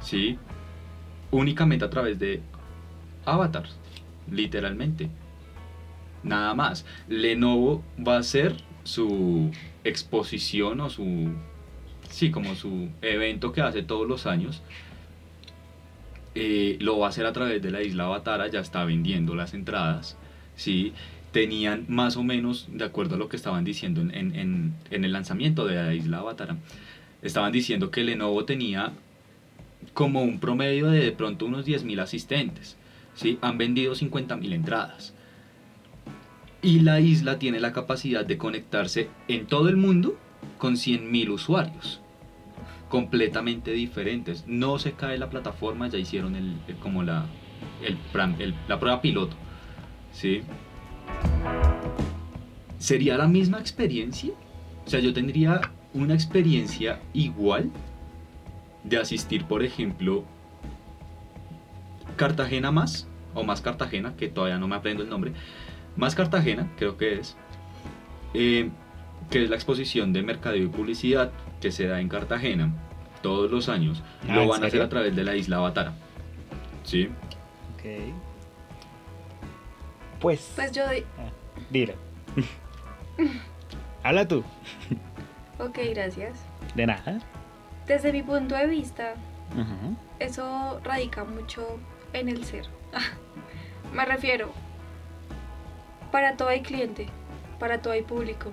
¿sí? 0.00 0.38
Únicamente 1.30 1.84
a 1.84 1.90
través 1.90 2.18
de 2.18 2.40
avatars, 3.26 3.76
literalmente. 4.30 5.10
Nada 6.22 6.54
más. 6.54 6.86
Lenovo 7.06 7.82
va 8.06 8.16
a 8.16 8.20
hacer 8.20 8.56
su 8.88 9.50
exposición 9.84 10.80
o 10.80 10.90
su 10.90 11.28
sí, 12.10 12.30
como 12.30 12.54
su 12.54 12.88
evento 13.02 13.52
que 13.52 13.60
hace 13.60 13.82
todos 13.82 14.08
los 14.08 14.26
años. 14.26 14.62
Eh, 16.34 16.76
lo 16.80 16.98
va 16.98 17.06
a 17.06 17.08
hacer 17.10 17.26
a 17.26 17.32
través 17.32 17.60
de 17.62 17.70
la 17.70 17.82
isla 17.82 18.04
Avatara, 18.04 18.48
ya 18.48 18.60
está 18.60 18.84
vendiendo 18.84 19.34
las 19.34 19.54
entradas. 19.54 20.16
¿sí? 20.56 20.92
Tenían 21.32 21.84
más 21.88 22.16
o 22.16 22.22
menos, 22.22 22.68
de 22.72 22.84
acuerdo 22.84 23.16
a 23.16 23.18
lo 23.18 23.28
que 23.28 23.36
estaban 23.36 23.64
diciendo 23.64 24.00
en, 24.00 24.14
en- 24.14 24.74
en- 24.90 25.04
el 25.04 25.12
lanzamiento 25.12 25.66
de 25.66 25.74
la 25.74 25.94
isla 25.94 26.18
Avatara, 26.18 26.56
estaban 27.22 27.52
diciendo 27.52 27.90
que 27.90 28.04
Lenovo 28.04 28.44
tenía 28.44 28.92
como 29.94 30.22
un 30.22 30.38
promedio 30.38 30.88
de 30.88 31.00
de 31.00 31.12
pronto 31.12 31.46
unos 31.46 31.66
10.000 31.66 32.00
asistentes. 32.00 32.76
¿sí? 33.14 33.38
Han 33.40 33.58
vendido 33.58 33.94
50.000 33.94 34.52
entradas. 34.52 35.14
Y 36.62 36.80
la 36.80 37.00
isla 37.00 37.38
tiene 37.38 37.60
la 37.60 37.72
capacidad 37.72 38.24
de 38.26 38.36
conectarse 38.38 39.08
en 39.28 39.46
todo 39.46 39.68
el 39.68 39.76
mundo 39.76 40.18
con 40.58 40.74
100.000 40.74 41.30
usuarios. 41.30 42.00
Completamente 42.88 43.70
diferentes. 43.72 44.44
No 44.46 44.78
se 44.78 44.92
cae 44.92 45.18
la 45.18 45.30
plataforma, 45.30 45.88
ya 45.88 45.98
hicieron 45.98 46.34
el, 46.34 46.56
como 46.82 47.02
la, 47.02 47.26
el- 47.82 48.54
la 48.66 48.80
prueba 48.80 49.00
piloto. 49.00 49.36
¿sí? 50.12 50.42
¿Sería 52.78 53.16
la 53.16 53.28
misma 53.28 53.58
experiencia? 53.60 54.32
O 54.86 54.90
sea, 54.90 55.00
yo 55.00 55.12
tendría 55.12 55.60
una 55.94 56.14
experiencia 56.14 57.00
igual 57.12 57.70
de 58.84 58.96
asistir, 58.98 59.44
por 59.44 59.62
ejemplo, 59.62 60.24
Cartagena 62.16 62.70
más, 62.72 63.06
o 63.34 63.44
más 63.44 63.60
Cartagena, 63.60 64.14
que 64.16 64.28
todavía 64.28 64.58
no 64.58 64.66
me 64.68 64.76
aprendo 64.76 65.02
el 65.02 65.08
nombre, 65.10 65.32
más 65.98 66.14
Cartagena, 66.14 66.66
creo 66.78 66.96
que 66.96 67.18
es, 67.20 67.36
eh, 68.32 68.70
que 69.30 69.44
es 69.44 69.50
la 69.50 69.56
exposición 69.56 70.12
de 70.14 70.22
mercadeo 70.22 70.64
y 70.64 70.68
publicidad 70.68 71.30
que 71.60 71.70
se 71.72 71.86
da 71.86 72.00
en 72.00 72.08
Cartagena 72.08 72.72
todos 73.20 73.50
los 73.50 73.68
años. 73.68 74.02
Ah, 74.28 74.36
Lo 74.36 74.42
¿en 74.42 74.48
van 74.48 74.64
a 74.64 74.66
hacer 74.68 74.80
a 74.80 74.88
través 74.88 75.14
de 75.14 75.24
la 75.24 75.34
isla 75.36 75.56
Avatara. 75.56 75.92
¿Sí? 76.84 77.10
Ok. 77.74 78.14
Pues. 80.20 80.52
Pues 80.56 80.72
yo, 80.72 80.88
di- 80.88 81.04
Dilo. 81.70 81.94
Habla 84.02 84.26
tú. 84.26 84.44
ok, 85.58 85.78
gracias. 85.94 86.38
De 86.74 86.86
nada. 86.86 87.18
Desde 87.86 88.12
mi 88.12 88.22
punto 88.22 88.54
de 88.54 88.66
vista, 88.66 89.14
eso 90.18 90.80
radica 90.84 91.24
mucho 91.24 91.78
en 92.12 92.28
el 92.28 92.44
ser. 92.44 92.66
Me 93.94 94.04
refiero, 94.04 94.50
para 96.10 96.36
todo 96.36 96.48
hay 96.48 96.62
cliente, 96.62 97.06
para 97.58 97.80
todo 97.82 97.92
hay 97.92 98.02
público. 98.02 98.52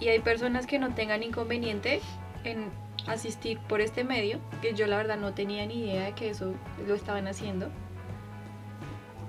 y 0.00 0.08
hay 0.08 0.18
personas 0.20 0.66
que 0.66 0.78
no 0.78 0.92
tengan 0.94 1.22
inconveniente 1.22 2.00
en 2.42 2.68
asistir 3.06 3.58
por 3.60 3.80
este 3.80 4.02
medio, 4.04 4.38
que 4.60 4.74
yo 4.74 4.86
la 4.86 4.96
verdad 4.96 5.16
no 5.16 5.32
tenía 5.34 5.64
ni 5.66 5.84
idea 5.84 6.04
de 6.06 6.12
que 6.12 6.30
eso 6.30 6.52
lo 6.86 6.94
estaban 6.94 7.26
haciendo. 7.28 7.68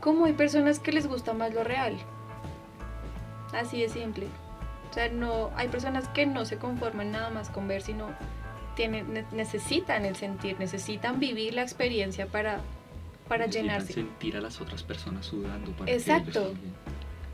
Como 0.02 0.26
hay 0.26 0.34
personas 0.34 0.80
que 0.80 0.92
les 0.92 1.08
gusta 1.08 1.34
más 1.34 1.54
lo 1.54 1.64
real. 1.64 1.96
Así 3.54 3.82
de 3.82 3.90
simple. 3.90 4.28
O 4.90 4.94
sea, 4.94 5.10
no, 5.10 5.52
hay 5.56 5.68
personas 5.68 6.08
que 6.10 6.26
no 6.26 6.46
se 6.46 6.58
conforman 6.58 7.12
nada 7.12 7.30
más 7.30 7.50
con 7.50 7.68
ver, 7.68 7.82
sino 7.82 8.10
tienen, 8.76 9.14
ne- 9.14 9.26
necesitan 9.32 10.06
el 10.06 10.16
sentir, 10.16 10.58
necesitan 10.60 11.20
vivir 11.20 11.54
la 11.54 11.62
experiencia 11.62 12.28
para, 12.28 12.60
para 13.28 13.46
Necesitan 13.46 13.68
llenarse. 13.68 13.94
sentir 13.94 14.36
a 14.38 14.42
las 14.42 14.60
otras 14.62 14.84
personas 14.84 15.26
sudando 15.26 15.72
para 15.72 15.92
Exacto. 15.92 16.32
que 16.32 16.40
ellos. 16.40 16.58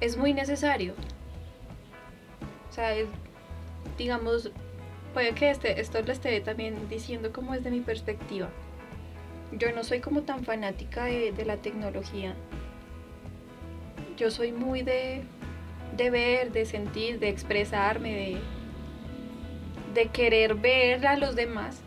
Es 0.02 0.18
muy 0.18 0.34
necesario. 0.34 0.94
O 2.70 2.74
sea, 2.74 2.94
es- 2.96 3.08
digamos, 3.98 4.52
puede 5.14 5.34
que 5.34 5.50
este, 5.52 5.80
esto 5.80 6.02
lo 6.02 6.12
esté 6.12 6.40
también 6.42 6.90
diciendo 6.90 7.32
como 7.32 7.54
desde 7.54 7.70
mi 7.72 7.80
perspectiva. 7.82 8.50
Yo 9.52 9.72
no 9.74 9.84
soy 9.84 10.00
como 10.00 10.22
tan 10.22 10.44
fanática 10.44 11.06
de, 11.06 11.32
la 11.46 11.58
tecnología. 11.58 12.34
Yo 14.18 14.32
soy 14.32 14.52
muy 14.52 14.82
de, 14.82 15.24
de 15.98 16.10
ver, 16.10 16.52
de 16.52 16.66
sentir, 16.66 17.20
de 17.20 17.30
expresarme, 17.30 18.14
de, 18.16 18.38
de 19.94 20.08
querer 20.10 20.56
ver 20.56 21.06
a 21.06 21.18
los 21.18 21.36
demás. 21.36 21.82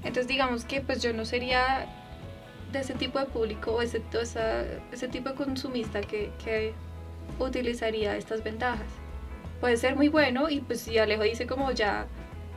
Entonces 0.00 0.26
digamos 0.28 0.64
que 0.64 0.80
pues 0.80 1.02
yo 1.02 1.12
no 1.12 1.24
sería 1.24 1.86
de 2.72 2.80
ese 2.80 2.94
tipo 2.94 3.18
de 3.18 3.26
público 3.26 3.72
o 3.72 3.82
ese, 3.82 4.02
esa- 4.20 4.64
ese 4.92 5.08
tipo 5.08 5.30
de 5.30 5.34
consumista 5.34 6.00
que, 6.02 6.30
que 6.44 6.74
utilizaría 7.38 8.16
estas 8.16 8.42
ventajas. 8.42 8.86
Puede 9.60 9.76
ser 9.76 9.96
muy 9.96 10.08
bueno 10.08 10.50
y 10.50 10.60
pues 10.60 10.80
si 10.80 10.98
Alejo 10.98 11.22
dice 11.22 11.46
como 11.46 11.70
ya 11.70 12.06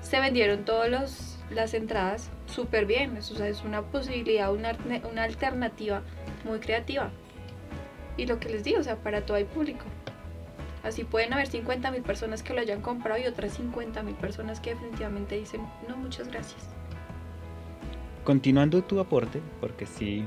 se 0.01 0.20
vendieron 0.20 0.66
todas 0.66 1.38
las 1.49 1.74
entradas, 1.74 2.30
súper 2.45 2.86
bien, 2.86 3.18
o 3.18 3.22
sea, 3.22 3.47
es 3.47 3.63
una 3.63 3.82
posibilidad, 3.82 4.53
una, 4.53 4.76
una 5.09 5.24
alternativa 5.24 6.01
muy 6.43 6.59
creativa. 6.59 7.11
Y 8.18 8.28
lo 8.28 8.39
que 8.39 8.49
les 8.49 8.63
digo, 8.63 8.80
o 8.80 8.84
sea, 8.84 8.97
para 8.97 9.26
todo 9.26 9.38
hay 9.38 9.45
público. 9.45 9.86
Así 10.84 11.03
pueden 11.03 11.34
haber 11.34 11.47
50 11.47 11.89
mil 11.89 12.03
personas 12.03 12.43
que 12.43 12.53
lo 12.53 12.61
hayan 12.61 12.82
comprado 12.82 13.20
y 13.20 13.26
otras 13.26 13.53
50 13.53 14.03
mil 14.03 14.13
personas 14.13 14.59
que 14.59 14.76
definitivamente 14.76 15.36
dicen, 15.36 15.61
no, 15.89 15.97
muchas 15.97 16.28
gracias. 16.28 16.70
Continuando 18.24 18.84
tu 18.84 18.99
aporte, 18.99 19.41
porque 19.59 19.88
sí, 19.88 20.26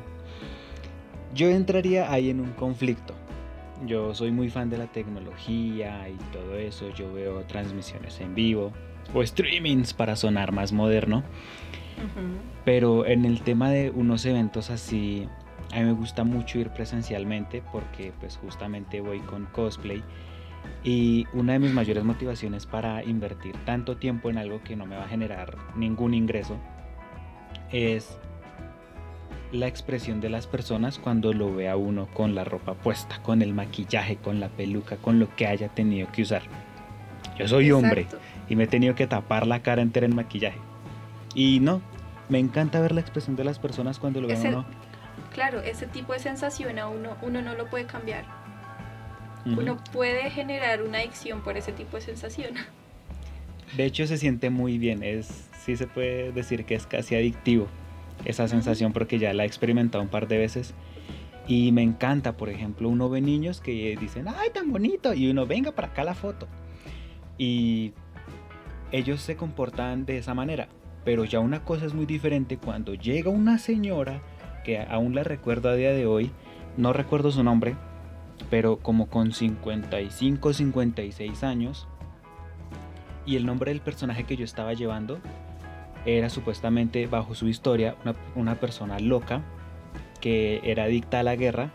yo 1.34 1.48
entraría 1.48 2.10
ahí 2.10 2.30
en 2.30 2.40
un 2.40 2.52
conflicto. 2.52 3.14
Yo 3.86 4.14
soy 4.14 4.32
muy 4.32 4.50
fan 4.50 4.70
de 4.70 4.78
la 4.78 4.86
tecnología 4.86 6.08
y 6.08 6.16
todo 6.32 6.56
eso, 6.56 6.92
yo 6.94 7.12
veo 7.12 7.42
transmisiones 7.44 8.20
en 8.20 8.34
vivo 8.34 8.72
o 9.14 9.24
streamings 9.24 9.94
para 9.94 10.16
sonar 10.16 10.52
más 10.52 10.72
moderno, 10.72 11.22
pero 12.64 13.06
en 13.06 13.24
el 13.24 13.40
tema 13.42 13.70
de 13.70 13.90
unos 13.90 14.24
eventos 14.26 14.70
así, 14.70 15.28
a 15.72 15.78
mí 15.78 15.84
me 15.84 15.92
gusta 15.92 16.24
mucho 16.24 16.58
ir 16.58 16.70
presencialmente 16.70 17.62
porque 17.72 18.12
pues 18.20 18.36
justamente 18.36 19.00
voy 19.00 19.20
con 19.20 19.46
cosplay. 19.46 20.02
Y 20.84 21.26
una 21.32 21.54
de 21.54 21.60
mis 21.60 21.72
mayores 21.72 22.04
motivaciones 22.04 22.66
para 22.66 23.02
invertir 23.02 23.56
tanto 23.64 23.96
tiempo 23.96 24.28
en 24.30 24.38
algo 24.38 24.62
que 24.62 24.76
no 24.76 24.86
me 24.86 24.96
va 24.96 25.04
a 25.04 25.08
generar 25.08 25.56
ningún 25.76 26.14
ingreso 26.14 26.56
es 27.72 28.18
la 29.52 29.66
expresión 29.66 30.20
de 30.20 30.28
las 30.28 30.46
personas 30.46 30.98
cuando 30.98 31.32
lo 31.32 31.54
ve 31.54 31.68
a 31.68 31.76
uno 31.76 32.08
con 32.12 32.34
la 32.34 32.44
ropa 32.44 32.74
puesta, 32.74 33.22
con 33.22 33.42
el 33.42 33.54
maquillaje, 33.54 34.16
con 34.16 34.40
la 34.40 34.48
peluca, 34.48 34.96
con 34.96 35.18
lo 35.18 35.34
que 35.34 35.46
haya 35.46 35.68
tenido 35.68 36.10
que 36.12 36.22
usar. 36.22 36.42
Yo 37.38 37.48
soy 37.48 37.70
hombre 37.70 38.02
Exacto. 38.02 38.26
y 38.48 38.56
me 38.56 38.64
he 38.64 38.66
tenido 38.66 38.94
que 38.94 39.06
tapar 39.06 39.46
la 39.46 39.60
cara 39.60 39.82
entera 39.82 40.06
en 40.06 40.14
maquillaje. 40.14 40.58
Y 41.34 41.60
no, 41.60 41.80
me 42.28 42.38
encanta 42.38 42.80
ver 42.80 42.92
la 42.92 43.00
expresión 43.00 43.36
de 43.36 43.44
las 43.44 43.58
personas 43.58 43.98
cuando 43.98 44.20
lo 44.20 44.28
ven 44.28 44.46
a 44.46 44.48
uno. 44.48 44.66
Claro, 45.32 45.60
ese 45.60 45.86
tipo 45.86 46.12
de 46.12 46.18
sensación 46.18 46.78
a 46.78 46.88
uno, 46.88 47.16
uno 47.22 47.42
no 47.42 47.54
lo 47.54 47.70
puede 47.70 47.86
cambiar. 47.86 48.24
Uno 49.44 49.78
puede 49.92 50.30
generar 50.30 50.82
una 50.82 50.98
adicción 50.98 51.40
por 51.40 51.56
ese 51.56 51.72
tipo 51.72 51.96
de 51.96 52.02
sensación. 52.02 52.54
De 53.76 53.84
hecho 53.84 54.06
se 54.06 54.18
siente 54.18 54.50
muy 54.50 54.78
bien, 54.78 55.02
es 55.02 55.48
sí 55.64 55.76
se 55.76 55.86
puede 55.86 56.32
decir 56.32 56.64
que 56.64 56.74
es 56.74 56.86
casi 56.86 57.14
adictivo 57.14 57.66
esa 58.24 58.48
sensación 58.48 58.92
porque 58.92 59.18
ya 59.18 59.32
la 59.32 59.44
he 59.44 59.46
experimentado 59.46 60.02
un 60.02 60.10
par 60.10 60.28
de 60.28 60.38
veces 60.38 60.74
y 61.46 61.72
me 61.72 61.82
encanta, 61.82 62.36
por 62.36 62.50
ejemplo, 62.50 62.88
uno 62.88 63.08
ve 63.08 63.20
niños 63.20 63.60
que 63.60 63.96
dicen, 63.98 64.26
"Ay, 64.28 64.50
tan 64.52 64.70
bonito" 64.70 65.14
y 65.14 65.30
uno, 65.30 65.46
"Venga 65.46 65.72
para 65.72 65.88
acá 65.88 66.04
la 66.04 66.14
foto." 66.14 66.46
Y 67.38 67.92
ellos 68.92 69.20
se 69.20 69.36
comportan 69.36 70.04
de 70.04 70.18
esa 70.18 70.34
manera, 70.34 70.68
pero 71.04 71.24
ya 71.24 71.40
una 71.40 71.64
cosa 71.64 71.86
es 71.86 71.94
muy 71.94 72.04
diferente 72.06 72.58
cuando 72.58 72.94
llega 72.94 73.30
una 73.30 73.58
señora 73.58 74.22
que 74.64 74.78
aún 74.78 75.14
la 75.14 75.24
recuerdo 75.24 75.70
a 75.70 75.74
día 75.74 75.92
de 75.92 76.06
hoy, 76.06 76.30
no 76.76 76.92
recuerdo 76.92 77.30
su 77.30 77.42
nombre, 77.42 77.76
pero 78.50 78.78
como 78.78 79.08
con 79.08 79.32
55, 79.32 80.52
56 80.52 81.42
años, 81.44 81.88
y 83.24 83.36
el 83.36 83.46
nombre 83.46 83.72
del 83.72 83.80
personaje 83.80 84.24
que 84.24 84.36
yo 84.36 84.44
estaba 84.44 84.72
llevando 84.72 85.18
era 86.16 86.30
supuestamente, 86.30 87.06
bajo 87.06 87.34
su 87.34 87.48
historia, 87.48 87.96
una, 88.04 88.14
una 88.34 88.54
persona 88.54 88.98
loca 89.00 89.42
que 90.20 90.60
era 90.64 90.84
adicta 90.84 91.20
a 91.20 91.22
la 91.22 91.36
guerra 91.36 91.70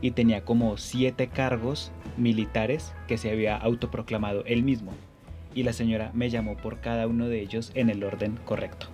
y 0.00 0.12
tenía 0.12 0.44
como 0.44 0.76
siete 0.76 1.28
cargos 1.28 1.92
militares 2.16 2.94
que 3.06 3.18
se 3.18 3.30
había 3.30 3.56
autoproclamado 3.56 4.44
él 4.46 4.62
mismo. 4.62 4.92
Y 5.54 5.62
la 5.64 5.72
señora 5.72 6.10
me 6.14 6.30
llamó 6.30 6.56
por 6.56 6.80
cada 6.80 7.06
uno 7.06 7.28
de 7.28 7.40
ellos 7.40 7.70
en 7.74 7.90
el 7.90 8.02
orden 8.04 8.38
correcto. 8.44 8.86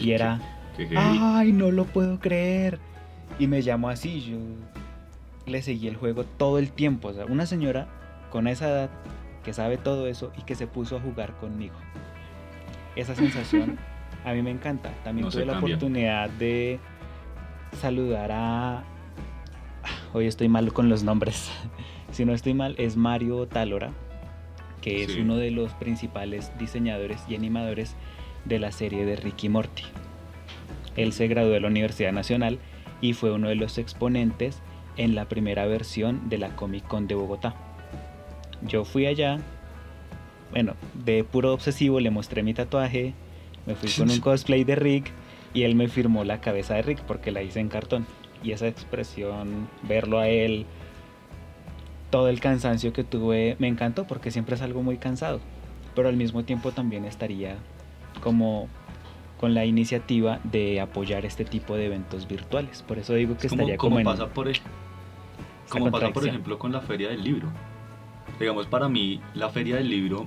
Y 0.00 0.10
era, 0.12 0.40
Qué- 0.76 0.88
qué 0.88 0.96
heavy. 0.96 1.18
¡ay, 1.20 1.52
no 1.52 1.70
lo 1.70 1.84
puedo 1.84 2.18
creer! 2.20 2.78
Y 3.38 3.46
me 3.46 3.62
llamó 3.62 3.88
así, 3.88 4.20
yo 4.20 4.36
le 5.46 5.62
seguí 5.62 5.88
el 5.88 5.96
juego 5.96 6.24
todo 6.24 6.58
el 6.58 6.70
tiempo. 6.72 7.08
O 7.08 7.12
sea, 7.14 7.24
una 7.26 7.46
señora 7.46 7.88
con 8.30 8.46
esa 8.48 8.68
edad 8.68 8.90
que 9.44 9.52
sabe 9.52 9.76
todo 9.76 10.06
eso 10.06 10.32
y 10.38 10.42
que 10.42 10.54
se 10.54 10.66
puso 10.66 10.96
a 10.96 11.00
jugar 11.00 11.36
conmigo. 11.38 11.74
Esa 12.96 13.14
sensación 13.14 13.78
a 14.24 14.32
mí 14.32 14.42
me 14.42 14.50
encanta. 14.50 14.90
También 15.04 15.26
No 15.26 15.30
tuve 15.30 15.44
la 15.44 15.54
cambia. 15.54 15.74
oportunidad 15.76 16.30
de 16.30 16.78
saludar 17.80 18.30
a... 18.32 18.84
Hoy 20.12 20.26
estoy 20.26 20.48
mal 20.48 20.72
con 20.72 20.88
los 20.88 21.02
nombres. 21.02 21.50
si 22.12 22.24
no 22.24 22.32
estoy 22.32 22.54
mal, 22.54 22.74
es 22.78 22.96
Mario 22.96 23.46
Talora, 23.46 23.90
que 24.80 25.02
es 25.02 25.16
uno 25.16 25.36
de 25.36 25.50
los 25.50 25.72
principales 25.74 26.52
diseñadores 26.58 27.20
y 27.28 27.34
animadores 27.34 27.96
de 28.44 28.58
la 28.58 28.70
serie 28.72 29.04
de 29.04 29.16
Ricky 29.16 29.48
Morty. 29.48 29.82
Él 30.96 31.12
se 31.12 31.26
graduó 31.26 31.50
de 31.50 31.60
la 31.60 31.68
Universidad 31.68 32.12
Nacional 32.12 32.58
y 33.00 33.14
fue 33.14 33.32
uno 33.32 33.48
de 33.48 33.56
los 33.56 33.78
exponentes 33.78 34.62
en 34.96 35.14
la 35.16 35.28
primera 35.28 35.66
versión 35.66 36.28
de 36.28 36.38
la 36.38 36.54
Comic 36.54 36.86
Con 36.86 37.08
de 37.08 37.16
Bogotá. 37.16 37.54
Yo 38.62 38.84
fui 38.84 39.06
allá, 39.06 39.38
bueno, 40.54 40.74
de 41.04 41.24
puro 41.24 41.52
obsesivo 41.52 41.98
le 42.00 42.10
mostré 42.10 42.42
mi 42.44 42.54
tatuaje, 42.54 43.12
me 43.66 43.74
fui 43.74 43.90
con 43.90 44.08
un 44.10 44.20
cosplay 44.22 44.62
de 44.64 44.76
Rick 44.76 45.10
y 45.52 45.64
él 45.64 45.74
me 45.74 45.88
firmó 45.88 46.22
la 46.24 46.40
cabeza 46.40 46.74
de 46.74 46.82
Rick 46.82 47.00
porque 47.02 47.30
la 47.32 47.42
hice 47.42 47.58
en 47.60 47.68
cartón. 47.68 48.06
Y 48.42 48.52
esa 48.52 48.68
expresión, 48.68 49.68
verlo 49.82 50.18
a 50.18 50.28
él, 50.28 50.64
todo 52.10 52.28
el 52.28 52.40
cansancio 52.40 52.92
que 52.92 53.02
tuve, 53.04 53.56
me 53.58 53.68
encantó 53.68 54.06
porque 54.06 54.30
siempre 54.30 54.54
es 54.54 54.62
algo 54.62 54.82
muy 54.82 54.96
cansado. 54.98 55.40
Pero 55.94 56.08
al 56.08 56.16
mismo 56.16 56.44
tiempo 56.44 56.70
también 56.72 57.04
estaría 57.04 57.56
como 58.22 58.68
con 59.40 59.54
la 59.54 59.64
iniciativa 59.64 60.38
de 60.44 60.80
apoyar 60.80 61.24
este 61.24 61.44
tipo 61.44 61.76
de 61.76 61.86
eventos 61.86 62.28
virtuales. 62.28 62.82
Por 62.82 62.98
eso 62.98 63.14
digo 63.14 63.36
que 63.36 63.46
Es 63.48 63.50
como, 63.50 63.62
estaría 63.62 63.76
como 63.76 63.96
como, 63.96 64.00
en 64.00 64.04
pasa 64.04 64.28
por 64.32 64.48
el- 64.48 64.56
como 65.68 65.90
pasa 65.90 66.10
por 66.12 66.26
ejemplo 66.28 66.58
con 66.58 66.70
la 66.72 66.80
feria 66.80 67.08
del 67.08 67.24
libro. 67.24 67.48
Digamos, 68.38 68.66
para 68.66 68.88
mí, 68.88 69.20
la 69.34 69.48
feria 69.50 69.76
del 69.76 69.88
libro, 69.88 70.26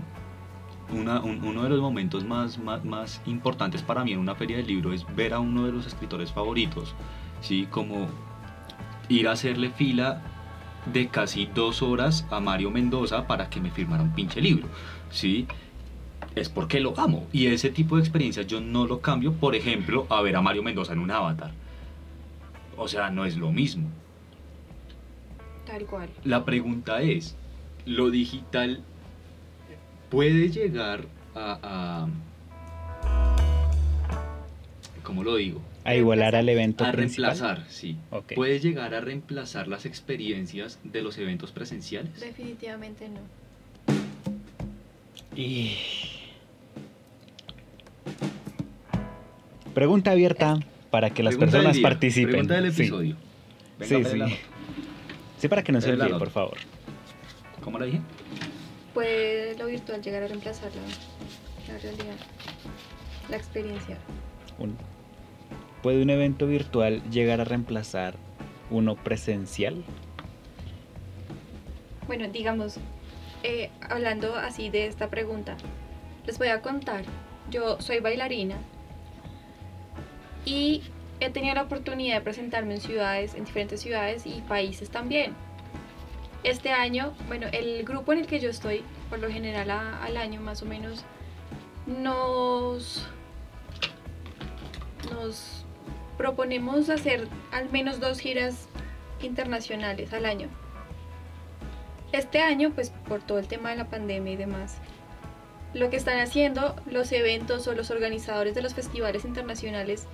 una- 0.91 1.21
un- 1.21 1.43
uno 1.43 1.63
de 1.63 1.69
los 1.69 1.81
momentos 1.81 2.23
más, 2.23 2.57
más, 2.57 2.83
más 2.85 3.21
importantes 3.25 3.81
para 3.81 4.03
mí 4.03 4.13
en 4.13 4.19
una 4.19 4.35
feria 4.35 4.57
del 4.57 4.67
libro 4.67 4.93
es 4.93 5.05
ver 5.15 5.33
a 5.33 5.39
uno 5.39 5.65
de 5.65 5.71
los 5.71 5.85
escritores 5.85 6.31
favoritos, 6.31 6.95
¿sí? 7.41 7.67
Como 7.69 8.07
ir 9.09 9.27
a 9.27 9.31
hacerle 9.33 9.69
fila 9.69 10.21
de 10.93 11.07
casi 11.09 11.45
dos 11.53 11.81
horas 11.81 12.25
a 12.31 12.39
Mario 12.39 12.71
Mendoza 12.71 13.27
para 13.27 13.49
que 13.49 13.59
me 13.59 13.71
firmara 13.71 14.03
un 14.03 14.13
pinche 14.13 14.41
libro, 14.41 14.67
¿sí? 15.09 15.45
Es 16.35 16.49
porque 16.49 16.79
lo 16.79 16.97
amo. 16.99 17.27
Y 17.33 17.47
ese 17.47 17.69
tipo 17.69 17.95
de 17.95 18.01
experiencias 18.03 18.47
yo 18.47 18.61
no 18.61 18.85
lo 18.85 19.01
cambio, 19.01 19.33
por 19.33 19.55
ejemplo, 19.55 20.05
a 20.09 20.21
ver 20.21 20.35
a 20.35 20.41
Mario 20.41 20.63
Mendoza 20.63 20.93
en 20.93 20.99
un 20.99 21.11
avatar. 21.11 21.51
O 22.77 22.87
sea, 22.87 23.09
no 23.09 23.25
es 23.25 23.37
lo 23.37 23.51
mismo. 23.51 23.89
Tal 25.65 25.85
cual. 25.85 26.09
La 26.23 26.45
pregunta 26.45 27.01
es, 27.01 27.35
¿lo 27.85 28.09
digital 28.09 28.83
puede 30.09 30.49
llegar 30.49 31.05
a... 31.35 31.59
a 31.63 32.07
¿Cómo 35.03 35.23
lo 35.23 35.35
digo? 35.35 35.61
a 35.85 35.95
igualar 35.95 36.35
al 36.35 36.49
evento 36.49 36.83
A 36.83 36.91
principal. 36.91 37.29
reemplazar, 37.31 37.65
sí. 37.69 37.95
Ok. 38.11 38.33
¿Puede 38.35 38.59
llegar 38.59 38.93
a 38.93 38.99
reemplazar 38.99 39.69
las 39.69 39.85
experiencias 39.85 40.79
de 40.83 41.01
los 41.01 41.17
eventos 41.17 41.53
presenciales? 41.53 42.19
Definitivamente 42.19 43.07
no. 43.07 43.21
Y... 45.33 45.77
Pregunta 49.73 50.11
abierta 50.11 50.59
para 50.91 51.09
que 51.11 51.23
las 51.23 51.35
Pregunta 51.35 51.57
del 51.57 51.65
personas 51.67 51.75
día, 51.75 51.83
participen. 51.83 52.31
Pregunta 52.31 52.55
del 52.55 52.73
Sí. 52.73 52.81
episodio. 52.81 53.15
Venga, 53.79 54.09
Sí, 54.09 54.17
sí. 54.27 54.35
Sí, 55.39 55.47
para 55.47 55.63
que 55.63 55.71
no 55.71 55.79
se 55.79 55.91
olvide, 55.93 56.17
por 56.19 56.31
favor. 56.31 56.57
¿Cómo 57.61 57.79
la 57.79 57.85
dije? 57.85 58.01
¿Puede 58.97 59.55
lo 59.59 59.67
virtual 59.67 60.01
llegar 60.01 60.23
a 60.23 60.27
reemplazar 60.27 60.71
la, 60.73 61.71
la 61.71 61.79
realidad? 61.79 62.15
La 63.29 63.37
experiencia. 63.37 63.95
Un- 64.57 64.75
¿Puede 65.83 66.01
un 66.01 66.09
evento 66.09 66.47
virtual 66.47 67.03
llegar 67.11 67.39
a 67.39 67.43
reemplazar 67.43 68.15
uno 68.71 68.95
presencial? 68.95 69.83
Bueno, 72.07 72.27
digamos, 72.29 72.77
eh, 73.43 73.69
hablando 73.87 74.35
así 74.35 74.71
de 74.71 74.87
esta 74.87 75.11
pregunta, 75.11 75.57
les 76.25 76.39
voy 76.39 76.47
a 76.47 76.63
contar. 76.63 77.03
Yo 77.51 77.79
soy 77.79 77.99
bailarina 77.99 78.55
y 80.43 80.81
he 81.19 81.29
tenido 81.29 81.53
la 81.53 81.61
oportunidad 81.61 82.15
de 82.15 82.21
presentarme 82.21 82.73
en 82.73 82.81
ciudades, 82.81 83.35
en 83.35 83.45
diferentes 83.45 83.79
ciudades 83.79 84.25
y 84.25 84.41
países 84.47 84.89
también. 84.89 85.35
Este 86.47 86.71
año, 86.71 87.13
bueno, 87.27 87.47
el 87.51 87.83
grupo 87.83 88.13
en 88.13 88.19
el 88.19 88.25
que 88.25 88.39
yo 88.39 88.49
estoy, 88.49 88.81
por 89.09 89.19
lo 89.19 89.29
general 89.29 89.69
al 89.69 90.15
año 90.15 90.39
más 90.39 90.61
o 90.61 90.65
menos, 90.65 91.03
nos, 91.85 93.05
nos 95.11 95.65
proponemos 96.17 96.89
hacer 96.89 97.27
al 97.51 97.69
menos 97.69 97.99
dos 97.99 98.19
giras 98.19 98.69
internacionales 99.19 100.13
al 100.13 100.25
año. 100.25 100.47
Este 102.13 102.39
año, 102.39 102.71
pues 102.73 102.91
por 103.09 103.21
todo 103.21 103.39
el 103.39 103.49
tema 103.49 103.71
de 103.71 103.75
la 103.75 103.89
pandemia 103.89 104.31
y 104.31 104.37
demás, 104.37 104.77
lo 105.73 105.89
que 105.89 105.97
están 105.97 106.21
haciendo 106.21 106.77
los 106.85 107.11
eventos 107.11 107.67
o 107.67 107.73
los 107.73 107.91
organizadores 107.91 108.55
de 108.55 108.61
los 108.61 108.73
festivales 108.73 109.25
internacionales 109.25 110.07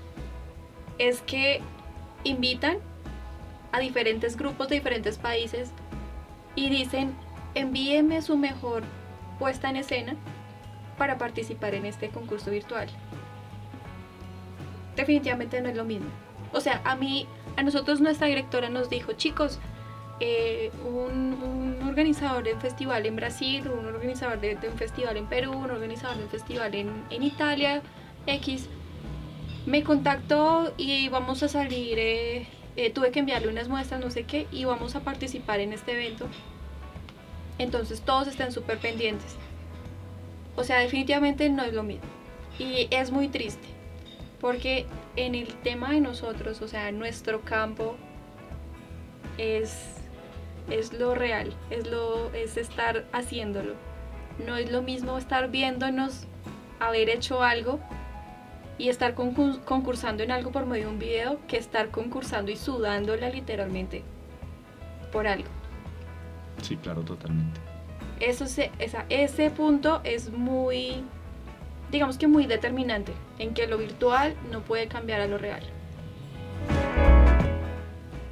es 0.97 1.21
que 1.21 1.61
invitan 2.23 2.79
a 3.71 3.79
diferentes 3.79 4.35
grupos 4.35 4.69
de 4.69 4.75
diferentes 4.77 5.19
países 5.19 5.71
y 6.55 6.69
dicen, 6.69 7.13
envíeme 7.55 8.21
su 8.21 8.37
mejor 8.37 8.83
puesta 9.39 9.69
en 9.69 9.77
escena 9.77 10.15
para 10.97 11.17
participar 11.17 11.73
en 11.73 11.85
este 11.85 12.09
concurso 12.09 12.51
virtual. 12.51 12.87
Definitivamente 14.95 15.59
no 15.61 15.69
es 15.69 15.75
lo 15.75 15.85
mismo. 15.85 16.07
O 16.51 16.61
sea, 16.61 16.81
a 16.85 16.95
mí, 16.95 17.27
a 17.57 17.63
nosotros 17.63 17.99
nuestra 17.99 18.27
directora 18.27 18.69
nos 18.69 18.89
dijo, 18.89 19.13
chicos, 19.13 19.59
eh, 20.19 20.71
un, 20.85 21.79
organizador 21.87 22.43
de 22.43 22.53
un 22.53 22.61
festival 22.61 23.05
en 23.05 23.15
Brasil, 23.15 23.67
un 23.67 23.85
organizador 23.85 24.39
de, 24.39 24.55
de 24.55 24.69
un 24.69 24.77
festival 24.77 25.17
en 25.17 25.25
Perú, 25.25 25.51
un 25.51 25.71
organizador 25.71 26.17
de 26.17 26.23
un 26.23 26.29
festival 26.29 26.73
en, 26.75 27.03
en 27.09 27.23
Italia, 27.23 27.81
X, 28.25 28.69
me 29.65 29.83
contactó 29.83 30.73
y 30.77 31.09
vamos 31.09 31.43
a 31.43 31.47
salir, 31.47 31.97
eh, 31.97 32.47
eh, 32.75 32.91
tuve 32.91 33.11
que 33.11 33.19
enviarle 33.19 33.49
unas 33.49 33.67
muestras, 33.67 34.01
no 34.01 34.09
sé 34.09 34.23
qué, 34.23 34.47
y 34.51 34.65
vamos 34.65 34.95
a 34.95 35.01
participar 35.01 35.59
en 35.59 35.73
este 35.73 35.93
evento. 35.93 36.27
Entonces 37.57 38.01
todos 38.01 38.27
están 38.27 38.51
súper 38.51 38.79
pendientes. 38.79 39.35
O 40.55 40.63
sea, 40.63 40.79
definitivamente 40.79 41.49
no 41.49 41.63
es 41.63 41.73
lo 41.73 41.83
mismo. 41.83 42.07
Y 42.59 42.87
es 42.91 43.11
muy 43.11 43.27
triste, 43.27 43.67
porque 44.39 44.85
en 45.15 45.35
el 45.35 45.47
tema 45.55 45.91
de 45.91 46.01
nosotros, 46.01 46.61
o 46.61 46.67
sea, 46.67 46.91
nuestro 46.91 47.41
campo 47.41 47.95
es, 49.37 49.95
es 50.69 50.93
lo 50.93 51.15
real, 51.15 51.53
es, 51.69 51.87
lo, 51.87 52.31
es 52.33 52.57
estar 52.57 53.05
haciéndolo. 53.11 53.73
No 54.45 54.57
es 54.57 54.71
lo 54.71 54.81
mismo 54.81 55.17
estar 55.17 55.49
viéndonos 55.49 56.25
haber 56.79 57.09
hecho 57.09 57.43
algo 57.43 57.79
y 58.77 58.89
estar 58.89 59.15
concurs- 59.15 59.59
concursando 59.63 60.23
en 60.23 60.31
algo 60.31 60.51
por 60.51 60.65
medio 60.65 60.85
de 60.87 60.91
un 60.93 60.99
video 60.99 61.39
que 61.47 61.57
estar 61.57 61.89
concursando 61.89 62.51
y 62.51 62.57
sudándola 62.57 63.29
literalmente 63.29 64.03
por 65.11 65.27
algo. 65.27 65.47
Sí, 66.61 66.75
claro, 66.77 67.01
totalmente. 67.01 67.59
Eso 68.19 68.45
se, 68.47 68.71
esa, 68.79 69.05
ese 69.09 69.49
punto 69.51 70.01
es 70.03 70.31
muy, 70.31 71.03
digamos 71.91 72.17
que 72.17 72.27
muy 72.27 72.45
determinante 72.45 73.11
en 73.39 73.53
que 73.53 73.67
lo 73.67 73.77
virtual 73.77 74.35
no 74.51 74.61
puede 74.61 74.87
cambiar 74.87 75.21
a 75.21 75.27
lo 75.27 75.37
real. 75.37 75.63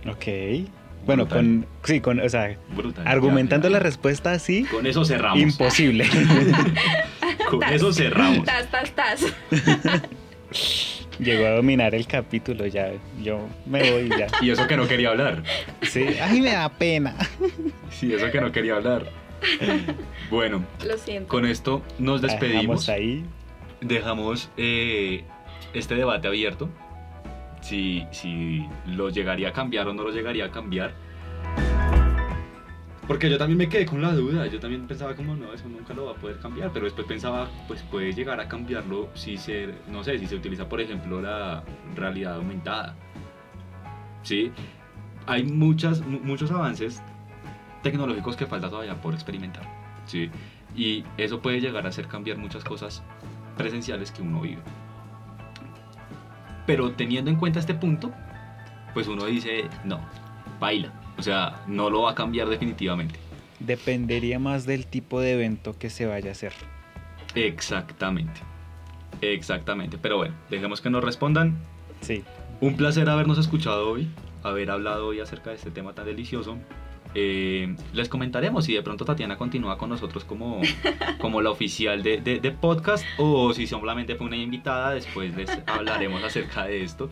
Ok. 0.10 0.68
Bueno, 1.06 1.26
Brutal. 1.26 1.28
con, 1.40 1.66
sí, 1.84 2.00
con, 2.00 2.20
o 2.20 2.30
sea, 2.30 2.56
Brutal. 2.76 3.08
argumentando 3.08 3.68
Ya, 3.68 3.74
la 3.74 3.80
ya. 3.80 3.84
respuesta 3.84 4.32
así, 4.34 4.66
Con 4.66 4.86
eso 4.86 5.04
cerramos. 5.04 5.40
imposible. 5.40 6.08
Con 7.50 7.64
eso 7.64 7.92
cerramos. 7.92 8.46
Tas, 8.46 8.70
tas, 8.72 8.92
tas. 8.92 9.26
Llegó 11.20 11.46
a 11.46 11.52
dominar 11.52 11.94
el 11.94 12.08
capítulo 12.08 12.66
ya. 12.68 12.92
Yo 13.22 13.48
me 13.66 13.92
voy 13.92 14.10
ya. 14.10 14.28
Y 14.42 14.50
eso 14.50 14.68
que 14.68 14.76
no 14.78 14.88
quería 14.88 15.10
hablar. 15.10 15.44
Sí, 15.84 16.06
ay, 16.22 16.42
me 16.42 16.52
da 16.52 16.70
pena. 16.70 17.16
Sí, 17.90 18.14
eso 18.14 18.32
que 18.32 18.42
no 18.42 18.52
quería 18.52 18.76
hablar. 18.76 19.08
Bueno, 20.30 20.64
Lo 20.86 20.98
siento. 20.98 21.28
con 21.30 21.46
esto 21.46 21.84
nos 22.00 22.22
despedimos. 22.22 22.86
Dejamos 22.86 22.90
ahí. 22.90 23.26
Dejamos 23.82 24.50
eh, 24.58 25.24
este 25.74 25.96
debate 25.96 26.28
abierto. 26.28 26.70
Si, 27.62 28.06
si 28.12 28.66
lo 28.88 29.10
llegaría 29.10 29.50
a 29.50 29.54
cambiar 29.54 29.88
o 29.88 29.94
no 29.94 30.04
lo 30.04 30.12
llegaría 30.12 30.46
a 30.46 30.52
cambiar. 30.52 30.94
Porque 33.12 33.30
yo 33.30 33.38
también 33.38 33.58
me 33.58 33.68
quedé 33.68 33.86
con 33.86 34.02
la 34.02 34.14
duda. 34.14 34.48
Yo 34.48 34.58
también 34.62 34.88
pensaba 34.88 35.14
como, 35.16 35.36
no, 35.36 35.52
eso 35.52 35.68
nunca 35.68 35.94
lo 35.94 36.06
va 36.06 36.12
a 36.14 36.16
poder 36.16 36.40
cambiar. 36.40 36.72
Pero 36.72 36.86
después 36.86 37.06
pensaba, 37.06 37.50
pues 37.68 37.82
puede 37.84 38.14
llegar 38.14 38.40
a 38.40 38.48
cambiarlo 38.48 39.10
si 39.16 39.36
se, 39.36 39.76
no 39.90 40.02
sé, 40.02 40.18
si 40.18 40.28
se 40.28 40.36
utiliza, 40.36 40.70
por 40.70 40.80
ejemplo, 40.80 41.22
la 41.22 41.62
realidad 41.94 42.36
aumentada. 42.36 42.96
¿Sí? 44.24 44.54
Hay 45.28 45.44
muchas, 45.44 46.00
mu- 46.08 46.22
muchos 46.22 46.52
avances 46.52 47.04
tecnológicos 47.84 48.38
que 48.38 48.46
falta 48.46 48.70
todavía 48.70 48.96
por 49.02 49.14
experimentar. 49.14 49.68
¿Sí? 50.06 50.32
Y 50.74 51.04
eso 51.18 51.42
puede 51.42 51.60
llegar 51.60 51.86
a 51.86 51.90
hacer 51.90 52.08
cambiar 52.08 52.38
muchas 52.38 52.64
cosas 52.64 53.04
presenciales 53.58 54.10
que 54.10 54.22
uno 54.22 54.40
vive. 54.40 54.62
Pero 56.66 56.92
teniendo 56.94 57.30
en 57.30 57.36
cuenta 57.36 57.60
este 57.60 57.74
punto, 57.74 58.10
pues 58.94 59.10
uno 59.10 59.26
dice, 59.26 59.66
no, 59.84 60.00
baila. 60.62 60.94
O 61.18 61.22
sea, 61.24 61.64
no 61.68 61.90
lo 61.90 62.04
va 62.04 62.12
a 62.12 62.16
cambiar 62.16 62.48
definitivamente. 62.50 63.20
Dependería 63.60 64.40
más 64.40 64.66
del 64.66 64.88
tipo 64.88 65.20
de 65.20 65.34
evento 65.34 65.78
que 65.78 65.90
se 65.90 66.06
vaya 66.06 66.30
a 66.30 66.32
hacer. 66.32 66.54
Exactamente. 67.36 68.42
Exactamente. 69.22 69.98
Pero 69.98 70.18
bueno, 70.18 70.34
dejemos 70.50 70.82
que 70.82 70.90
nos 70.90 71.04
respondan. 71.04 71.58
Sí. 72.02 72.24
Un 72.60 72.76
placer 72.78 73.10
habernos 73.10 73.38
escuchado 73.38 73.90
hoy, 73.90 74.08
haber 74.44 74.72
hablado 74.72 75.08
hoy 75.08 75.20
acerca 75.20 75.50
de 75.52 75.58
este 75.58 75.72
tema 75.72 75.94
tan 75.94 76.06
delicioso. 76.06 76.58
Eh, 77.14 77.76
les 77.94 78.08
comentaremos 78.08 78.64
si 78.66 78.74
de 78.74 78.82
pronto 78.82 79.04
Tatiana 79.04 79.38
continúa 79.38 79.78
con 79.78 79.90
nosotros 79.90 80.24
como, 80.24 80.62
como 81.20 81.42
la 81.42 81.50
oficial 81.52 82.04
de, 82.04 82.22
de- 82.22 82.40
de 82.40 82.52
podcast 82.52 83.06
o 83.18 83.54
si 83.54 83.68
solamente 83.68 84.16
fue 84.16 84.28
una 84.28 84.38
invitada, 84.38 84.92
después 84.94 85.36
les 85.36 85.50
hablaremos 85.68 86.24
acerca 86.24 86.66
de 86.66 86.84
esto. 86.84 87.10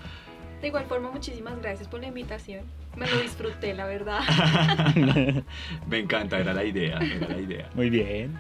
De 0.62 0.68
igual 0.68 0.86
forma, 0.86 1.12
muchísimas 1.12 1.60
gracias 1.62 1.88
por 1.88 2.00
la 2.00 2.08
invitación. 2.08 2.62
Me 2.96 3.08
lo 3.10 3.20
disfruté, 3.22 3.74
la 3.74 3.86
verdad. 3.86 4.20
Me 5.88 6.00
encanta, 6.00 6.40
era 6.40 6.54
la 6.54 6.64
idea, 6.64 6.98
era 6.98 7.28
la 7.30 7.40
idea. 7.40 7.70
Muy 7.76 7.90
bien. 7.90 8.38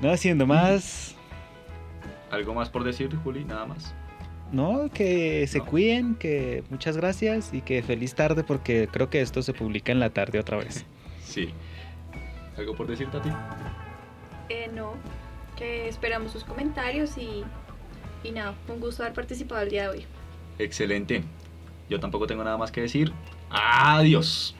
No 0.00 0.10
haciendo 0.10 0.46
más. 0.46 1.14
¿Algo 2.30 2.54
más 2.54 2.70
por 2.70 2.82
decir, 2.84 3.14
Juli? 3.16 3.44
Nada 3.44 3.66
más. 3.66 3.94
No, 4.52 4.90
que 4.92 5.46
se 5.48 5.58
No. 5.58 5.64
cuiden, 5.66 6.14
que 6.14 6.62
muchas 6.70 6.96
gracias 6.96 7.52
y 7.52 7.60
que 7.62 7.82
feliz 7.82 8.14
tarde 8.14 8.42
porque 8.44 8.88
creo 8.90 9.08
que 9.10 9.20
esto 9.20 9.42
se 9.42 9.52
publica 9.54 9.92
en 9.92 10.00
la 10.00 10.10
tarde 10.10 10.38
otra 10.38 10.56
vez. 10.58 10.84
Sí. 11.24 11.50
¿Algo 12.58 12.74
por 12.74 12.86
decir, 12.86 13.08
Tati? 13.10 13.30
Eh, 14.50 14.68
no, 14.74 14.92
que 15.56 15.88
esperamos 15.88 16.30
sus 16.32 16.44
comentarios 16.44 17.16
y, 17.16 17.42
y 18.22 18.32
nada, 18.32 18.54
un 18.68 18.80
gusto 18.80 19.02
haber 19.02 19.14
participado 19.14 19.62
el 19.62 19.70
día 19.70 19.84
de 19.84 19.88
hoy. 19.98 20.06
Excelente. 20.58 21.22
Yo 21.92 22.00
tampoco 22.00 22.26
tengo 22.26 22.42
nada 22.42 22.56
más 22.56 22.72
que 22.72 22.80
decir. 22.80 23.12
Adiós. 23.50 24.54